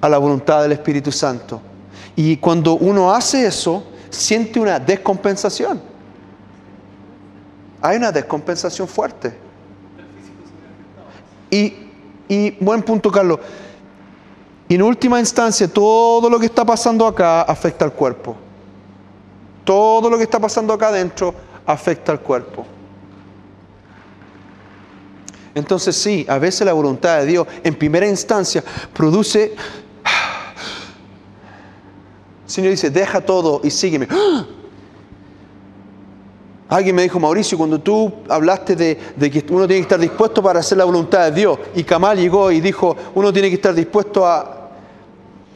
a 0.00 0.08
la 0.08 0.18
voluntad 0.18 0.62
del 0.62 0.72
Espíritu 0.72 1.10
Santo. 1.10 1.60
Y 2.14 2.36
cuando 2.36 2.74
uno 2.74 3.12
hace 3.12 3.46
eso, 3.46 3.84
siente 4.08 4.60
una 4.60 4.78
descompensación. 4.78 5.80
Hay 7.82 7.96
una 7.96 8.12
descompensación 8.12 8.86
fuerte. 8.88 9.36
Y, 11.50 11.74
y 12.28 12.50
buen 12.64 12.82
punto, 12.82 13.10
Carlos. 13.10 13.40
En 14.68 14.82
última 14.82 15.20
instancia, 15.20 15.68
todo 15.68 16.28
lo 16.28 16.38
que 16.38 16.46
está 16.46 16.64
pasando 16.64 17.06
acá 17.06 17.42
afecta 17.42 17.84
al 17.84 17.92
cuerpo. 17.92 18.36
Todo 19.64 20.08
lo 20.08 20.16
que 20.16 20.24
está 20.24 20.38
pasando 20.38 20.72
acá 20.72 20.88
adentro 20.88 21.34
afecta 21.66 22.12
al 22.12 22.20
cuerpo. 22.20 22.66
Entonces 25.56 25.96
sí, 25.96 26.24
a 26.28 26.38
veces 26.38 26.64
la 26.66 26.74
voluntad 26.74 27.20
de 27.20 27.26
Dios 27.26 27.46
en 27.64 27.74
primera 27.74 28.06
instancia 28.06 28.62
produce... 28.92 29.54
El 32.44 32.46
Señor 32.46 32.72
dice, 32.72 32.90
deja 32.90 33.22
todo 33.22 33.62
y 33.64 33.70
sígueme. 33.70 34.06
Alguien 36.68 36.94
me 36.94 37.04
dijo, 37.04 37.18
Mauricio, 37.18 37.56
cuando 37.56 37.80
tú 37.80 38.12
hablaste 38.28 38.76
de, 38.76 38.98
que 39.30 39.46
uno 39.48 39.66
tiene 39.66 39.80
que 39.80 39.84
estar 39.84 39.98
dispuesto 39.98 40.42
para 40.42 40.60
hacer 40.60 40.76
la 40.76 40.84
voluntad 40.84 41.24
de 41.24 41.40
Dios, 41.40 41.58
y 41.74 41.84
Kamal 41.84 42.18
llegó 42.18 42.52
y 42.52 42.60
dijo, 42.60 42.94
uno 43.14 43.32
tiene 43.32 43.48
que 43.48 43.54
estar 43.54 43.74
dispuesto 43.74 44.26
a 44.26 44.72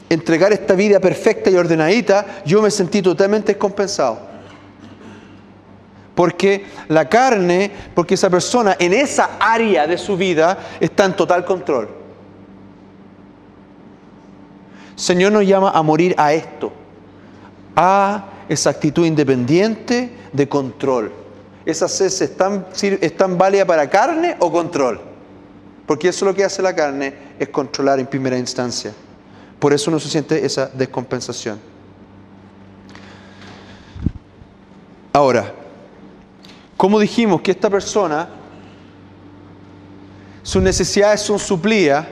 entregar 0.08 0.50
esta 0.54 0.74
vida 0.74 0.98
perfecta 0.98 1.50
y 1.50 1.56
ordenadita, 1.56 2.42
yo 2.46 2.62
me 2.62 2.70
sentí 2.70 3.02
totalmente 3.02 3.52
descompensado. 3.52 4.29
Porque 6.20 6.66
la 6.88 7.08
carne, 7.08 7.70
porque 7.94 8.12
esa 8.12 8.28
persona 8.28 8.76
en 8.78 8.92
esa 8.92 9.38
área 9.40 9.86
de 9.86 9.96
su 9.96 10.18
vida 10.18 10.58
está 10.78 11.06
en 11.06 11.16
total 11.16 11.46
control. 11.46 11.88
Señor 14.96 15.32
nos 15.32 15.46
llama 15.46 15.70
a 15.70 15.82
morir 15.82 16.14
a 16.18 16.34
esto, 16.34 16.72
a 17.74 18.26
esa 18.50 18.68
actitud 18.68 19.06
independiente 19.06 20.14
de 20.30 20.46
control. 20.46 21.10
¿Esa 21.64 21.86
es 21.86 22.36
tan, 22.36 22.66
es 22.78 23.16
tan 23.16 23.38
válida 23.38 23.64
para 23.64 23.88
carne 23.88 24.36
o 24.40 24.52
control? 24.52 25.00
Porque 25.86 26.08
eso 26.08 26.26
lo 26.26 26.34
que 26.34 26.44
hace 26.44 26.60
la 26.60 26.76
carne 26.76 27.14
es 27.38 27.48
controlar 27.48 27.98
en 27.98 28.06
primera 28.06 28.36
instancia. 28.36 28.92
Por 29.58 29.72
eso 29.72 29.90
no 29.90 29.98
se 29.98 30.10
siente 30.10 30.44
esa 30.44 30.66
descompensación. 30.66 31.58
Ahora, 35.14 35.54
como 36.80 36.98
dijimos 36.98 37.42
que 37.42 37.50
esta 37.50 37.68
persona, 37.68 38.26
sus 40.42 40.62
necesidades 40.62 41.20
son 41.20 41.38
suplidas 41.38 42.06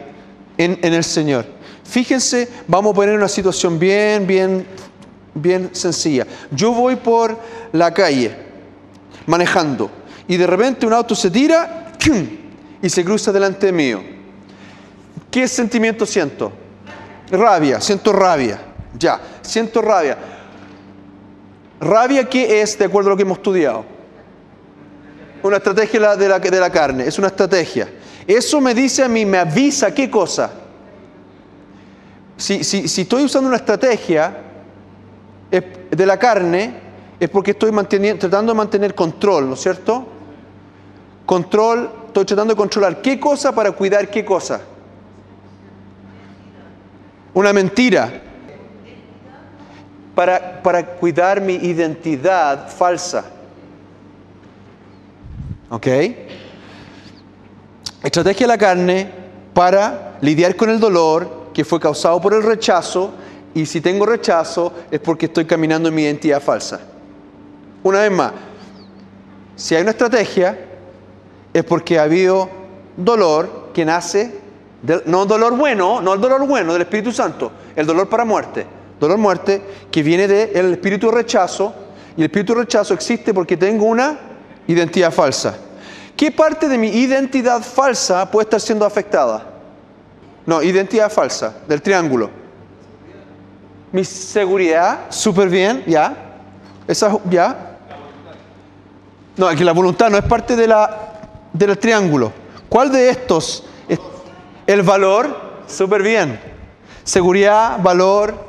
en, 0.58 0.78
en, 0.82 0.92
el 0.92 1.04
Señor. 1.04 1.46
Fíjense, 1.84 2.46
vamos 2.66 2.92
a 2.92 2.96
poner 2.96 3.14
una 3.14 3.28
situación 3.28 3.78
bien, 3.78 4.26
bien, 4.26 4.66
bien 5.32 5.70
sencilla. 5.72 6.26
Yo 6.50 6.72
voy 6.72 6.96
por 6.96 7.40
la 7.72 7.94
calle 7.94 8.36
manejando 9.24 9.90
y 10.28 10.36
de 10.36 10.46
repente 10.46 10.84
un 10.84 10.92
auto 10.92 11.14
se 11.14 11.30
tira 11.30 11.94
y 12.82 12.90
se 12.90 13.02
cruza 13.02 13.32
delante 13.32 13.72
mío. 13.72 14.02
¿Qué 15.30 15.48
sentimiento 15.48 16.04
siento? 16.04 16.52
Rabia, 17.30 17.80
siento 17.80 18.12
rabia. 18.12 18.60
Ya, 18.98 19.18
siento 19.40 19.80
rabia. 19.80 20.18
¿Rabia 21.80 22.28
qué 22.28 22.60
es 22.60 22.78
de 22.78 22.84
acuerdo 22.84 23.08
a 23.08 23.10
lo 23.12 23.16
que 23.16 23.22
hemos 23.22 23.38
estudiado? 23.38 23.96
Una 25.42 25.56
estrategia 25.58 26.16
de 26.16 26.28
la, 26.28 26.38
de 26.38 26.60
la 26.60 26.70
carne, 26.70 27.06
es 27.06 27.18
una 27.18 27.28
estrategia. 27.28 27.88
Eso 28.26 28.60
me 28.60 28.74
dice 28.74 29.04
a 29.04 29.08
mí, 29.08 29.24
me 29.24 29.38
avisa 29.38 29.94
qué 29.94 30.10
cosa. 30.10 30.50
Si, 32.36 32.62
si- 32.64 33.02
estoy 33.02 33.24
usando 33.24 33.48
una 33.48 33.56
estrategia 33.56 34.36
es- 35.50 35.64
de 35.90 36.06
la 36.06 36.18
carne, 36.18 36.74
es 37.18 37.28
porque 37.30 37.52
estoy 37.52 37.70
tratando 37.72 38.52
de 38.52 38.56
mantener 38.56 38.94
control, 38.94 39.48
¿no 39.48 39.54
es 39.54 39.60
cierto? 39.60 40.06
Control, 41.26 41.90
estoy 42.06 42.24
tratando 42.24 42.54
de 42.54 42.58
controlar 42.58 43.00
qué 43.02 43.18
cosa 43.18 43.52
para 43.54 43.72
cuidar 43.72 44.08
qué 44.10 44.24
cosa. 44.24 44.60
Una 47.34 47.52
mentira. 47.52 48.22
Para, 50.14 50.62
para 50.62 50.84
cuidar 50.84 51.40
mi 51.40 51.54
identidad 51.54 52.68
falsa. 52.68 53.24
¿Ok? 55.70 55.86
Estrategia 58.02 58.46
de 58.46 58.52
la 58.52 58.58
carne 58.58 59.10
para 59.52 60.16
lidiar 60.20 60.56
con 60.56 60.70
el 60.70 60.80
dolor 60.80 61.50
que 61.52 61.64
fue 61.64 61.80
causado 61.80 62.20
por 62.20 62.32
el 62.32 62.42
rechazo 62.42 63.12
y 63.54 63.66
si 63.66 63.80
tengo 63.80 64.06
rechazo 64.06 64.72
es 64.90 65.00
porque 65.00 65.26
estoy 65.26 65.44
caminando 65.44 65.88
en 65.88 65.94
mi 65.94 66.02
identidad 66.02 66.40
falsa. 66.40 66.80
Una 67.82 68.00
vez 68.02 68.12
más, 68.12 68.32
si 69.56 69.74
hay 69.74 69.82
una 69.82 69.90
estrategia 69.90 70.58
es 71.52 71.64
porque 71.64 71.98
ha 71.98 72.04
habido 72.04 72.48
dolor 72.96 73.70
que 73.74 73.84
nace, 73.84 74.38
no 75.06 75.26
dolor 75.26 75.56
bueno, 75.56 76.00
no 76.00 76.14
el 76.14 76.20
dolor 76.20 76.46
bueno 76.46 76.72
del 76.72 76.82
Espíritu 76.82 77.12
Santo, 77.12 77.50
el 77.74 77.86
dolor 77.86 78.08
para 78.08 78.24
muerte. 78.24 78.64
Dolor 79.00 79.18
muerte 79.18 79.62
que 79.90 80.02
viene 80.02 80.26
del 80.26 80.72
espíritu 80.72 81.10
rechazo 81.10 81.72
y 82.16 82.20
el 82.20 82.26
espíritu 82.26 82.54
rechazo 82.54 82.94
existe 82.94 83.32
porque 83.32 83.56
tengo 83.56 83.86
una 83.86 84.27
identidad 84.68 85.12
falsa. 85.12 85.56
¿Qué 86.16 86.30
parte 86.30 86.68
de 86.68 86.78
mi 86.78 86.88
identidad 86.88 87.62
falsa 87.62 88.30
puede 88.30 88.44
estar 88.44 88.60
siendo 88.60 88.84
afectada? 88.84 89.44
No, 90.46 90.62
identidad 90.62 91.10
falsa, 91.10 91.54
del 91.66 91.82
triángulo. 91.82 92.30
Mi 93.92 94.04
seguridad, 94.04 95.06
súper 95.10 95.48
bien, 95.48 95.82
ya. 95.86 96.14
Esa, 96.86 97.16
ya. 97.30 97.76
No, 99.36 99.48
que 99.50 99.64
la 99.64 99.72
voluntad 99.72 100.10
no 100.10 100.16
es 100.18 100.24
parte 100.24 100.56
de 100.56 100.66
la, 100.66 101.12
del 101.52 101.76
triángulo. 101.78 102.32
¿Cuál 102.68 102.90
de 102.90 103.08
estos? 103.10 103.64
es- 103.88 104.00
El 104.66 104.82
valor, 104.82 105.34
súper 105.66 106.02
bien. 106.02 106.40
Seguridad, 107.04 107.78
valor, 107.82 108.47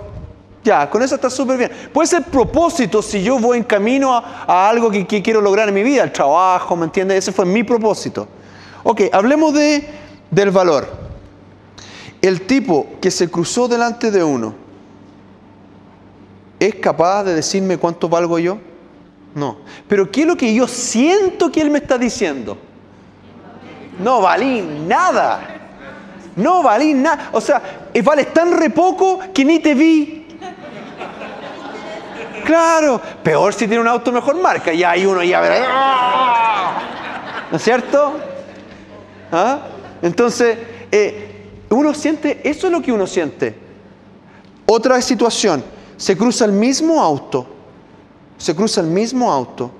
con 0.89 1.01
eso 1.01 1.15
está 1.15 1.29
súper 1.29 1.57
bien. 1.57 1.71
Puede 1.93 2.07
ser 2.07 2.23
propósito 2.23 3.01
si 3.01 3.23
yo 3.23 3.39
voy 3.39 3.57
en 3.57 3.63
camino 3.63 4.13
a, 4.13 4.69
algo 4.69 4.91
que, 4.91 5.05
quiero 5.21 5.41
lograr 5.41 5.67
en 5.69 5.75
mi 5.75 5.83
vida, 5.83 6.03
el 6.03 6.11
trabajo, 6.11 6.75
¿me 6.75 6.85
entiendes? 6.85 7.17
Ese 7.19 7.31
fue 7.31 7.45
mi 7.45 7.63
propósito. 7.63 8.27
Ok, 8.83 9.01
hablemos 9.11 9.53
de, 9.53 9.87
del 10.29 10.51
valor. 10.51 10.87
El 12.21 12.41
tipo 12.41 12.87
que 13.01 13.09
se 13.09 13.29
cruzó 13.29 13.67
delante 13.67 14.11
de 14.11 14.23
uno, 14.23 14.53
¿es 16.59 16.75
capaz 16.75 17.23
de 17.23 17.33
decirme 17.33 17.77
cuánto 17.77 18.09
valgo 18.09 18.37
yo? 18.37 18.57
No. 19.33 19.57
Pero 19.87 20.11
¿qué 20.11 20.21
es 20.21 20.27
lo 20.27 20.35
que 20.35 20.53
yo 20.53 20.67
siento 20.67 21.51
que 21.51 21.61
él 21.61 21.71
me 21.71 21.79
está 21.79 21.97
diciendo? 21.97 22.57
No 24.03 24.21
valí 24.21 24.61
nada. 24.61 25.41
No 26.35 26.63
valí 26.63 26.93
nada. 26.93 27.29
O 27.33 27.41
sea, 27.41 27.61
vales 28.03 28.33
tan 28.33 28.57
re 28.57 28.69
poco 28.69 29.19
que 29.33 29.43
ni 29.43 29.59
te 29.59 29.73
vi. 29.73 30.19
Claro. 32.43 33.01
Peor 33.23 33.53
si 33.53 33.67
tiene 33.67 33.81
un 33.81 33.87
auto 33.87 34.11
mejor 34.11 34.39
marca. 34.41 34.73
Ya 34.73 34.91
hay 34.91 35.05
uno 35.05 35.23
ya 35.23 35.41
verá. 35.41 35.59
¿No 37.51 37.57
es 37.57 37.63
cierto? 37.63 38.13
¿Ah? 39.31 39.59
Entonces, 40.01 40.57
eh, 40.91 41.29
uno 41.69 41.93
siente, 41.93 42.41
eso 42.43 42.67
es 42.67 42.73
lo 42.73 42.81
que 42.81 42.91
uno 42.91 43.05
siente. 43.07 43.55
Otra 44.65 45.01
situación, 45.01 45.63
se 45.97 46.15
cruza 46.15 46.45
el 46.45 46.51
mismo 46.51 47.01
auto, 47.01 47.47
se 48.37 48.55
cruza 48.55 48.81
el 48.81 48.87
mismo 48.87 49.31
auto, 49.31 49.71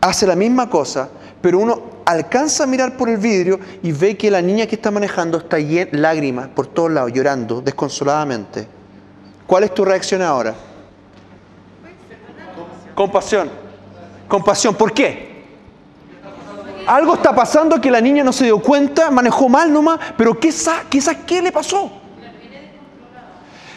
hace 0.00 0.26
la 0.26 0.34
misma 0.34 0.68
cosa, 0.68 1.08
pero 1.40 1.58
uno 1.58 1.82
alcanza 2.04 2.64
a 2.64 2.66
mirar 2.66 2.96
por 2.96 3.08
el 3.08 3.18
vidrio 3.18 3.58
y 3.82 3.92
ve 3.92 4.16
que 4.16 4.30
la 4.30 4.42
niña 4.42 4.66
que 4.66 4.74
está 4.74 4.90
manejando 4.90 5.38
está 5.38 5.58
llena 5.58 5.90
lágrimas 5.92 6.48
por 6.48 6.66
todos 6.66 6.90
lados, 6.90 7.12
llorando 7.12 7.60
desconsoladamente. 7.60 8.66
¿Cuál 9.52 9.64
es 9.64 9.74
tu 9.74 9.84
reacción 9.84 10.22
ahora? 10.22 10.54
Compasión. 12.94 13.50
Compasión. 14.26 14.74
¿Por 14.74 14.94
qué? 14.94 15.44
Algo 16.86 17.12
está 17.12 17.34
pasando 17.34 17.78
que 17.78 17.90
la 17.90 18.00
niña 18.00 18.24
no 18.24 18.32
se 18.32 18.44
dio 18.44 18.58
cuenta, 18.62 19.10
manejó 19.10 19.50
mal 19.50 19.70
nomás, 19.70 20.00
pero 20.16 20.40
quizás, 20.40 20.84
quizás 20.88 21.18
¿qué 21.26 21.42
le 21.42 21.52
pasó? 21.52 21.92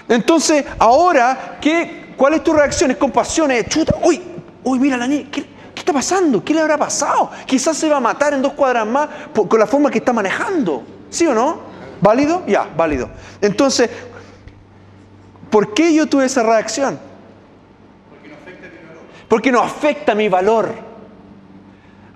Entonces, 0.07 0.63
ahora, 0.80 1.57
¿qué, 1.59 2.13
¿cuál 2.15 2.36
es 2.36 2.43
tu 2.45 2.53
reacción? 2.53 2.91
Es 2.91 2.97
compasión, 2.97 3.51
es 3.51 3.67
chuta, 3.67 3.95
uy, 4.01 4.23
uy, 4.63 4.80
mira 4.80 4.95
la 4.95 5.07
niña, 5.07 5.28
¿qué, 5.30 5.45
está 5.76 5.91
pasando? 5.91 6.41
¿Qué 6.41 6.53
le 6.53 6.61
habrá 6.61 6.78
pasado? 6.78 7.32
Quizás 7.45 7.76
se 7.76 7.89
va 7.89 7.97
a 7.97 7.99
matar 7.99 8.34
en 8.34 8.41
dos 8.41 8.53
cuadras 8.53 8.88
más 8.88 9.09
con 9.34 9.59
la 9.59 9.67
forma 9.67 9.91
que 9.91 9.97
está 9.97 10.13
manejando. 10.13 10.84
¿Sí 11.09 11.28
o 11.28 11.34
no? 11.34 11.76
¿Válido? 11.99 12.43
Ya, 12.47 12.65
válido. 12.78 13.09
Entonces, 13.41 13.89
¿por 15.56 15.74
qué 15.74 15.93
yo 15.93 16.06
tuve 16.06 16.26
esa 16.26 16.43
reacción? 16.43 16.99
Porque 19.30 19.53
no 19.53 19.62
afecta 19.62 20.14
mi 20.14 20.28
valor. 20.28 20.68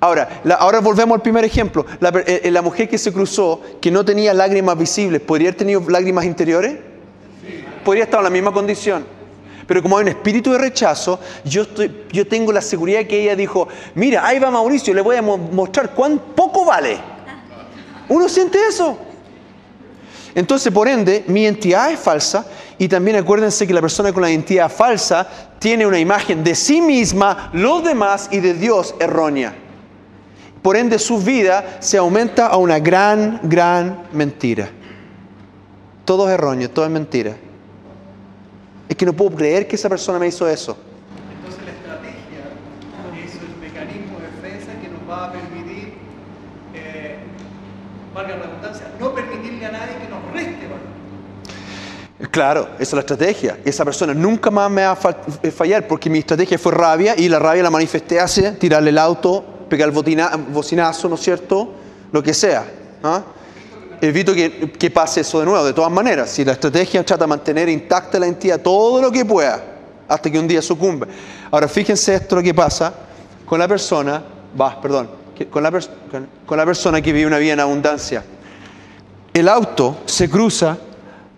Ahora, 0.02 0.42
la- 0.44 0.56
ahora 0.56 0.82
volvemos 0.82 1.16
al 1.16 1.22
primer 1.22 1.46
ejemplo. 1.46 1.86
La, 2.02 2.10
eh, 2.10 2.42
eh, 2.44 2.52
la 2.52 2.62
mujer 2.62 2.90
que 2.90 2.98
se 2.98 3.14
cruzó, 3.14 3.62
que 3.80 3.92
no 3.92 4.04
tenía 4.04 4.34
lágrimas 4.34 4.78
visibles, 4.78 5.22
¿podría 5.22 5.48
haber 5.48 5.58
tenido 5.58 5.82
lágrimas 5.88 6.26
interiores? 6.26 6.80
Podría 7.86 8.04
estar 8.04 8.20
en 8.20 8.26
la 8.26 8.30
misma 8.30 8.52
condición. 8.52 9.06
Pero 9.66 9.82
como 9.82 9.98
hay 9.98 10.04
un 10.04 10.10
espíritu 10.10 10.52
de 10.52 10.58
rechazo, 10.58 11.18
yo, 11.46 11.62
estoy, 11.62 12.08
yo 12.12 12.28
tengo 12.28 12.52
la 12.52 12.62
seguridad 12.62 13.06
que 13.06 13.22
ella 13.22 13.38
dijo, 13.38 13.70
mira, 13.96 14.26
ahí 14.28 14.38
va 14.38 14.52
Mauricio, 14.52 14.94
le 14.94 15.00
voy 15.00 15.16
a 15.16 15.22
mo- 15.22 15.38
mostrar 15.38 15.92
cuán 15.94 16.20
poco 16.36 16.66
vale. 16.66 16.98
Uno 18.10 18.28
siente 18.28 18.60
eso. 18.68 18.98
Entonces, 20.36 20.72
por 20.72 20.88
ende, 20.88 21.24
mi 21.28 21.44
identidad 21.44 21.92
es 21.92 22.00
falsa 22.00 22.46
y 22.78 22.88
también 22.88 23.18
acuérdense 23.18 23.66
que 23.66 23.74
la 23.74 23.82
persona 23.82 24.14
con 24.14 24.22
la 24.22 24.30
identidad 24.30 24.70
falsa 24.70 25.28
tiene 25.60 25.86
una 25.86 26.00
imagen 26.00 26.44
de 26.44 26.56
sí 26.56 26.82
misma, 26.82 27.50
los 27.54 27.84
demás 27.84 28.30
y 28.32 28.40
de 28.40 28.54
Dios 28.54 28.96
errónea. 29.00 29.54
Por 30.62 30.76
ende, 30.76 31.00
su 31.00 31.20
vida 31.20 31.78
se 31.80 31.98
aumenta 31.98 32.48
a 32.48 32.58
una 32.58 32.80
gran, 32.80 33.40
gran 33.44 34.04
mentira. 34.12 34.70
Todo 36.06 36.28
es 36.28 36.34
erróneo, 36.34 36.70
todo 36.70 36.86
es 36.86 36.92
mentira. 36.92 37.36
Es 38.90 38.96
que 38.96 39.06
no 39.06 39.14
puedo 39.14 39.36
creer 39.36 39.68
que 39.68 39.76
esa 39.76 39.88
persona 39.88 40.20
me 40.20 40.28
hizo 40.28 40.48
eso. 40.48 40.78
Entonces 41.38 41.64
la 41.64 41.72
estrategia 41.72 42.44
es 43.24 43.36
el 43.36 43.56
mecanismo 43.62 44.18
de 44.20 44.50
defensa 44.50 44.72
que 44.82 44.90
nos 44.90 45.10
va 45.10 45.26
a 45.26 45.32
permitir, 45.32 45.94
eh, 46.74 47.20
redundancia, 48.16 48.88
no 49.00 49.14
permitirle 49.14 49.66
a 49.66 49.72
nadie 49.72 49.96
que 50.02 50.10
nos 50.10 50.34
reste 50.34 50.66
valor. 50.66 50.90
Claro, 52.32 52.70
esa 52.76 52.84
es 52.84 52.94
la 52.94 53.00
estrategia. 53.00 53.58
Esa 53.66 53.84
persona 53.84 54.14
nunca 54.14 54.52
más 54.52 54.70
me 54.70 54.84
va 54.84 54.92
a 54.92 55.16
eh, 55.42 55.50
fallar 55.52 55.88
porque 55.88 56.10
mi 56.10 56.20
estrategia 56.20 56.60
fue 56.60 56.72
rabia 56.72 57.16
y 57.18 57.28
la 57.28 57.40
rabia 57.40 57.64
la 57.64 57.72
manifesté 57.72 58.20
hace 58.20 58.52
tirarle 58.52 58.92
el 58.92 59.00
auto, 59.00 59.44
pegar 59.68 59.90
el 59.90 59.96
botina- 59.96 60.38
bocinazo, 60.50 61.10
¿no 61.10 61.16
es 61.16 61.22
cierto? 61.22 61.72
Lo 62.12 62.22
que 62.22 62.34
sea. 62.36 62.66
¿ah? 63.04 63.24
Evito 64.02 64.34
que, 64.34 64.92
pase 64.94 65.22
eso 65.22 65.40
de 65.40 65.46
nuevo, 65.46 65.66
de 65.66 65.74
todas 65.74 65.92
maneras. 65.92 66.30
Si 66.30 66.46
la 66.46 66.52
estrategia 66.52 67.04
trata 67.04 67.24
de 67.26 67.30
mantener 67.30 67.68
intacta 67.68 68.20
la 68.20 68.28
entidad 68.28 68.62
todo 68.62 69.02
lo 69.02 69.12
que 69.12 69.26
pueda, 69.26 69.62
hasta 70.08 70.30
que 70.30 70.38
un 70.38 70.48
día 70.48 70.62
sucumbe. 70.62 71.08
Ahora, 71.52 71.68
fíjense 71.68 72.14
esto 72.14 72.36
lo 72.36 72.44
que 72.44 72.54
pasa 72.54 72.94
con 73.46 73.58
la 73.60 73.68
persona, 73.68 74.22
va, 74.60 74.80
perdón, 74.80 75.10
con 75.50 75.64
la, 75.64 75.72
con 76.46 76.58
la 76.58 76.66
persona 76.66 77.02
que 77.02 77.12
vive 77.12 77.26
una 77.26 77.40
vida 77.40 77.54
en 77.54 77.60
abundancia. 77.60 78.24
El 79.34 79.48
auto 79.50 79.98
se 80.06 80.30
cruza, 80.30 80.78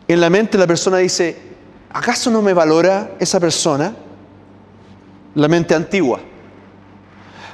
en 0.08 0.20
la 0.22 0.30
mente 0.30 0.58
la 0.58 0.68
persona 0.68 0.98
dice, 0.98 1.38
¿acaso 1.92 2.30
no 2.32 2.42
me 2.42 2.54
valora 2.54 3.12
esa 3.20 3.40
persona? 3.40 3.96
La 5.36 5.48
mente 5.48 5.74
antigua. 5.74 6.20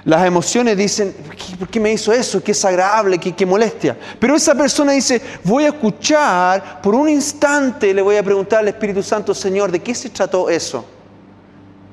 Las 0.06 0.26
emociones 0.26 0.78
dicen, 0.78 1.14
"¿Qué- 1.36 1.58
¿por 1.58 1.68
qué 1.68 1.80
me 1.82 1.92
hizo 1.92 2.14
eso? 2.14 2.42
Qué 2.42 2.52
desagradable, 2.54 3.18
qué, 3.20 3.36
qué 3.36 3.46
molestia. 3.46 3.98
Pero 4.20 4.36
esa 4.36 4.56
persona 4.56 4.94
dice, 4.94 5.22
voy 5.44 5.66
a 5.66 5.70
escuchar, 5.70 6.82
por 6.82 6.96
un 6.96 7.10
instante 7.10 7.94
le 7.94 8.02
voy 8.02 8.16
a 8.16 8.24
preguntar 8.24 8.60
al 8.60 8.70
Espíritu 8.70 9.04
Santo, 9.04 9.34
Señor, 9.34 9.70
¿de 9.72 9.82
qué 9.82 9.94
se 9.94 10.10
trató 10.10 10.50
eso? 10.50 10.86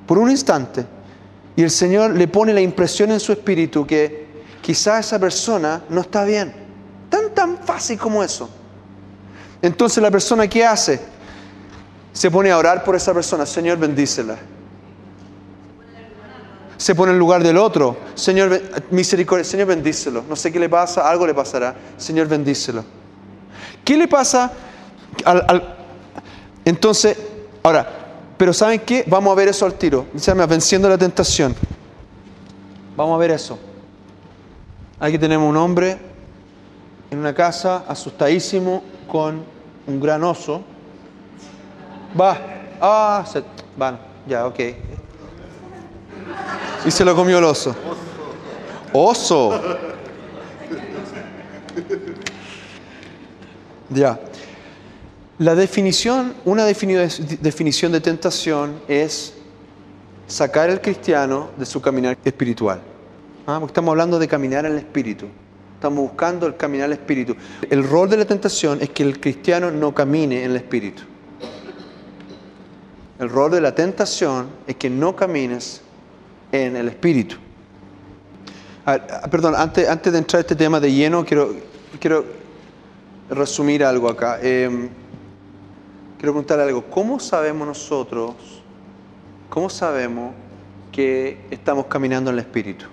Por 0.07 0.19
un 0.19 0.31
instante. 0.31 0.87
Y 1.57 1.63
el 1.63 1.71
Señor 1.71 2.13
le 2.15 2.29
pone 2.29 2.53
la 2.55 2.61
impresión 2.61 3.11
en 3.11 3.19
su 3.21 3.33
espíritu 3.33 3.85
que 3.87 4.27
quizás 4.63 5.07
esa 5.07 5.19
persona 5.19 5.83
no 5.89 6.01
está 6.01 6.25
bien. 6.25 6.53
Tan, 7.11 7.35
tan 7.35 7.59
fácil 7.59 7.99
como 7.99 8.23
eso. 8.23 8.49
Entonces 9.65 10.03
la 10.03 10.11
persona 10.11 10.47
¿qué 10.47 10.65
hace? 10.65 11.01
Se 12.12 12.31
pone 12.31 12.51
a 12.51 12.59
orar 12.59 12.85
por 12.85 12.95
esa 12.95 13.15
persona, 13.15 13.47
Señor, 13.47 13.79
bendícela. 13.79 14.37
Se 16.77 16.95
pone 16.95 17.12
en 17.12 17.19
lugar 17.19 17.43
del 17.43 17.57
otro, 17.57 17.97
Señor, 18.15 18.61
misericordia, 18.91 19.43
Señor, 19.45 19.69
bendícelo. 19.69 20.23
No 20.29 20.37
sé 20.37 20.53
qué 20.53 20.59
le 20.61 20.69
pasa, 20.69 21.09
algo 21.09 21.27
le 21.27 21.33
pasará. 21.33 21.75
Señor, 21.97 22.29
bendícelo. 22.29 22.85
¿Qué 23.85 23.97
le 23.97 24.07
pasa 24.07 24.53
Al- 25.25 25.77
entonces, 26.67 27.17
ahora, 27.62 27.89
pero 28.37 28.53
¿saben 28.53 28.81
qué? 28.81 29.05
Vamos 29.07 29.33
a 29.33 29.35
ver 29.35 29.49
eso 29.49 29.65
al 29.65 29.75
tiro. 29.75 30.07
Llama 30.15 30.45
venciendo 30.47 30.89
la 30.91 30.99
tentación. 30.99 31.55
Vamos 32.97 33.15
a 33.15 33.19
ver 33.19 33.31
eso. 33.31 33.59
Aquí 35.01 35.19
tenemos 35.19 35.49
un 35.49 35.57
hombre 35.57 35.97
en 37.11 37.19
una 37.19 37.35
casa, 37.35 37.85
asustadísimo, 37.89 38.83
con 39.09 39.54
un 39.87 40.01
gran 40.01 40.22
oso. 40.24 40.62
Va, 42.18 42.39
ah, 42.80 43.24
se, 43.30 43.43
van, 43.76 43.99
ya, 44.26 44.47
ok. 44.47 44.61
Y 46.87 46.91
se 46.91 47.05
lo 47.05 47.14
comió 47.16 47.39
el 47.39 47.45
oso. 47.45 47.74
Oso. 48.93 49.61
Ya. 53.91 54.18
La 55.39 55.55
definición, 55.55 56.35
una 56.45 56.68
defini- 56.68 57.39
definición 57.41 57.91
de 57.93 58.01
tentación 58.01 58.80
es 58.89 59.35
sacar 60.26 60.70
al 60.70 60.80
cristiano 60.80 61.49
de 61.57 61.66
su 61.66 61.80
caminar 61.80 62.16
espiritual. 62.24 62.80
Ah, 63.47 63.61
estamos 63.66 63.91
hablando 63.91 64.18
de 64.18 64.28
caminar 64.28 64.64
en 64.64 64.72
el 64.72 64.78
espíritu. 64.78 65.26
Estamos 65.85 66.09
buscando 66.09 66.47
el 66.47 66.57
caminar 66.57 66.87
el 66.87 66.95
espíritu. 66.95 67.37
El 67.68 67.87
rol 67.87 68.09
de 68.09 68.16
la 68.16 68.24
tentación 68.24 68.80
es 68.80 68.89
que 68.89 69.03
el 69.03 69.20
cristiano 69.20 69.70
no 69.70 69.95
camine 69.95 70.43
en 70.43 70.53
el 70.53 70.57
espíritu. 70.57 71.03
El 73.18 73.28
rol 73.28 73.51
de 73.51 73.61
la 73.61 73.74
tentación 73.74 74.47
es 74.66 74.76
que 74.76 74.89
no 74.89 75.14
camines 75.14 75.82
en 76.53 76.76
el 76.76 76.89
espíritu. 76.89 77.37
Ver, 78.87 79.03
ah, 79.11 79.28
perdón, 79.30 79.55
antes, 79.55 79.87
antes 79.87 80.11
de 80.11 80.20
entrar 80.20 80.39
a 80.39 80.41
este 80.41 80.57
tema 80.57 80.80
de 80.80 80.91
lleno, 80.91 81.22
quiero, 81.22 81.55
quiero 82.01 82.24
resumir 83.28 83.85
algo 83.85 84.09
acá. 84.09 84.39
Eh, 84.41 84.89
quiero 86.16 86.32
preguntar 86.32 86.61
algo. 86.61 86.82
¿Cómo 86.85 87.20
sabemos 87.20 87.68
nosotros, 87.68 88.32
cómo 89.51 89.68
sabemos 89.68 90.32
que 90.91 91.41
estamos 91.51 91.85
caminando 91.85 92.30
en 92.30 92.39
el 92.39 92.41
espíritu? 92.41 92.87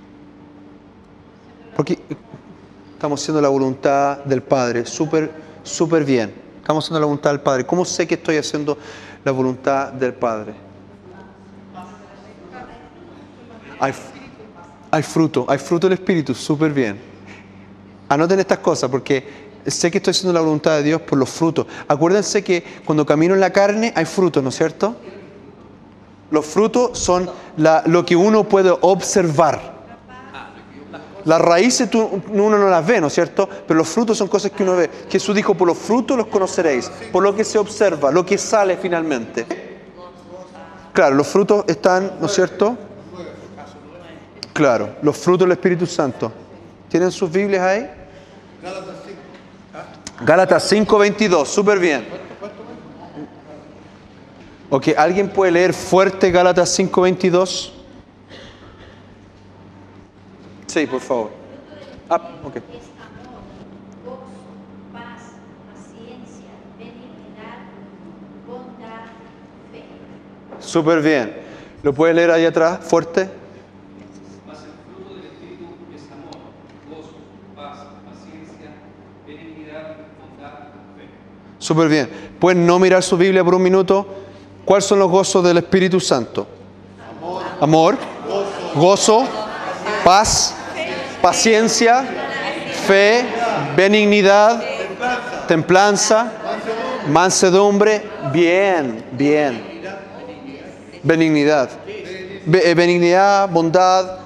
Porque 1.74 1.98
estamos 3.02 3.20
haciendo 3.20 3.42
la 3.42 3.50
voluntad 3.50 4.20
del 4.26 4.44
Padre 4.44 4.86
súper, 4.86 5.32
súper 5.64 6.06
bien. 6.06 6.32
Estamos 6.62 6.86
haciendo 6.86 7.00
la 7.00 7.08
voluntad 7.08 7.32
del 7.32 7.40
Padre. 7.40 7.66
¿Cómo 7.66 7.84
sé 7.84 8.06
que 8.06 8.14
estoy 8.14 8.38
haciendo 8.38 8.78
la 9.26 9.32
voluntad 9.32 9.92
del 9.92 10.14
Padre? 10.14 10.54
Hay, 13.80 13.92
hay 14.92 15.02
fruto, 15.02 15.48
hay 15.50 15.58
fruto 15.58 15.88
del 15.90 15.94
Espíritu, 15.98 16.36
súper 16.36 16.72
bien. 16.74 17.00
Anoten 18.08 18.40
estas 18.40 18.60
cosas 18.60 18.88
porque 18.92 19.26
sé 19.66 19.90
que 19.90 19.98
estoy 19.98 20.12
haciendo 20.12 20.34
la 20.34 20.42
voluntad 20.42 20.76
de 20.76 20.84
Dios 20.84 21.02
por 21.02 21.18
los 21.18 21.28
frutos. 21.32 21.66
Acuérdense 21.88 22.44
que 22.44 22.64
cuando 22.86 23.04
camino 23.04 23.34
en 23.34 23.40
la 23.40 23.50
carne 23.52 23.92
hay 23.96 24.06
frutos, 24.06 24.44
¿no 24.44 24.50
es 24.50 24.56
cierto? 24.56 24.96
Los 26.30 26.46
frutos 26.46 27.00
son 27.00 27.28
la- 27.58 27.82
lo 27.88 28.06
que 28.06 28.16
uno 28.16 28.44
puede 28.48 28.70
observar. 28.82 29.81
Las 31.26 31.40
raíces 31.42 31.90
tú- 31.90 32.22
uno 32.32 32.58
no 32.58 32.70
las 32.70 32.86
ve, 32.86 33.00
¿no 33.00 33.08
es 33.08 33.14
cierto? 33.14 33.48
Pero 33.68 33.78
los 33.78 33.88
frutos 33.88 34.18
son 34.18 34.28
cosas 34.28 34.52
que 34.52 34.64
uno 34.64 34.76
ve. 34.76 34.90
Jesús 35.10 35.36
dijo, 35.36 35.54
por 35.56 35.68
los 35.68 35.78
frutos 35.78 36.18
los 36.18 36.28
conoceréis, 36.28 36.90
por 37.12 37.22
lo 37.24 37.36
que 37.36 37.44
se 37.44 37.58
observa, 37.60 38.12
lo 38.12 38.26
que 38.26 38.38
sale 38.38 38.78
finalmente. 38.78 39.46
Claro, 40.94 41.16
los 41.16 41.28
frutos 41.28 41.64
están, 41.68 42.14
¿no 42.20 42.26
es 42.26 42.34
cierto? 42.34 42.78
Claro, 44.54 44.96
los 45.02 45.16
frutos 45.18 45.46
del 45.48 45.54
Espíritu 45.54 45.86
Santo. 45.86 46.32
¿Tienen 46.90 47.12
sus 47.12 47.32
Biblias 47.32 47.62
ahí? 47.64 47.90
Gálatas 50.26 50.64
5:22, 50.70 51.46
súper 51.48 51.80
bien. 51.80 52.06
Ok, 54.70 54.90
¿alguien 54.98 55.30
puede 55.30 55.52
leer 55.52 55.74
fuerte 55.74 56.32
Gálatas 56.32 56.70
5:22? 56.78 57.74
Sí, 60.72 60.88
por 60.88 61.02
favor. 61.02 61.32
Ah, 62.10 62.16
ok. 62.46 62.56
es 62.56 62.62
amor, 62.96 63.44
gozo, 64.06 64.24
paz, 64.94 65.34
paciencia, 65.68 66.52
benignidad, 66.78 67.68
bondad, 68.48 69.12
fe. 69.74 69.84
Súper 70.66 71.02
bien. 71.02 71.36
¿Lo 71.84 71.92
puede 71.92 72.14
leer 72.14 72.32
ahí 72.32 72.46
atrás, 72.46 72.80
fuerte? 72.86 73.30
Mas 74.48 74.60
el 74.60 74.72
fruto 74.96 75.14
del 75.14 75.26
Espíritu 75.26 75.66
es 75.94 76.04
amor, 76.10 76.40
gozo, 76.90 77.18
paz, 77.54 77.88
paciencia, 78.10 78.72
benignidad, 79.28 79.98
bondad, 80.22 80.54
fe. 80.96 81.10
Súper 81.58 81.90
bien. 81.90 82.10
¿Pueden 82.40 82.66
no 82.66 82.80
mirar 82.80 83.04
su 83.04 83.18
Biblia 83.18 83.44
por 83.44 83.56
un 83.56 83.64
minuto? 83.64 84.08
¿Cuáles 84.64 84.86
son 84.86 85.00
los 85.00 85.12
gozos 85.12 85.44
del 85.44 85.58
Espíritu 85.58 86.00
Santo? 86.00 86.48
Amor, 87.60 87.98
gozo, 88.74 89.26
paz, 90.06 90.56
paciencia, 91.22 92.04
fe, 92.88 93.24
benignidad, 93.76 94.62
templanza, 95.48 96.32
mansedumbre. 97.10 98.02
Bien, 98.32 99.04
bien. 99.12 99.62
Benignidad. 101.04 101.70
Be- 102.46 102.70
eh, 102.72 102.76
benignidad, 102.76 103.50
bondad. 103.50 104.20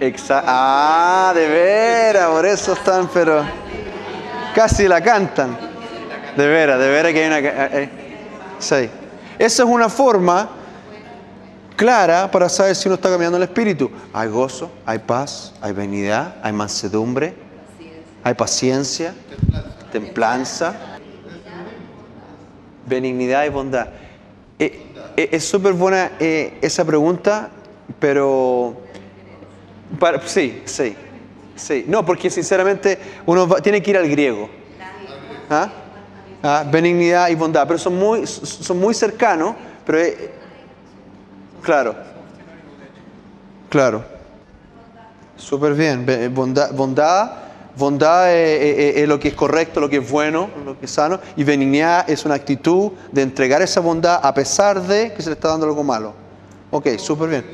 Exa- 0.00 0.42
ah, 0.46 1.32
de 1.34 1.46
veras, 1.46 2.28
por 2.30 2.46
eso 2.46 2.72
están, 2.72 3.08
pero 3.12 3.44
casi 4.54 4.88
la 4.88 5.00
cantan. 5.02 5.56
De 6.36 6.46
veras, 6.46 6.78
de 6.78 6.88
veras 6.88 7.12
que 7.12 7.20
hay 7.22 7.26
una... 7.26 7.38
eh, 7.38 7.68
eh. 7.82 7.88
Sí. 8.58 8.88
Esa 9.38 9.62
es 9.62 9.68
una 9.68 9.88
forma 9.90 10.48
clara 11.80 12.30
para 12.30 12.46
saber 12.50 12.76
si 12.76 12.88
uno 12.88 12.96
está 12.96 13.08
caminando 13.08 13.38
en 13.38 13.42
el 13.42 13.48
Espíritu. 13.48 13.90
Hay 14.12 14.28
gozo, 14.28 14.70
hay 14.84 14.98
paz, 14.98 15.54
hay 15.62 15.72
benignidad, 15.72 16.36
hay 16.42 16.52
mansedumbre, 16.52 17.32
hay 18.22 18.34
paciencia, 18.34 19.14
templanza, 19.90 20.74
benignidad 22.86 23.46
y 23.46 23.48
bondad. 23.48 23.88
Eh, 24.58 24.88
eh, 25.16 25.30
es 25.32 25.42
súper 25.48 25.72
buena 25.72 26.10
eh, 26.20 26.58
esa 26.60 26.84
pregunta, 26.84 27.48
pero... 27.98 28.76
Sí, 30.26 30.60
sí, 30.66 30.94
sí. 31.56 31.86
No, 31.88 32.04
porque 32.04 32.28
sinceramente 32.28 32.98
uno 33.24 33.48
tiene 33.62 33.82
que 33.82 33.92
ir 33.92 33.96
al 33.96 34.06
griego. 34.06 34.50
¿Ah? 35.48 35.70
Ah, 36.42 36.64
benignidad 36.70 37.30
y 37.30 37.36
bondad, 37.36 37.66
pero 37.66 37.78
son 37.78 37.98
muy, 37.98 38.26
son 38.26 38.78
muy 38.78 38.92
cercanos, 38.92 39.54
pero 39.86 39.98
claro, 41.62 41.94
claro, 43.68 44.04
súper 45.36 45.74
bien. 45.74 46.06
Bondad, 46.34 46.72
bondad, 46.72 47.32
bondad 47.76 48.34
es, 48.34 48.78
es- 48.78 48.96
es 49.02 49.08
lo 49.08 49.18
que 49.18 49.28
es 49.28 49.34
correcto, 49.34 49.80
lo 49.80 49.88
que 49.88 49.98
es 49.98 50.10
bueno, 50.10 50.50
lo 50.64 50.78
que 50.78 50.86
es 50.86 50.90
sano, 50.90 51.20
y 51.36 51.44
benignidad 51.44 52.08
es 52.10 52.24
una 52.24 52.34
actitud 52.34 52.92
de 53.12 53.22
entregar 53.22 53.62
esa 53.62 53.80
bondad 53.80 54.20
a 54.22 54.34
pesar 54.34 54.80
de 54.82 55.12
que 55.12 55.22
se 55.22 55.30
le 55.30 55.34
está 55.34 55.48
dando 55.48 55.66
algo 55.66 55.82
malo. 55.84 56.14
Ok, 56.70 56.88
súper 56.98 57.28
bien. 57.28 57.44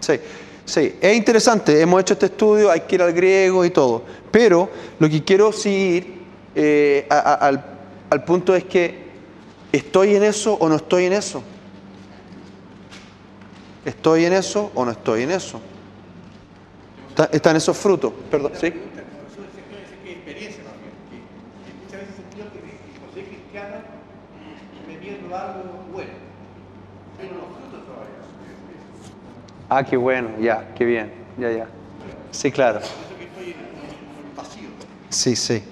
Sí, 0.00 0.20
sí, 0.64 0.96
es 1.00 1.16
interesante, 1.16 1.80
hemos 1.80 2.00
hecho 2.00 2.14
este 2.14 2.26
estudio, 2.26 2.70
hay 2.70 2.80
que 2.80 2.96
ir 2.96 3.02
al 3.02 3.12
griego 3.12 3.64
y 3.64 3.70
todo, 3.70 4.02
pero 4.30 4.68
lo 4.98 5.08
que 5.08 5.22
quiero 5.24 5.50
seguir 5.52 6.22
eh, 6.54 7.06
al, 7.08 7.64
al 8.10 8.24
punto 8.24 8.54
es 8.54 8.64
que 8.64 9.04
¿estoy 9.72 10.14
en 10.16 10.24
eso 10.24 10.54
o 10.54 10.68
no 10.68 10.76
estoy 10.76 11.04
en 11.06 11.14
eso? 11.14 11.42
¿Estoy 13.84 14.24
en 14.24 14.32
eso 14.32 14.72
o 14.74 14.84
no 14.84 14.90
estoy 14.92 15.22
en 15.22 15.30
eso? 15.30 15.60
¿Está- 17.10 17.28
¿Están 17.32 17.56
esos 17.56 17.76
frutos? 17.76 18.12
Perdón, 18.30 18.52
¿sí? 18.60 18.72
Ah, 29.68 29.82
qué 29.84 29.96
bueno, 29.96 30.30
ya, 30.40 30.72
qué 30.76 30.84
bien, 30.84 31.12
ya, 31.38 31.50
ya. 31.50 31.66
Sí, 32.30 32.50
claro. 32.50 32.80
Sí, 35.10 35.36
sí. 35.36 35.62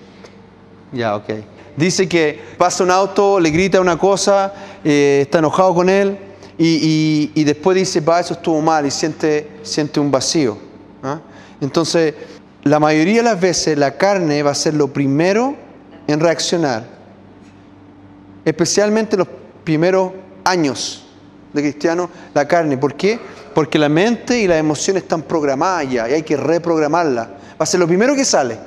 Ya, 0.93 1.17
ok. 1.17 1.29
Dice 1.77 2.09
que 2.09 2.41
pasa 2.59 2.85
un 2.85 2.91
auto, 2.91 3.41
le 3.41 3.51
grita 3.51 3.81
una 3.81 3.97
cosa, 3.99 4.53
eh, 4.85 5.21
está 5.23 5.39
enojado 5.39 5.75
con 5.75 5.89
él 5.89 6.19
y, 6.59 7.45
después 7.45 7.77
dice, 7.77 8.01
va, 8.01 8.21
eso 8.21 8.35
estuvo 8.35 8.61
mal 8.61 8.87
y 8.87 8.91
siente, 8.91 9.59
siente 9.63 10.01
un 10.01 10.11
vacío. 10.11 10.59
¿ah? 11.03 11.21
Entonces, 11.61 12.15
la 12.65 12.79
mayoría 12.79 13.19
de 13.19 13.23
las 13.23 13.41
veces 13.41 13.77
la 13.79 13.97
carne 13.97 14.43
va 14.43 14.51
a 14.51 14.55
ser 14.55 14.75
lo 14.75 14.93
primero 14.93 15.57
en 16.07 16.21
reaccionar, 16.21 16.85
especialmente 18.45 19.17
los 19.17 19.29
primeros 19.65 20.13
años 20.45 21.07
de 21.53 21.63
cristiano, 21.63 22.11
la 22.35 22.47
carne. 22.47 22.77
¿Por 22.77 22.95
qué? 22.95 23.19
Porque 23.55 23.79
la 23.79 23.89
mente 23.89 24.39
y 24.41 24.47
las 24.47 24.59
emociones 24.59 25.05
están 25.05 25.23
programadas 25.23 25.91
ya 25.91 26.09
y 26.09 26.15
hay 26.15 26.23
que 26.23 26.37
reprogramarlas. 26.37 27.29
Va 27.29 27.65
a 27.65 27.67
ser 27.67 27.81
lo 27.81 27.87
primero 27.87 28.15
que 28.15 28.25
sale. 28.25 28.59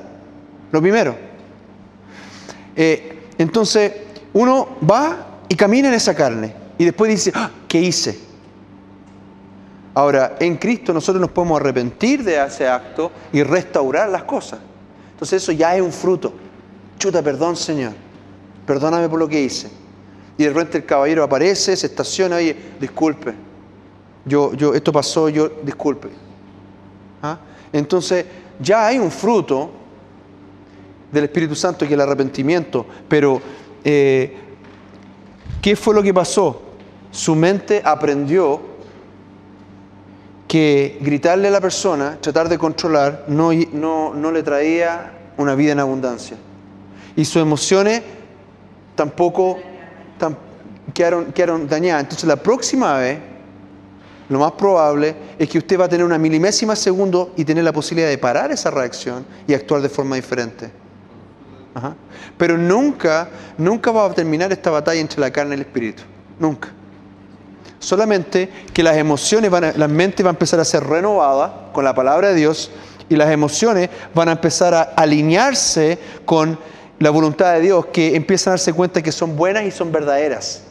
Lo 0.71 0.81
primero. 0.81 1.15
Eh, 2.75 3.29
entonces, 3.37 3.91
uno 4.33 4.77
va 4.89 5.41
y 5.47 5.55
camina 5.55 5.87
en 5.87 5.93
esa 5.93 6.13
carne 6.13 6.64
y 6.77 6.85
después 6.85 7.09
dice, 7.11 7.31
"Ah, 7.33 7.51
¿qué 7.67 7.79
hice? 7.79 8.19
Ahora, 9.95 10.35
en 10.39 10.57
Cristo 10.57 10.93
nosotros 10.93 11.21
nos 11.21 11.31
podemos 11.31 11.59
arrepentir 11.59 12.21
de 12.21 12.43
ese 12.43 12.67
acto 12.67 13.11
y 13.31 13.41
restaurar 13.43 14.09
las 14.09 14.23
cosas. 14.23 14.59
Entonces 15.11 15.41
eso 15.41 15.53
ya 15.53 15.73
es 15.73 15.81
un 15.81 15.93
fruto. 15.93 16.33
Chuta, 16.99 17.23
perdón 17.23 17.55
Señor. 17.55 17.93
Perdóname 18.67 19.07
por 19.07 19.19
lo 19.19 19.29
que 19.29 19.41
hice. 19.41 19.69
Y 20.37 20.43
de 20.43 20.49
repente 20.49 20.79
el 20.79 20.85
caballero 20.85 21.23
aparece, 21.23 21.77
se 21.77 21.87
estaciona, 21.87 22.35
oye, 22.35 22.55
disculpe. 22.77 23.33
Yo, 24.25 24.53
yo, 24.53 24.73
esto 24.73 24.91
pasó, 24.91 25.29
yo, 25.29 25.49
disculpe. 25.63 26.09
¿Ah? 27.21 27.39
Entonces, 27.71 28.25
ya 28.59 28.87
hay 28.87 28.99
un 28.99 29.11
fruto 29.11 29.71
del 31.09 31.23
Espíritu 31.23 31.55
Santo 31.55 31.79
que 31.79 31.85
es 31.85 31.91
el 31.91 32.01
arrepentimiento. 32.01 32.85
Pero, 33.07 33.41
eh, 33.83 34.37
¿qué 35.65 35.75
fue 35.75 35.95
lo 35.95 36.03
que 36.03 36.13
pasó? 36.13 36.61
Su 37.09 37.33
mente 37.33 37.81
aprendió 37.83 38.61
que 40.47 40.99
gritarle 41.01 41.47
a 41.47 41.51
la 41.51 41.59
persona, 41.59 42.19
tratar 42.21 42.47
de 42.49 42.59
controlar, 42.59 43.25
no, 43.27 43.49
no, 43.73 44.13
no 44.13 44.31
le 44.31 44.43
traía 44.43 45.11
una 45.37 45.55
vida 45.55 45.71
en 45.71 45.79
abundancia. 45.79 46.37
Y 47.15 47.25
sus 47.25 47.41
emociones 47.41 48.03
tampoco 48.93 49.57
tam- 50.19 50.37
quedaron, 50.93 51.31
quedaron 51.33 51.67
dañadas. 51.67 52.03
Entonces 52.03 52.27
la 52.27 52.35
próxima 52.35 52.99
vez, 52.99 53.17
lo 54.29 54.37
más 54.37 54.51
probable 54.51 55.15
es 55.39 55.49
que 55.49 55.57
usted 55.57 55.79
va 55.79 55.85
a 55.85 55.89
tener 55.89 56.05
una 56.05 56.19
milimésima 56.19 56.75
segundo 56.75 57.33
y 57.35 57.43
tener 57.43 57.63
la 57.63 57.73
posibilidad 57.73 58.09
de 58.09 58.19
parar 58.19 58.51
esa 58.51 58.69
reacción 58.69 59.25
y 59.47 59.55
actuar 59.55 59.81
de 59.81 59.89
forma 59.89 60.15
diferente. 60.15 60.84
Pero 62.37 62.57
nunca, 62.57 63.29
nunca 63.57 63.91
va 63.91 64.05
a 64.05 64.13
terminar 64.13 64.51
esta 64.51 64.69
batalla 64.69 65.01
entre 65.01 65.19
la 65.19 65.31
carne 65.31 65.55
y 65.55 65.55
el 65.55 65.61
espíritu. 65.61 66.03
Nunca. 66.39 66.69
Solamente 67.79 68.49
que 68.73 68.81
las 68.81 68.97
emociones, 68.97 69.51
van 69.51 69.63
a, 69.65 69.71
la 69.73 69.87
mente 69.87 70.23
va 70.23 70.29
a 70.29 70.33
empezar 70.33 70.59
a 70.59 70.65
ser 70.65 70.83
renovada 70.83 71.69
con 71.73 71.83
la 71.83 71.93
palabra 71.93 72.29
de 72.29 72.35
Dios 72.35 72.71
y 73.09 73.15
las 73.15 73.29
emociones 73.29 73.89
van 74.13 74.29
a 74.29 74.33
empezar 74.33 74.73
a 74.73 74.81
alinearse 74.81 75.99
con 76.25 76.57
la 76.97 77.09
voluntad 77.09 77.53
de 77.53 77.61
Dios, 77.61 77.87
que 77.87 78.15
empiezan 78.15 78.51
a 78.51 78.53
darse 78.53 78.73
cuenta 78.73 79.03
que 79.03 79.11
son 79.11 79.35
buenas 79.35 79.65
y 79.65 79.71
son 79.71 79.91
verdaderas. 79.91 80.63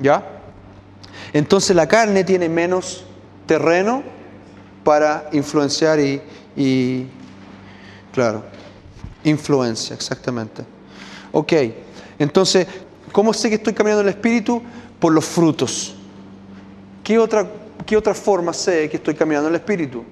¿Ya? 0.00 0.24
Entonces 1.32 1.74
la 1.74 1.86
carne 1.86 2.24
tiene 2.24 2.48
menos 2.48 3.04
terreno 3.46 4.02
para 4.82 5.28
influenciar 5.32 6.00
y, 6.00 6.20
y 6.56 7.06
claro, 8.12 8.42
influencia, 9.24 9.94
exactamente. 9.94 10.64
Ok, 11.32 11.52
entonces, 12.18 12.66
¿cómo 13.10 13.32
sé 13.32 13.48
que 13.48 13.56
estoy 13.56 13.72
caminando 13.72 14.02
en 14.02 14.08
el 14.08 14.14
Espíritu? 14.14 14.62
Por 15.00 15.12
los 15.12 15.24
frutos. 15.24 15.94
¿Qué 17.02 17.18
otra, 17.18 17.46
qué 17.84 17.96
otra 17.96 18.14
forma 18.14 18.52
sé 18.52 18.88
que 18.88 18.96
estoy 18.96 19.14
caminando 19.14 19.48
en 19.48 19.54
el 19.54 19.60
Espíritu? 19.60 20.04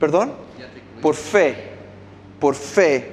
¿Perdón? 0.00 0.32
Por 1.00 1.14
fe. 1.14 1.70
Por 2.40 2.54
fe. 2.54 3.12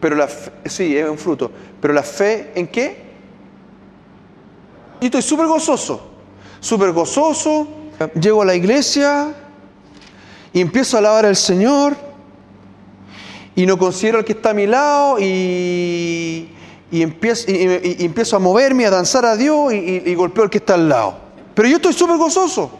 Pero 0.00 0.16
la 0.16 0.28
fe, 0.28 0.50
sí, 0.66 0.96
es 0.96 1.08
un 1.08 1.18
fruto. 1.18 1.50
Pero 1.80 1.92
la 1.92 2.02
fe, 2.02 2.52
¿en 2.54 2.68
qué? 2.68 3.10
Y 5.00 5.06
estoy 5.06 5.22
súper 5.22 5.46
gozoso. 5.46 6.10
Súper 6.60 6.92
gozoso. 6.92 7.68
Llego 8.18 8.40
a 8.40 8.46
la 8.46 8.54
iglesia 8.54 9.34
y 10.52 10.60
empiezo 10.60 10.96
a 10.96 11.00
alabar 11.00 11.26
al 11.26 11.36
Señor 11.36 11.96
y 13.54 13.66
no 13.66 13.78
considero 13.78 14.18
al 14.18 14.24
que 14.24 14.32
está 14.32 14.50
a 14.50 14.54
mi 14.54 14.66
lado 14.66 15.18
y, 15.20 16.50
y 16.90 17.02
empiezo, 17.02 18.36
a 18.36 18.38
moverme, 18.38 18.86
a 18.86 18.90
danzar 18.90 19.24
a 19.24 19.36
Dios 19.36 19.72
y 19.72 20.14
golpeo 20.14 20.44
al 20.44 20.50
que 20.50 20.58
está 20.58 20.74
al 20.74 20.88
lado. 20.88 21.30
Pero 21.54 21.68
yo 21.68 21.76
estoy 21.76 21.92
súper 21.92 22.16
gozoso. 22.16 22.70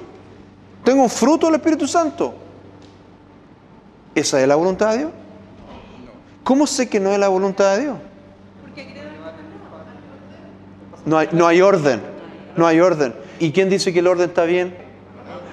Tengo 0.85 1.03
un 1.03 1.11
fruto 1.11 1.47
del 1.47 1.57
Espíritu 1.57 1.87
Santo. 1.87 2.35
¿Esa 4.15 4.41
es 4.41 4.49
la 4.49 4.57
voluntad 4.57 4.93
de 4.93 4.99
Dios? 4.99 5.11
¿Cómo 6.43 6.67
sé 6.67 6.89
que 6.89 6.99
no 6.99 7.11
es 7.11 7.19
la 7.19 7.29
voluntad 7.29 7.77
de 7.77 7.83
Dios? 7.83 7.97
No 11.05 11.19
hay, 11.19 11.29
no 11.33 11.47
hay 11.47 11.61
orden. 11.61 12.01
No 12.57 12.67
hay 12.67 12.81
orden. 12.81 13.15
¿Y 13.39 13.53
quién 13.53 13.69
dice 13.69 13.93
que 13.93 14.01
el 14.01 14.07
orden 14.07 14.31
está 14.31 14.45
bien? 14.45 14.75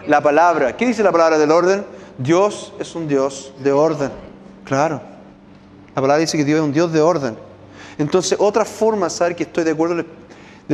La 0.07 0.21
palabra. 0.21 0.75
¿Qué 0.75 0.87
dice 0.87 1.03
la 1.03 1.11
palabra 1.11 1.37
del 1.37 1.51
orden? 1.51 1.85
Dios 2.17 2.73
es 2.79 2.95
un 2.95 3.07
Dios 3.07 3.53
de 3.63 3.71
orden. 3.71 4.11
Claro. 4.65 5.01
La 5.95 6.01
palabra 6.01 6.17
dice 6.17 6.37
que 6.37 6.45
Dios 6.45 6.59
es 6.59 6.63
un 6.65 6.73
Dios 6.73 6.91
de 6.91 7.01
orden. 7.01 7.37
Entonces, 7.97 8.37
otra 8.39 8.65
forma 8.65 9.07
de 9.07 9.09
saber 9.11 9.35
que 9.35 9.43
estoy 9.43 9.63
de 9.63 9.71
acuerdo 9.71 9.95
del- 9.95 10.05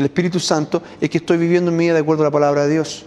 Espíritu 0.06 0.40
Santo 0.40 0.82
es 1.00 1.10
que 1.10 1.20
estoy 1.20 1.38
viviendo 1.38 1.72
mi 1.72 1.86
vida 1.86 1.94
de 1.94 2.00
acuerdo 2.00 2.24
a 2.24 2.26
la 2.26 2.32
palabra 2.32 2.66
de 2.66 2.74
Dios. 2.74 3.06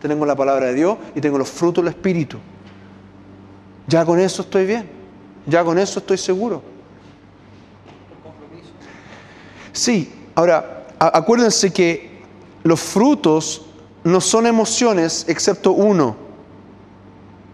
Tengo 0.00 0.24
la 0.26 0.34
palabra 0.34 0.66
de 0.66 0.74
Dios 0.74 0.96
y 1.14 1.20
tengo 1.20 1.38
los 1.38 1.48
frutos 1.48 1.84
del 1.84 1.92
Espíritu. 1.92 2.38
Ya 3.86 4.04
con 4.04 4.18
eso 4.18 4.42
estoy 4.42 4.64
bien. 4.66 4.88
Ya 5.46 5.62
con 5.62 5.78
eso 5.78 5.98
estoy 6.00 6.16
seguro. 6.18 6.62
Sí, 9.72 10.12
ahora, 10.34 10.86
acuérdense 10.98 11.72
que 11.72 12.22
los 12.62 12.80
frutos 12.80 13.66
no 14.04 14.20
son 14.20 14.46
emociones 14.46 15.24
excepto 15.28 15.72
uno, 15.72 16.16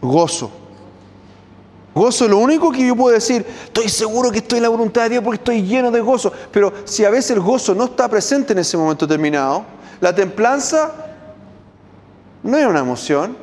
gozo. 0.00 0.50
Gozo 1.94 2.24
es 2.26 2.30
lo 2.30 2.38
único 2.38 2.70
que 2.70 2.86
yo 2.86 2.94
puedo 2.94 3.14
decir, 3.14 3.44
estoy 3.64 3.88
seguro 3.88 4.30
que 4.30 4.38
estoy 4.38 4.58
en 4.58 4.62
la 4.62 4.68
voluntad 4.68 5.02
de 5.02 5.10
Dios 5.10 5.24
porque 5.24 5.38
estoy 5.38 5.62
lleno 5.62 5.90
de 5.90 6.00
gozo. 6.00 6.32
Pero 6.52 6.72
si 6.84 7.04
a 7.04 7.10
veces 7.10 7.32
el 7.32 7.40
gozo 7.40 7.74
no 7.74 7.84
está 7.84 8.08
presente 8.08 8.52
en 8.52 8.60
ese 8.60 8.76
momento 8.76 9.06
determinado, 9.06 9.64
la 10.00 10.14
templanza 10.14 10.92
no 12.42 12.56
es 12.56 12.66
una 12.66 12.80
emoción, 12.80 13.36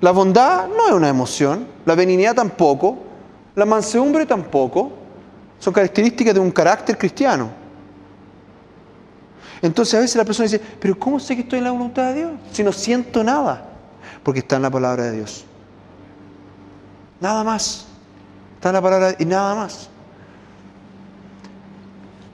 la 0.00 0.10
bondad 0.10 0.66
no 0.68 0.88
es 0.88 0.92
una 0.92 1.08
emoción, 1.08 1.68
la 1.84 1.94
benignidad 1.94 2.34
tampoco, 2.34 2.98
la 3.54 3.64
mansedumbre 3.64 4.26
tampoco. 4.26 4.92
Son 5.58 5.72
características 5.72 6.34
de 6.34 6.40
un 6.40 6.50
carácter 6.50 6.98
cristiano. 6.98 7.50
Entonces 9.62 9.94
a 9.94 10.00
veces 10.00 10.16
la 10.16 10.24
persona 10.24 10.44
dice, 10.48 10.60
pero 10.80 10.98
¿cómo 10.98 11.18
sé 11.18 11.34
que 11.34 11.42
estoy 11.42 11.58
en 11.58 11.64
la 11.64 11.70
voluntad 11.70 12.08
de 12.08 12.14
Dios? 12.14 12.32
Si 12.52 12.62
no 12.62 12.72
siento 12.72 13.24
nada, 13.24 13.75
porque 14.22 14.40
está 14.40 14.56
en 14.56 14.62
la 14.62 14.70
palabra 14.70 15.04
de 15.04 15.12
Dios. 15.12 15.44
Nada 17.20 17.44
más. 17.44 17.86
Está 18.56 18.70
en 18.70 18.74
la 18.74 18.82
palabra 18.82 19.14
y 19.18 19.24
nada 19.24 19.54
más. 19.54 19.88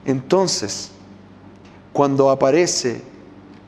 Entonces, 0.05 0.91
cuando 1.91 2.29
aparece 2.29 3.01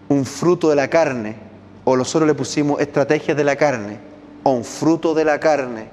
un 0.09 0.25
fruto 0.25 0.69
de 0.69 0.75
la 0.75 0.89
carne, 0.89 1.35
o 1.83 1.95
nosotros 1.95 2.27
le 2.27 2.33
pusimos 2.33 2.79
estrategias 2.81 3.37
de 3.37 3.43
la 3.43 3.55
carne, 3.55 3.99
o 4.43 4.51
un 4.51 4.63
fruto 4.63 5.13
de 5.13 5.25
la 5.25 5.39
carne, 5.39 5.89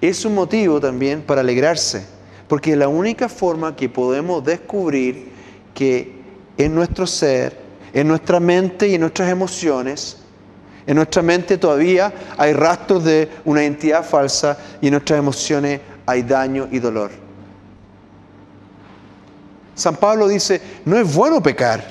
es 0.00 0.24
un 0.24 0.34
motivo 0.34 0.80
también 0.80 1.22
para 1.22 1.40
alegrarse, 1.40 2.06
porque 2.46 2.72
es 2.72 2.78
la 2.78 2.88
única 2.88 3.28
forma 3.28 3.74
que 3.74 3.88
podemos 3.88 4.44
descubrir 4.44 5.32
que 5.74 6.22
en 6.56 6.74
nuestro 6.74 7.06
ser, 7.06 7.58
en 7.92 8.08
nuestra 8.08 8.40
mente 8.40 8.88
y 8.88 8.94
en 8.94 9.02
nuestras 9.02 9.30
emociones, 9.30 10.18
en 10.88 10.96
nuestra 10.96 11.20
mente 11.20 11.58
todavía 11.58 12.10
hay 12.38 12.54
rastros 12.54 13.04
de 13.04 13.28
una 13.44 13.62
identidad 13.62 14.02
falsa 14.02 14.56
y 14.80 14.86
en 14.86 14.92
nuestras 14.92 15.18
emociones 15.18 15.82
hay 16.06 16.22
daño 16.22 16.66
y 16.70 16.78
dolor. 16.78 17.10
San 19.74 19.96
Pablo 19.96 20.26
dice, 20.26 20.62
no 20.86 20.96
es 20.96 21.14
bueno 21.14 21.42
pecar, 21.42 21.84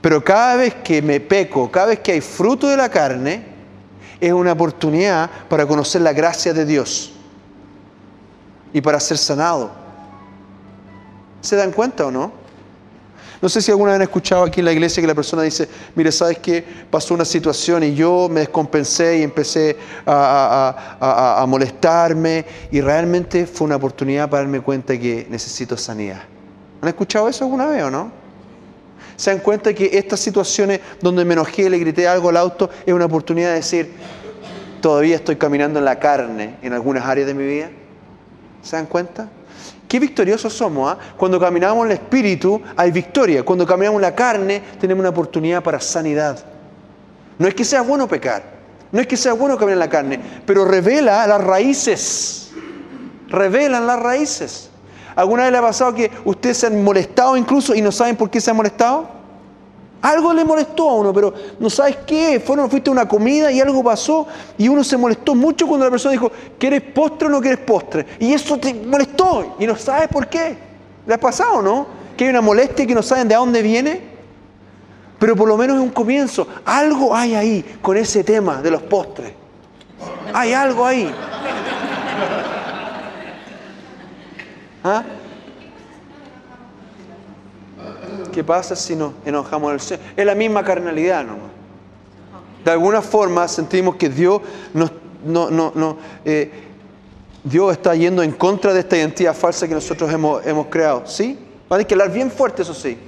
pero 0.00 0.24
cada 0.24 0.56
vez 0.56 0.76
que 0.76 1.02
me 1.02 1.20
peco, 1.20 1.70
cada 1.70 1.88
vez 1.88 2.00
que 2.00 2.12
hay 2.12 2.22
fruto 2.22 2.68
de 2.68 2.78
la 2.78 2.88
carne, 2.88 3.44
es 4.18 4.32
una 4.32 4.52
oportunidad 4.52 5.28
para 5.50 5.66
conocer 5.66 6.00
la 6.00 6.14
gracia 6.14 6.54
de 6.54 6.64
Dios 6.64 7.12
y 8.72 8.80
para 8.80 8.98
ser 8.98 9.18
sanado. 9.18 9.72
¿Se 11.42 11.54
dan 11.54 11.70
cuenta 11.70 12.06
o 12.06 12.10
no? 12.10 12.32
No 13.40 13.48
sé 13.48 13.60
si 13.60 13.70
alguna 13.70 13.92
vez 13.92 13.96
han 13.96 14.02
escuchado 14.02 14.44
aquí 14.44 14.60
en 14.60 14.66
la 14.66 14.72
iglesia 14.72 15.00
que 15.00 15.06
la 15.06 15.14
persona 15.14 15.42
dice, 15.42 15.68
mire, 15.94 16.10
¿sabes 16.10 16.38
qué? 16.38 16.64
Pasó 16.90 17.12
una 17.14 17.24
situación 17.24 17.82
y 17.82 17.94
yo 17.94 18.28
me 18.30 18.40
descompensé 18.40 19.18
y 19.18 19.22
empecé 19.22 19.76
a, 20.06 21.44
molestarme 21.46 22.44
y 22.70 22.80
realmente 22.80 23.46
fue 23.46 23.66
una 23.66 23.76
oportunidad 23.76 24.28
para 24.28 24.42
darme 24.42 24.60
cuenta 24.60 24.98
que 24.98 25.26
necesito 25.28 25.76
sanidad. 25.76 26.22
¿Han 26.80 26.88
escuchado 26.88 27.28
eso 27.28 27.44
alguna 27.44 27.66
vez 27.66 27.82
o 27.82 27.90
no? 27.90 28.10
¿Se 29.16 29.30
dan 29.30 29.40
cuenta 29.40 29.72
que 29.72 29.90
estas 29.92 30.20
situaciones 30.20 30.80
donde 31.00 31.24
me 31.24 31.34
enojé, 31.34 31.70
le 31.70 31.78
grité 31.78 32.08
algo 32.08 32.30
al 32.30 32.36
auto, 32.36 32.70
es 32.84 32.92
una 32.92 33.06
oportunidad 33.06 33.50
de 33.50 33.56
decir, 33.56 33.92
todavía 34.80 35.16
estoy 35.16 35.36
caminando 35.36 35.78
en 35.78 35.84
la 35.84 35.98
carne 35.98 36.56
en 36.62 36.72
algunas 36.72 37.04
áreas 37.04 37.26
de 37.26 37.34
mi 37.34 37.44
vida? 37.44 37.70
¿Se 38.62 38.76
dan 38.76 38.86
cuenta? 38.86 39.28
Qué 39.88 40.00
victoriosos 40.00 40.52
somos. 40.52 40.92
¿ah? 40.92 40.98
Cuando 41.16 41.38
caminamos 41.38 41.84
en 41.84 41.92
el 41.92 41.98
Espíritu 41.98 42.60
hay 42.76 42.90
victoria. 42.90 43.44
Cuando 43.44 43.66
caminamos 43.66 43.98
en 43.98 44.02
la 44.02 44.14
carne 44.14 44.62
tenemos 44.80 45.00
una 45.00 45.10
oportunidad 45.10 45.62
para 45.62 45.80
sanidad. 45.80 46.44
No 47.38 47.46
es 47.46 47.54
que 47.54 47.64
sea 47.64 47.82
bueno 47.82 48.08
pecar. 48.08 48.56
No 48.92 49.00
es 49.00 49.06
que 49.06 49.16
sea 49.16 49.32
bueno 49.32 49.56
caminar 49.56 49.78
la 49.78 49.88
carne. 49.88 50.20
Pero 50.44 50.64
revela 50.64 51.26
las 51.26 51.42
raíces. 51.42 52.50
Revelan 53.28 53.86
las 53.86 54.00
raíces. 54.00 54.70
¿Alguna 55.14 55.44
vez 55.44 55.52
le 55.52 55.58
ha 55.58 55.62
pasado 55.62 55.94
que 55.94 56.10
ustedes 56.24 56.58
se 56.58 56.66
han 56.66 56.84
molestado 56.84 57.36
incluso 57.36 57.74
y 57.74 57.80
no 57.80 57.90
saben 57.90 58.16
por 58.16 58.30
qué 58.30 58.40
se 58.40 58.50
han 58.50 58.56
molestado? 58.56 59.15
Algo 60.02 60.32
le 60.32 60.44
molestó 60.44 60.90
a 60.90 60.94
uno, 60.94 61.12
pero 61.12 61.32
no 61.58 61.70
sabes 61.70 61.98
qué. 62.06 62.38
Fueron, 62.38 62.70
fuiste 62.70 62.90
a 62.90 62.92
una 62.92 63.08
comida 63.08 63.50
y 63.50 63.60
algo 63.60 63.82
pasó 63.82 64.26
y 64.58 64.68
uno 64.68 64.84
se 64.84 64.96
molestó 64.96 65.34
mucho 65.34 65.66
cuando 65.66 65.86
la 65.86 65.90
persona 65.90 66.12
dijo, 66.12 66.30
¿quieres 66.58 66.82
postre 66.82 67.28
o 67.28 67.30
no 67.30 67.40
quieres 67.40 67.60
postre? 67.60 68.06
Y 68.20 68.32
eso 68.32 68.56
te 68.58 68.74
molestó 68.74 69.56
y 69.58 69.66
no 69.66 69.76
sabes 69.76 70.08
por 70.08 70.28
qué. 70.28 70.58
¿Le 71.06 71.14
ha 71.14 71.20
pasado, 71.20 71.62
no? 71.62 71.86
Que 72.16 72.24
hay 72.24 72.30
una 72.30 72.40
molestia 72.40 72.86
que 72.86 72.94
no 72.94 73.02
saben 73.02 73.28
de 73.28 73.34
dónde 73.34 73.62
viene. 73.62 74.16
Pero 75.18 75.34
por 75.34 75.48
lo 75.48 75.56
menos 75.56 75.76
es 75.76 75.82
un 75.82 75.90
comienzo. 75.90 76.46
Algo 76.64 77.14
hay 77.14 77.34
ahí 77.34 77.78
con 77.80 77.96
ese 77.96 78.22
tema 78.22 78.60
de 78.60 78.70
los 78.70 78.82
postres. 78.82 79.32
Hay 80.32 80.52
algo 80.52 80.84
ahí. 80.84 81.10
¿Ah? 84.84 85.02
¿Qué 88.36 88.44
pasa 88.44 88.76
si 88.76 88.94
nos 88.94 89.14
enojamos 89.24 89.72
al 89.72 89.80
Señor? 89.80 90.04
Es 90.14 90.26
la 90.26 90.34
misma 90.34 90.62
carnalidad 90.62 91.24
nomás. 91.24 91.48
De 92.62 92.70
alguna 92.70 93.00
forma 93.00 93.48
sentimos 93.48 93.96
que 93.96 94.10
Dios 94.10 94.42
nos, 94.74 94.92
no, 95.24 95.48
no, 95.48 95.72
no, 95.74 95.96
eh, 96.22 96.50
Dios 97.42 97.72
está 97.72 97.94
yendo 97.94 98.22
en 98.22 98.32
contra 98.32 98.74
de 98.74 98.80
esta 98.80 98.94
identidad 98.94 99.32
falsa 99.32 99.66
que 99.66 99.72
nosotros 99.72 100.12
hemos, 100.12 100.46
hemos 100.46 100.66
creado. 100.66 101.06
¿Sí? 101.06 101.38
Van 101.66 101.80
a 101.80 101.84
que 101.84 101.94
hablar 101.94 102.12
bien 102.12 102.30
fuerte, 102.30 102.60
eso 102.60 102.74
sí. 102.74 102.98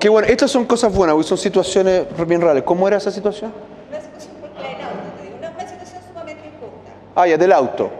Qué 0.00 0.10
bueno, 0.10 0.28
estas 0.28 0.50
son 0.50 0.66
cosas 0.66 0.94
buenas, 0.94 1.14
porque 1.14 1.28
son 1.28 1.38
situaciones 1.38 2.04
bien 2.26 2.42
reales. 2.42 2.62
¿Cómo 2.62 2.86
era 2.86 2.98
esa 2.98 3.10
situación? 3.10 3.54
Una 3.88 4.02
situación 4.02 4.34
por 4.38 4.50
la 4.50 4.68
del 4.68 4.82
auto, 4.82 4.98
te 5.16 5.22
digo, 5.22 5.36
una, 5.38 5.48
una 5.48 5.66
situación 5.66 6.02
sumamente 6.06 6.46
injusta. 6.46 6.92
Ah, 7.14 7.26
ya, 7.26 7.38
del 7.38 7.52
auto. 7.52 7.90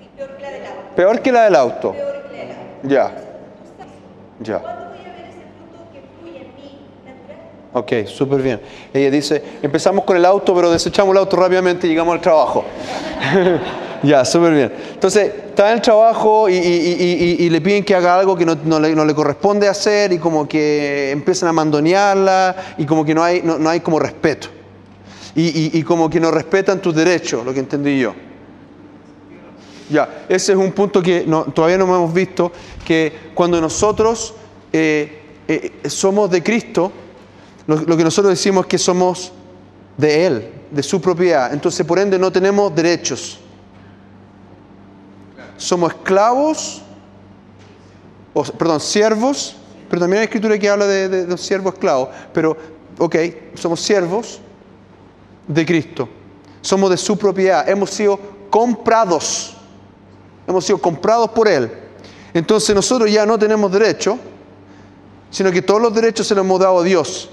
Sí, 0.00 0.08
peor 0.16 0.36
que 0.36 0.42
la 0.42 0.50
del 0.50 0.66
auto. 0.66 0.96
Peor 0.96 1.22
que 1.22 1.30
la 1.30 1.44
del 1.44 1.54
auto. 1.54 1.92
Peor 1.92 2.22
que 2.28 2.36
la 2.36 2.42
del 2.42 2.50
auto. 2.50 2.88
Ya, 2.88 3.16
ya. 4.40 4.85
Ok, 7.76 8.06
súper 8.06 8.40
bien. 8.40 8.58
Ella 8.94 9.10
dice, 9.10 9.42
empezamos 9.60 10.02
con 10.06 10.16
el 10.16 10.24
auto, 10.24 10.54
pero 10.54 10.70
desechamos 10.70 11.12
el 11.12 11.18
auto 11.18 11.36
rápidamente 11.36 11.86
y 11.86 11.90
llegamos 11.90 12.14
al 12.14 12.22
trabajo. 12.22 12.64
ya, 14.02 14.24
súper 14.24 14.54
bien. 14.54 14.72
Entonces, 14.94 15.30
está 15.48 15.68
en 15.68 15.74
el 15.74 15.82
trabajo 15.82 16.48
y, 16.48 17.50
le 17.50 17.60
piden 17.60 17.84
que 17.84 17.94
haga 17.94 18.18
algo 18.18 18.34
que 18.34 18.46
no, 18.46 18.80
le, 18.80 18.94
no 18.94 19.04
le 19.04 19.14
corresponde 19.14 19.68
hacer 19.68 20.10
y 20.10 20.18
como 20.18 20.48
que 20.48 21.10
empiezan 21.10 21.50
a 21.50 21.52
mandonearla 21.52 22.56
y 22.78 22.86
como 22.86 23.04
que 23.04 23.14
no 23.14 23.22
hay, 23.22 23.42
no, 23.42 23.58
no 23.58 23.68
hay 23.68 23.80
como 23.80 23.98
respeto. 23.98 24.48
Y, 25.34 25.82
como 25.82 26.08
que 26.08 26.18
no 26.18 26.30
respetan 26.30 26.80
tus 26.80 26.94
derechos, 26.94 27.44
lo 27.44 27.52
que 27.52 27.60
entendí 27.60 28.00
yo. 28.00 28.14
Ya, 29.90 30.24
ese 30.30 30.52
es 30.52 30.58
un 30.58 30.72
punto 30.72 31.02
que 31.02 31.26
todavía 31.54 31.76
no 31.76 31.84
hemos 31.84 32.14
visto, 32.14 32.50
que 32.86 33.12
cuando 33.34 33.60
nosotros 33.60 34.34
eh, 34.72 35.20
eh, 35.46 35.72
somos 35.90 36.30
de 36.30 36.42
Cristo, 36.42 36.90
lo, 37.66 37.96
que 37.96 38.04
nosotros 38.04 38.30
decimos 38.30 38.64
es 38.64 38.68
que 38.68 38.78
somos 38.78 39.32
de 39.96 40.26
Él, 40.26 40.52
de 40.70 40.82
su 40.82 41.00
propiedad. 41.00 41.52
Entonces, 41.52 41.84
por 41.84 41.98
ende, 41.98 42.18
no 42.18 42.30
tenemos 42.30 42.74
derechos. 42.74 43.40
Somos 45.56 45.92
esclavos, 45.92 46.82
o, 48.34 48.44
perdón, 48.44 48.80
siervos, 48.80 49.56
pero 49.88 50.00
también 50.00 50.20
hay 50.20 50.24
escritura 50.26 50.58
que 50.58 50.68
habla 50.68 50.86
de, 50.86 51.08
de, 51.08 51.26
de 51.26 51.38
siervo 51.38 51.70
esclavo. 51.70 52.10
Pero, 52.32 52.56
ok, 52.98 53.16
somos 53.54 53.80
siervos 53.80 54.40
de 55.48 55.66
Cristo. 55.66 56.08
Somos 56.60 56.90
de 56.90 56.96
su 56.96 57.16
propiedad. 57.16 57.68
Hemos 57.68 57.90
sido 57.90 58.18
comprados. 58.50 59.56
Hemos 60.46 60.64
sido 60.64 60.78
comprados 60.78 61.30
por 61.30 61.48
Él. 61.48 61.70
Entonces 62.32 62.74
nosotros 62.74 63.10
ya 63.10 63.24
no 63.24 63.38
tenemos 63.38 63.72
derecho, 63.72 64.18
sino 65.30 65.50
que 65.50 65.62
todos 65.62 65.80
los 65.80 65.94
derechos 65.94 66.26
se 66.26 66.34
los 66.34 66.44
hemos 66.44 66.60
dado 66.60 66.80
a 66.80 66.84
Dios. 66.84 67.30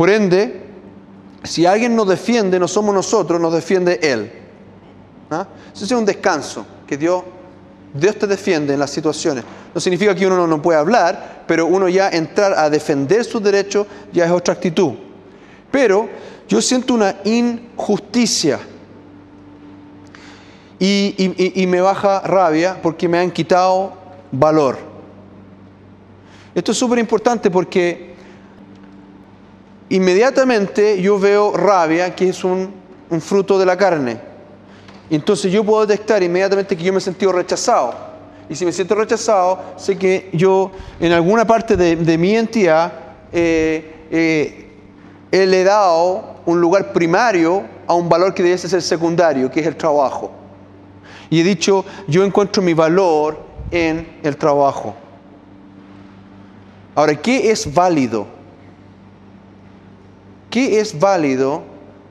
Por 0.00 0.08
ende, 0.08 0.62
si 1.44 1.66
alguien 1.66 1.94
nos 1.94 2.08
defiende, 2.08 2.58
no 2.58 2.66
somos 2.66 2.94
nosotros, 2.94 3.38
nos 3.38 3.52
defiende 3.52 4.00
Él. 4.02 4.32
¿Ah? 5.30 5.46
Eso 5.74 5.84
es 5.84 5.90
un 5.90 6.06
descanso, 6.06 6.64
que 6.86 6.96
Dios, 6.96 7.22
Dios 7.92 8.16
te 8.16 8.26
defiende 8.26 8.72
en 8.72 8.80
las 8.80 8.88
situaciones. 8.88 9.44
No 9.74 9.78
significa 9.78 10.14
que 10.14 10.26
uno 10.26 10.46
no, 10.46 10.62
puede 10.62 10.78
hablar, 10.78 11.44
pero 11.46 11.66
uno 11.66 11.86
ya 11.86 12.08
entrar 12.08 12.54
a 12.54 12.70
defender 12.70 13.26
sus 13.26 13.42
derechos 13.42 13.86
ya 14.10 14.24
es 14.24 14.30
otra 14.30 14.54
actitud. 14.54 14.94
Pero 15.70 16.08
yo 16.48 16.62
siento 16.62 16.94
una 16.94 17.16
injusticia 17.24 18.58
y- 20.78 21.60
y 21.62 21.66
me 21.66 21.82
baja 21.82 22.20
rabia 22.20 22.78
porque 22.82 23.06
me 23.06 23.18
han 23.18 23.30
quitado 23.30 23.92
valor. 24.32 24.78
Esto 26.54 26.72
es 26.72 26.78
súper 26.78 26.98
importante 26.98 27.50
porque 27.50 28.09
inmediatamente 29.90 31.00
yo 31.02 31.18
veo 31.18 31.52
rabia, 31.56 32.14
que 32.14 32.30
es 32.30 32.42
un, 32.42 32.80
fruto 33.20 33.58
de 33.58 33.66
la 33.66 33.76
carne. 33.76 34.18
Entonces 35.10 35.52
yo 35.52 35.64
puedo 35.64 35.84
detectar 35.84 36.22
inmediatamente 36.22 36.76
que 36.76 36.84
yo 36.84 36.92
me 36.92 36.98
he 36.98 37.02
sentido 37.02 37.32
rechazado. 37.32 37.92
Y 38.48 38.54
si 38.54 38.64
me 38.64 38.72
siento 38.72 38.94
rechazado, 38.94 39.58
sé 39.76 39.98
que 39.98 40.30
yo 40.32 40.70
en 41.00 41.12
alguna 41.12 41.44
parte 41.44 41.76
de, 41.76 42.18
mi 42.18 42.36
entidad 42.36 42.92
eh, 43.32 44.06
eh, 44.10 44.70
he 45.32 45.64
dado 45.64 46.36
un 46.46 46.60
lugar 46.60 46.92
primario 46.92 47.64
a 47.86 47.94
un 47.94 48.08
valor 48.08 48.32
que 48.32 48.42
debiese 48.42 48.68
ser 48.68 48.82
secundario, 48.82 49.50
que 49.50 49.60
es 49.60 49.66
el 49.66 49.76
trabajo. 49.76 50.30
Y 51.28 51.40
he 51.40 51.44
dicho, 51.44 51.84
yo 52.06 52.24
encuentro 52.24 52.62
mi 52.62 52.74
valor 52.74 53.38
en 53.70 54.18
el 54.22 54.36
trabajo. 54.36 54.94
Ahora, 56.94 57.14
¿qué 57.16 57.50
es 57.50 57.72
válido? 57.72 58.39
¿Qué 60.50 60.80
es 60.80 60.98
válido? 60.98 61.62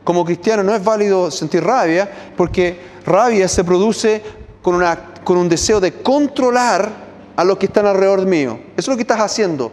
Como 0.03 0.25
cristiano 0.25 0.63
no 0.63 0.73
es 0.73 0.83
válido 0.83 1.29
sentir 1.29 1.63
rabia, 1.63 2.09
porque 2.35 2.79
rabia 3.05 3.47
se 3.47 3.63
produce 3.63 4.23
con, 4.61 4.75
una, 4.75 5.13
con 5.23 5.37
un 5.37 5.49
deseo 5.49 5.79
de 5.79 5.93
controlar 5.93 6.89
a 7.35 7.43
los 7.43 7.57
que 7.57 7.67
están 7.67 7.85
alrededor 7.85 8.25
mío. 8.25 8.59
Eso 8.75 8.79
es 8.79 8.87
lo 8.87 8.95
que 8.95 9.03
estás 9.03 9.19
haciendo. 9.19 9.71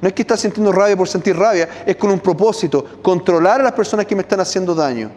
No 0.00 0.08
es 0.08 0.14
que 0.14 0.22
estás 0.22 0.40
sintiendo 0.40 0.72
rabia 0.72 0.96
por 0.96 1.08
sentir 1.08 1.36
rabia, 1.36 1.68
es 1.86 1.96
con 1.96 2.10
un 2.10 2.20
propósito, 2.20 2.84
controlar 3.02 3.60
a 3.60 3.64
las 3.64 3.72
personas 3.72 4.06
que 4.06 4.14
me 4.14 4.22
están 4.22 4.40
haciendo 4.40 4.74
daño. 4.74 5.10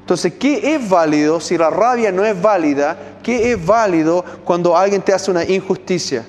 Entonces, 0.00 0.34
¿qué 0.34 0.74
es 0.74 0.88
válido 0.88 1.40
si 1.40 1.56
la 1.56 1.70
rabia 1.70 2.12
no 2.12 2.24
es 2.24 2.40
válida? 2.40 2.96
¿Qué 3.22 3.52
es 3.52 3.66
válido 3.66 4.22
cuando 4.44 4.76
alguien 4.76 5.00
te 5.00 5.14
hace 5.14 5.30
una 5.30 5.44
injusticia? 5.44 6.24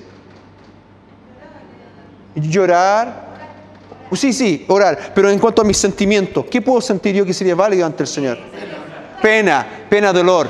Llorar. 2.34 3.25
Sí, 4.12 4.32
sí, 4.32 4.64
orar. 4.68 5.12
Pero 5.14 5.30
en 5.30 5.38
cuanto 5.38 5.62
a 5.62 5.64
mis 5.64 5.76
sentimientos, 5.78 6.44
¿qué 6.50 6.62
puedo 6.62 6.80
sentir 6.80 7.14
yo 7.14 7.24
que 7.24 7.34
sería 7.34 7.54
válido 7.54 7.84
ante 7.86 8.02
el 8.04 8.06
Señor? 8.06 8.38
Pena, 9.20 9.66
pena, 9.88 10.12
dolor. 10.12 10.48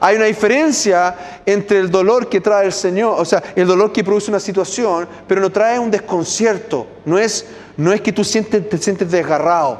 Hay 0.00 0.16
una 0.16 0.24
diferencia 0.26 1.14
entre 1.44 1.78
el 1.78 1.90
dolor 1.90 2.28
que 2.28 2.40
trae 2.40 2.66
el 2.66 2.72
Señor, 2.72 3.16
o 3.18 3.24
sea, 3.24 3.42
el 3.54 3.66
dolor 3.66 3.92
que 3.92 4.02
produce 4.02 4.30
una 4.30 4.40
situación, 4.40 5.06
pero 5.26 5.40
no 5.40 5.50
trae 5.50 5.78
un 5.78 5.90
desconcierto. 5.90 6.86
No 7.04 7.18
es, 7.18 7.46
no 7.76 7.92
es 7.92 8.00
que 8.00 8.12
tú 8.12 8.24
sientes, 8.24 8.68
te 8.68 8.78
sientes 8.78 9.10
desgarrado. 9.10 9.78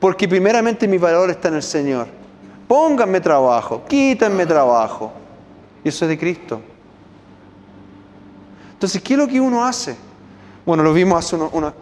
Porque 0.00 0.26
primeramente 0.28 0.86
mi 0.88 0.98
valor 0.98 1.30
está 1.30 1.48
en 1.48 1.54
el 1.56 1.62
Señor. 1.62 2.06
Pónganme 2.68 3.20
trabajo, 3.20 3.84
quítanme 3.88 4.44
trabajo. 4.46 5.12
Y 5.84 5.88
eso 5.88 6.04
es 6.04 6.08
de 6.10 6.18
Cristo. 6.18 6.60
Entonces, 8.72 9.00
¿qué 9.02 9.14
es 9.14 9.18
lo 9.18 9.26
que 9.26 9.40
uno 9.40 9.64
hace? 9.64 9.96
Bueno, 10.64 10.82
lo 10.82 10.92
vimos 10.92 11.24
hace 11.24 11.36
uno- 11.36 11.50
una- 11.52 11.74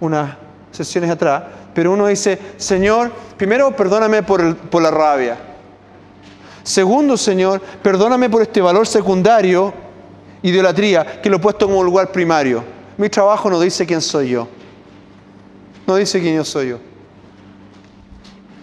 unas 0.00 0.36
sesiones 0.70 1.10
atrás, 1.10 1.42
pero 1.74 1.92
uno 1.92 2.06
dice, 2.06 2.38
Señor, 2.56 3.10
primero 3.36 3.74
perdóname 3.74 4.22
por, 4.22 4.40
el- 4.40 4.56
por 4.56 4.82
la 4.82 4.90
rabia. 4.90 5.36
Segundo, 6.62 7.16
Señor, 7.16 7.60
perdóname 7.82 8.28
por 8.28 8.42
este 8.42 8.60
valor 8.60 8.86
secundario, 8.86 9.72
idolatría, 10.42 11.20
que 11.22 11.30
lo 11.30 11.36
he 11.36 11.40
puesto 11.40 11.66
como 11.66 11.82
lugar 11.82 12.10
primario. 12.10 12.62
Mi 12.96 13.08
trabajo 13.08 13.48
no 13.50 13.60
dice 13.60 13.86
quién 13.86 14.00
soy 14.00 14.30
yo. 14.30 14.48
No 15.86 15.94
dice 15.96 16.20
quién 16.20 16.34
yo 16.36 16.44
soy 16.44 16.70
yo. 16.70 16.78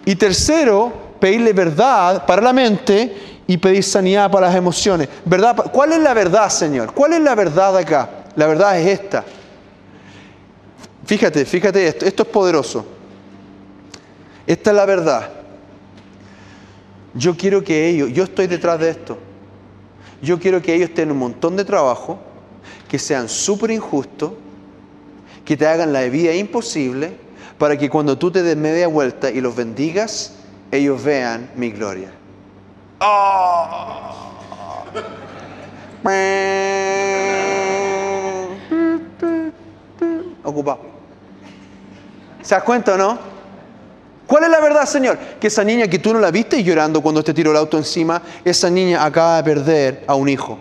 Y 0.05 0.15
tercero, 0.15 0.91
pedirle 1.19 1.53
verdad 1.53 2.25
para 2.25 2.41
la 2.41 2.51
mente 2.51 3.15
y 3.47 3.57
pedir 3.57 3.83
sanidad 3.83 4.29
para 4.29 4.47
las 4.47 4.55
emociones. 4.55 5.07
¿Verdad? 5.23 5.55
¿Cuál 5.71 5.93
es 5.93 5.99
la 5.99 6.13
verdad, 6.13 6.49
Señor? 6.49 6.93
¿Cuál 6.93 7.13
es 7.13 7.21
la 7.21 7.35
verdad 7.35 7.77
acá? 7.77 8.09
La 8.35 8.47
verdad 8.47 8.77
es 8.79 8.99
esta. 8.99 9.23
Fíjate, 11.05 11.45
fíjate 11.45 11.87
esto. 11.87 12.05
Esto 12.05 12.23
es 12.23 12.29
poderoso. 12.29 12.85
Esta 14.47 14.71
es 14.71 14.75
la 14.75 14.85
verdad. 14.85 15.29
Yo 17.13 17.35
quiero 17.37 17.63
que 17.63 17.89
ellos, 17.89 18.11
yo 18.11 18.23
estoy 18.23 18.47
detrás 18.47 18.79
de 18.79 18.89
esto. 18.89 19.17
Yo 20.21 20.39
quiero 20.39 20.61
que 20.61 20.73
ellos 20.73 20.93
tengan 20.93 21.11
un 21.11 21.19
montón 21.19 21.55
de 21.55 21.65
trabajo, 21.65 22.19
que 22.87 22.97
sean 22.97 23.29
súper 23.29 23.71
injustos, 23.71 24.31
que 25.45 25.57
te 25.57 25.67
hagan 25.67 25.93
la 25.93 26.01
vida 26.03 26.33
imposible, 26.33 27.17
para 27.57 27.77
que 27.77 27.89
cuando 27.89 28.17
tú 28.17 28.31
te 28.31 28.41
des 28.41 28.57
media 28.57 28.87
vuelta 28.87 29.29
y 29.29 29.41
los 29.41 29.55
bendigas, 29.55 30.33
ellos 30.71 31.03
vean 31.03 31.51
mi 31.55 31.71
gloria. 31.71 32.11
¡Oh! 32.99 34.31
Ocupado. 40.43 40.92
¿Se 42.43 42.53
das 42.53 42.63
cuenta 42.63 42.93
o 42.93 42.97
no? 42.97 43.17
¿Cuál 44.27 44.43
es 44.45 44.49
la 44.51 44.59
verdad, 44.59 44.85
Señor? 44.85 45.17
Que 45.39 45.47
esa 45.47 45.63
niña 45.63 45.87
que 45.87 45.99
tú 45.99 46.13
no 46.13 46.19
la 46.19 46.29
viste 46.31 46.63
llorando 46.63 47.01
cuando 47.01 47.23
te 47.23 47.33
tiró 47.33 47.51
el 47.51 47.57
auto 47.57 47.77
encima, 47.77 48.21
esa 48.45 48.69
niña 48.69 49.03
acaba 49.03 49.37
de 49.37 49.43
perder 49.43 50.03
a 50.07 50.15
un 50.15 50.29
hijo. 50.29 50.57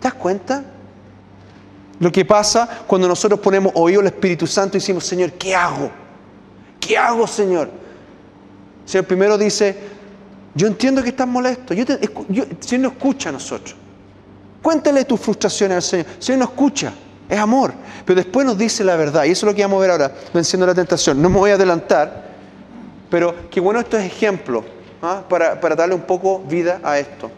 ¿Te 0.00 0.08
das 0.08 0.14
cuenta? 0.14 0.64
Lo 2.00 2.10
que 2.10 2.24
pasa 2.24 2.68
cuando 2.86 3.06
nosotros 3.06 3.38
ponemos 3.38 3.72
oído 3.76 4.00
al 4.00 4.06
Espíritu 4.06 4.46
Santo 4.46 4.76
y 4.76 4.80
decimos, 4.80 5.04
Señor, 5.04 5.32
¿qué 5.32 5.54
hago? 5.54 5.90
¿Qué 6.80 6.98
hago, 6.98 7.26
Señor? 7.28 7.70
El 8.84 8.88
Señor 8.90 9.04
primero 9.06 9.38
dice, 9.38 9.78
yo 10.54 10.66
entiendo 10.66 11.00
que 11.02 11.10
estás 11.10 11.28
molesto. 11.28 11.72
Yo 11.74 11.86
te- 11.86 11.92
el 11.94 12.56
Señor 12.58 12.80
no 12.82 12.88
escucha 12.88 13.28
a 13.28 13.32
nosotros. 13.32 13.76
Cuéntale 14.60 15.04
tus 15.04 15.20
frustraciones 15.20 15.76
al 15.76 15.82
Señor. 15.82 16.06
El 16.16 16.22
Señor 16.22 16.38
no 16.40 16.44
escucha, 16.46 16.92
es 17.32 17.38
amor. 17.38 17.72
Pero 18.04 18.16
después 18.16 18.44
nos 18.44 18.58
dice 18.58 18.84
la 18.84 18.94
verdad. 18.94 19.24
Y 19.24 19.30
eso 19.30 19.46
es 19.46 19.52
lo 19.52 19.56
que 19.56 19.62
vamos 19.62 19.78
a 19.78 19.80
ver 19.80 19.90
ahora, 19.90 20.12
venciendo 20.34 20.66
la 20.66 20.74
tentación. 20.74 21.20
No 21.20 21.30
me 21.30 21.38
voy 21.38 21.50
a 21.50 21.54
adelantar, 21.54 22.28
pero 23.10 23.34
qué 23.50 23.58
bueno 23.58 23.80
estos 23.80 24.00
ejemplos 24.00 24.64
¿ah? 25.00 25.22
para, 25.28 25.58
para 25.58 25.74
darle 25.74 25.94
un 25.94 26.02
poco 26.02 26.40
vida 26.40 26.80
a 26.84 26.98
esto. 26.98 27.30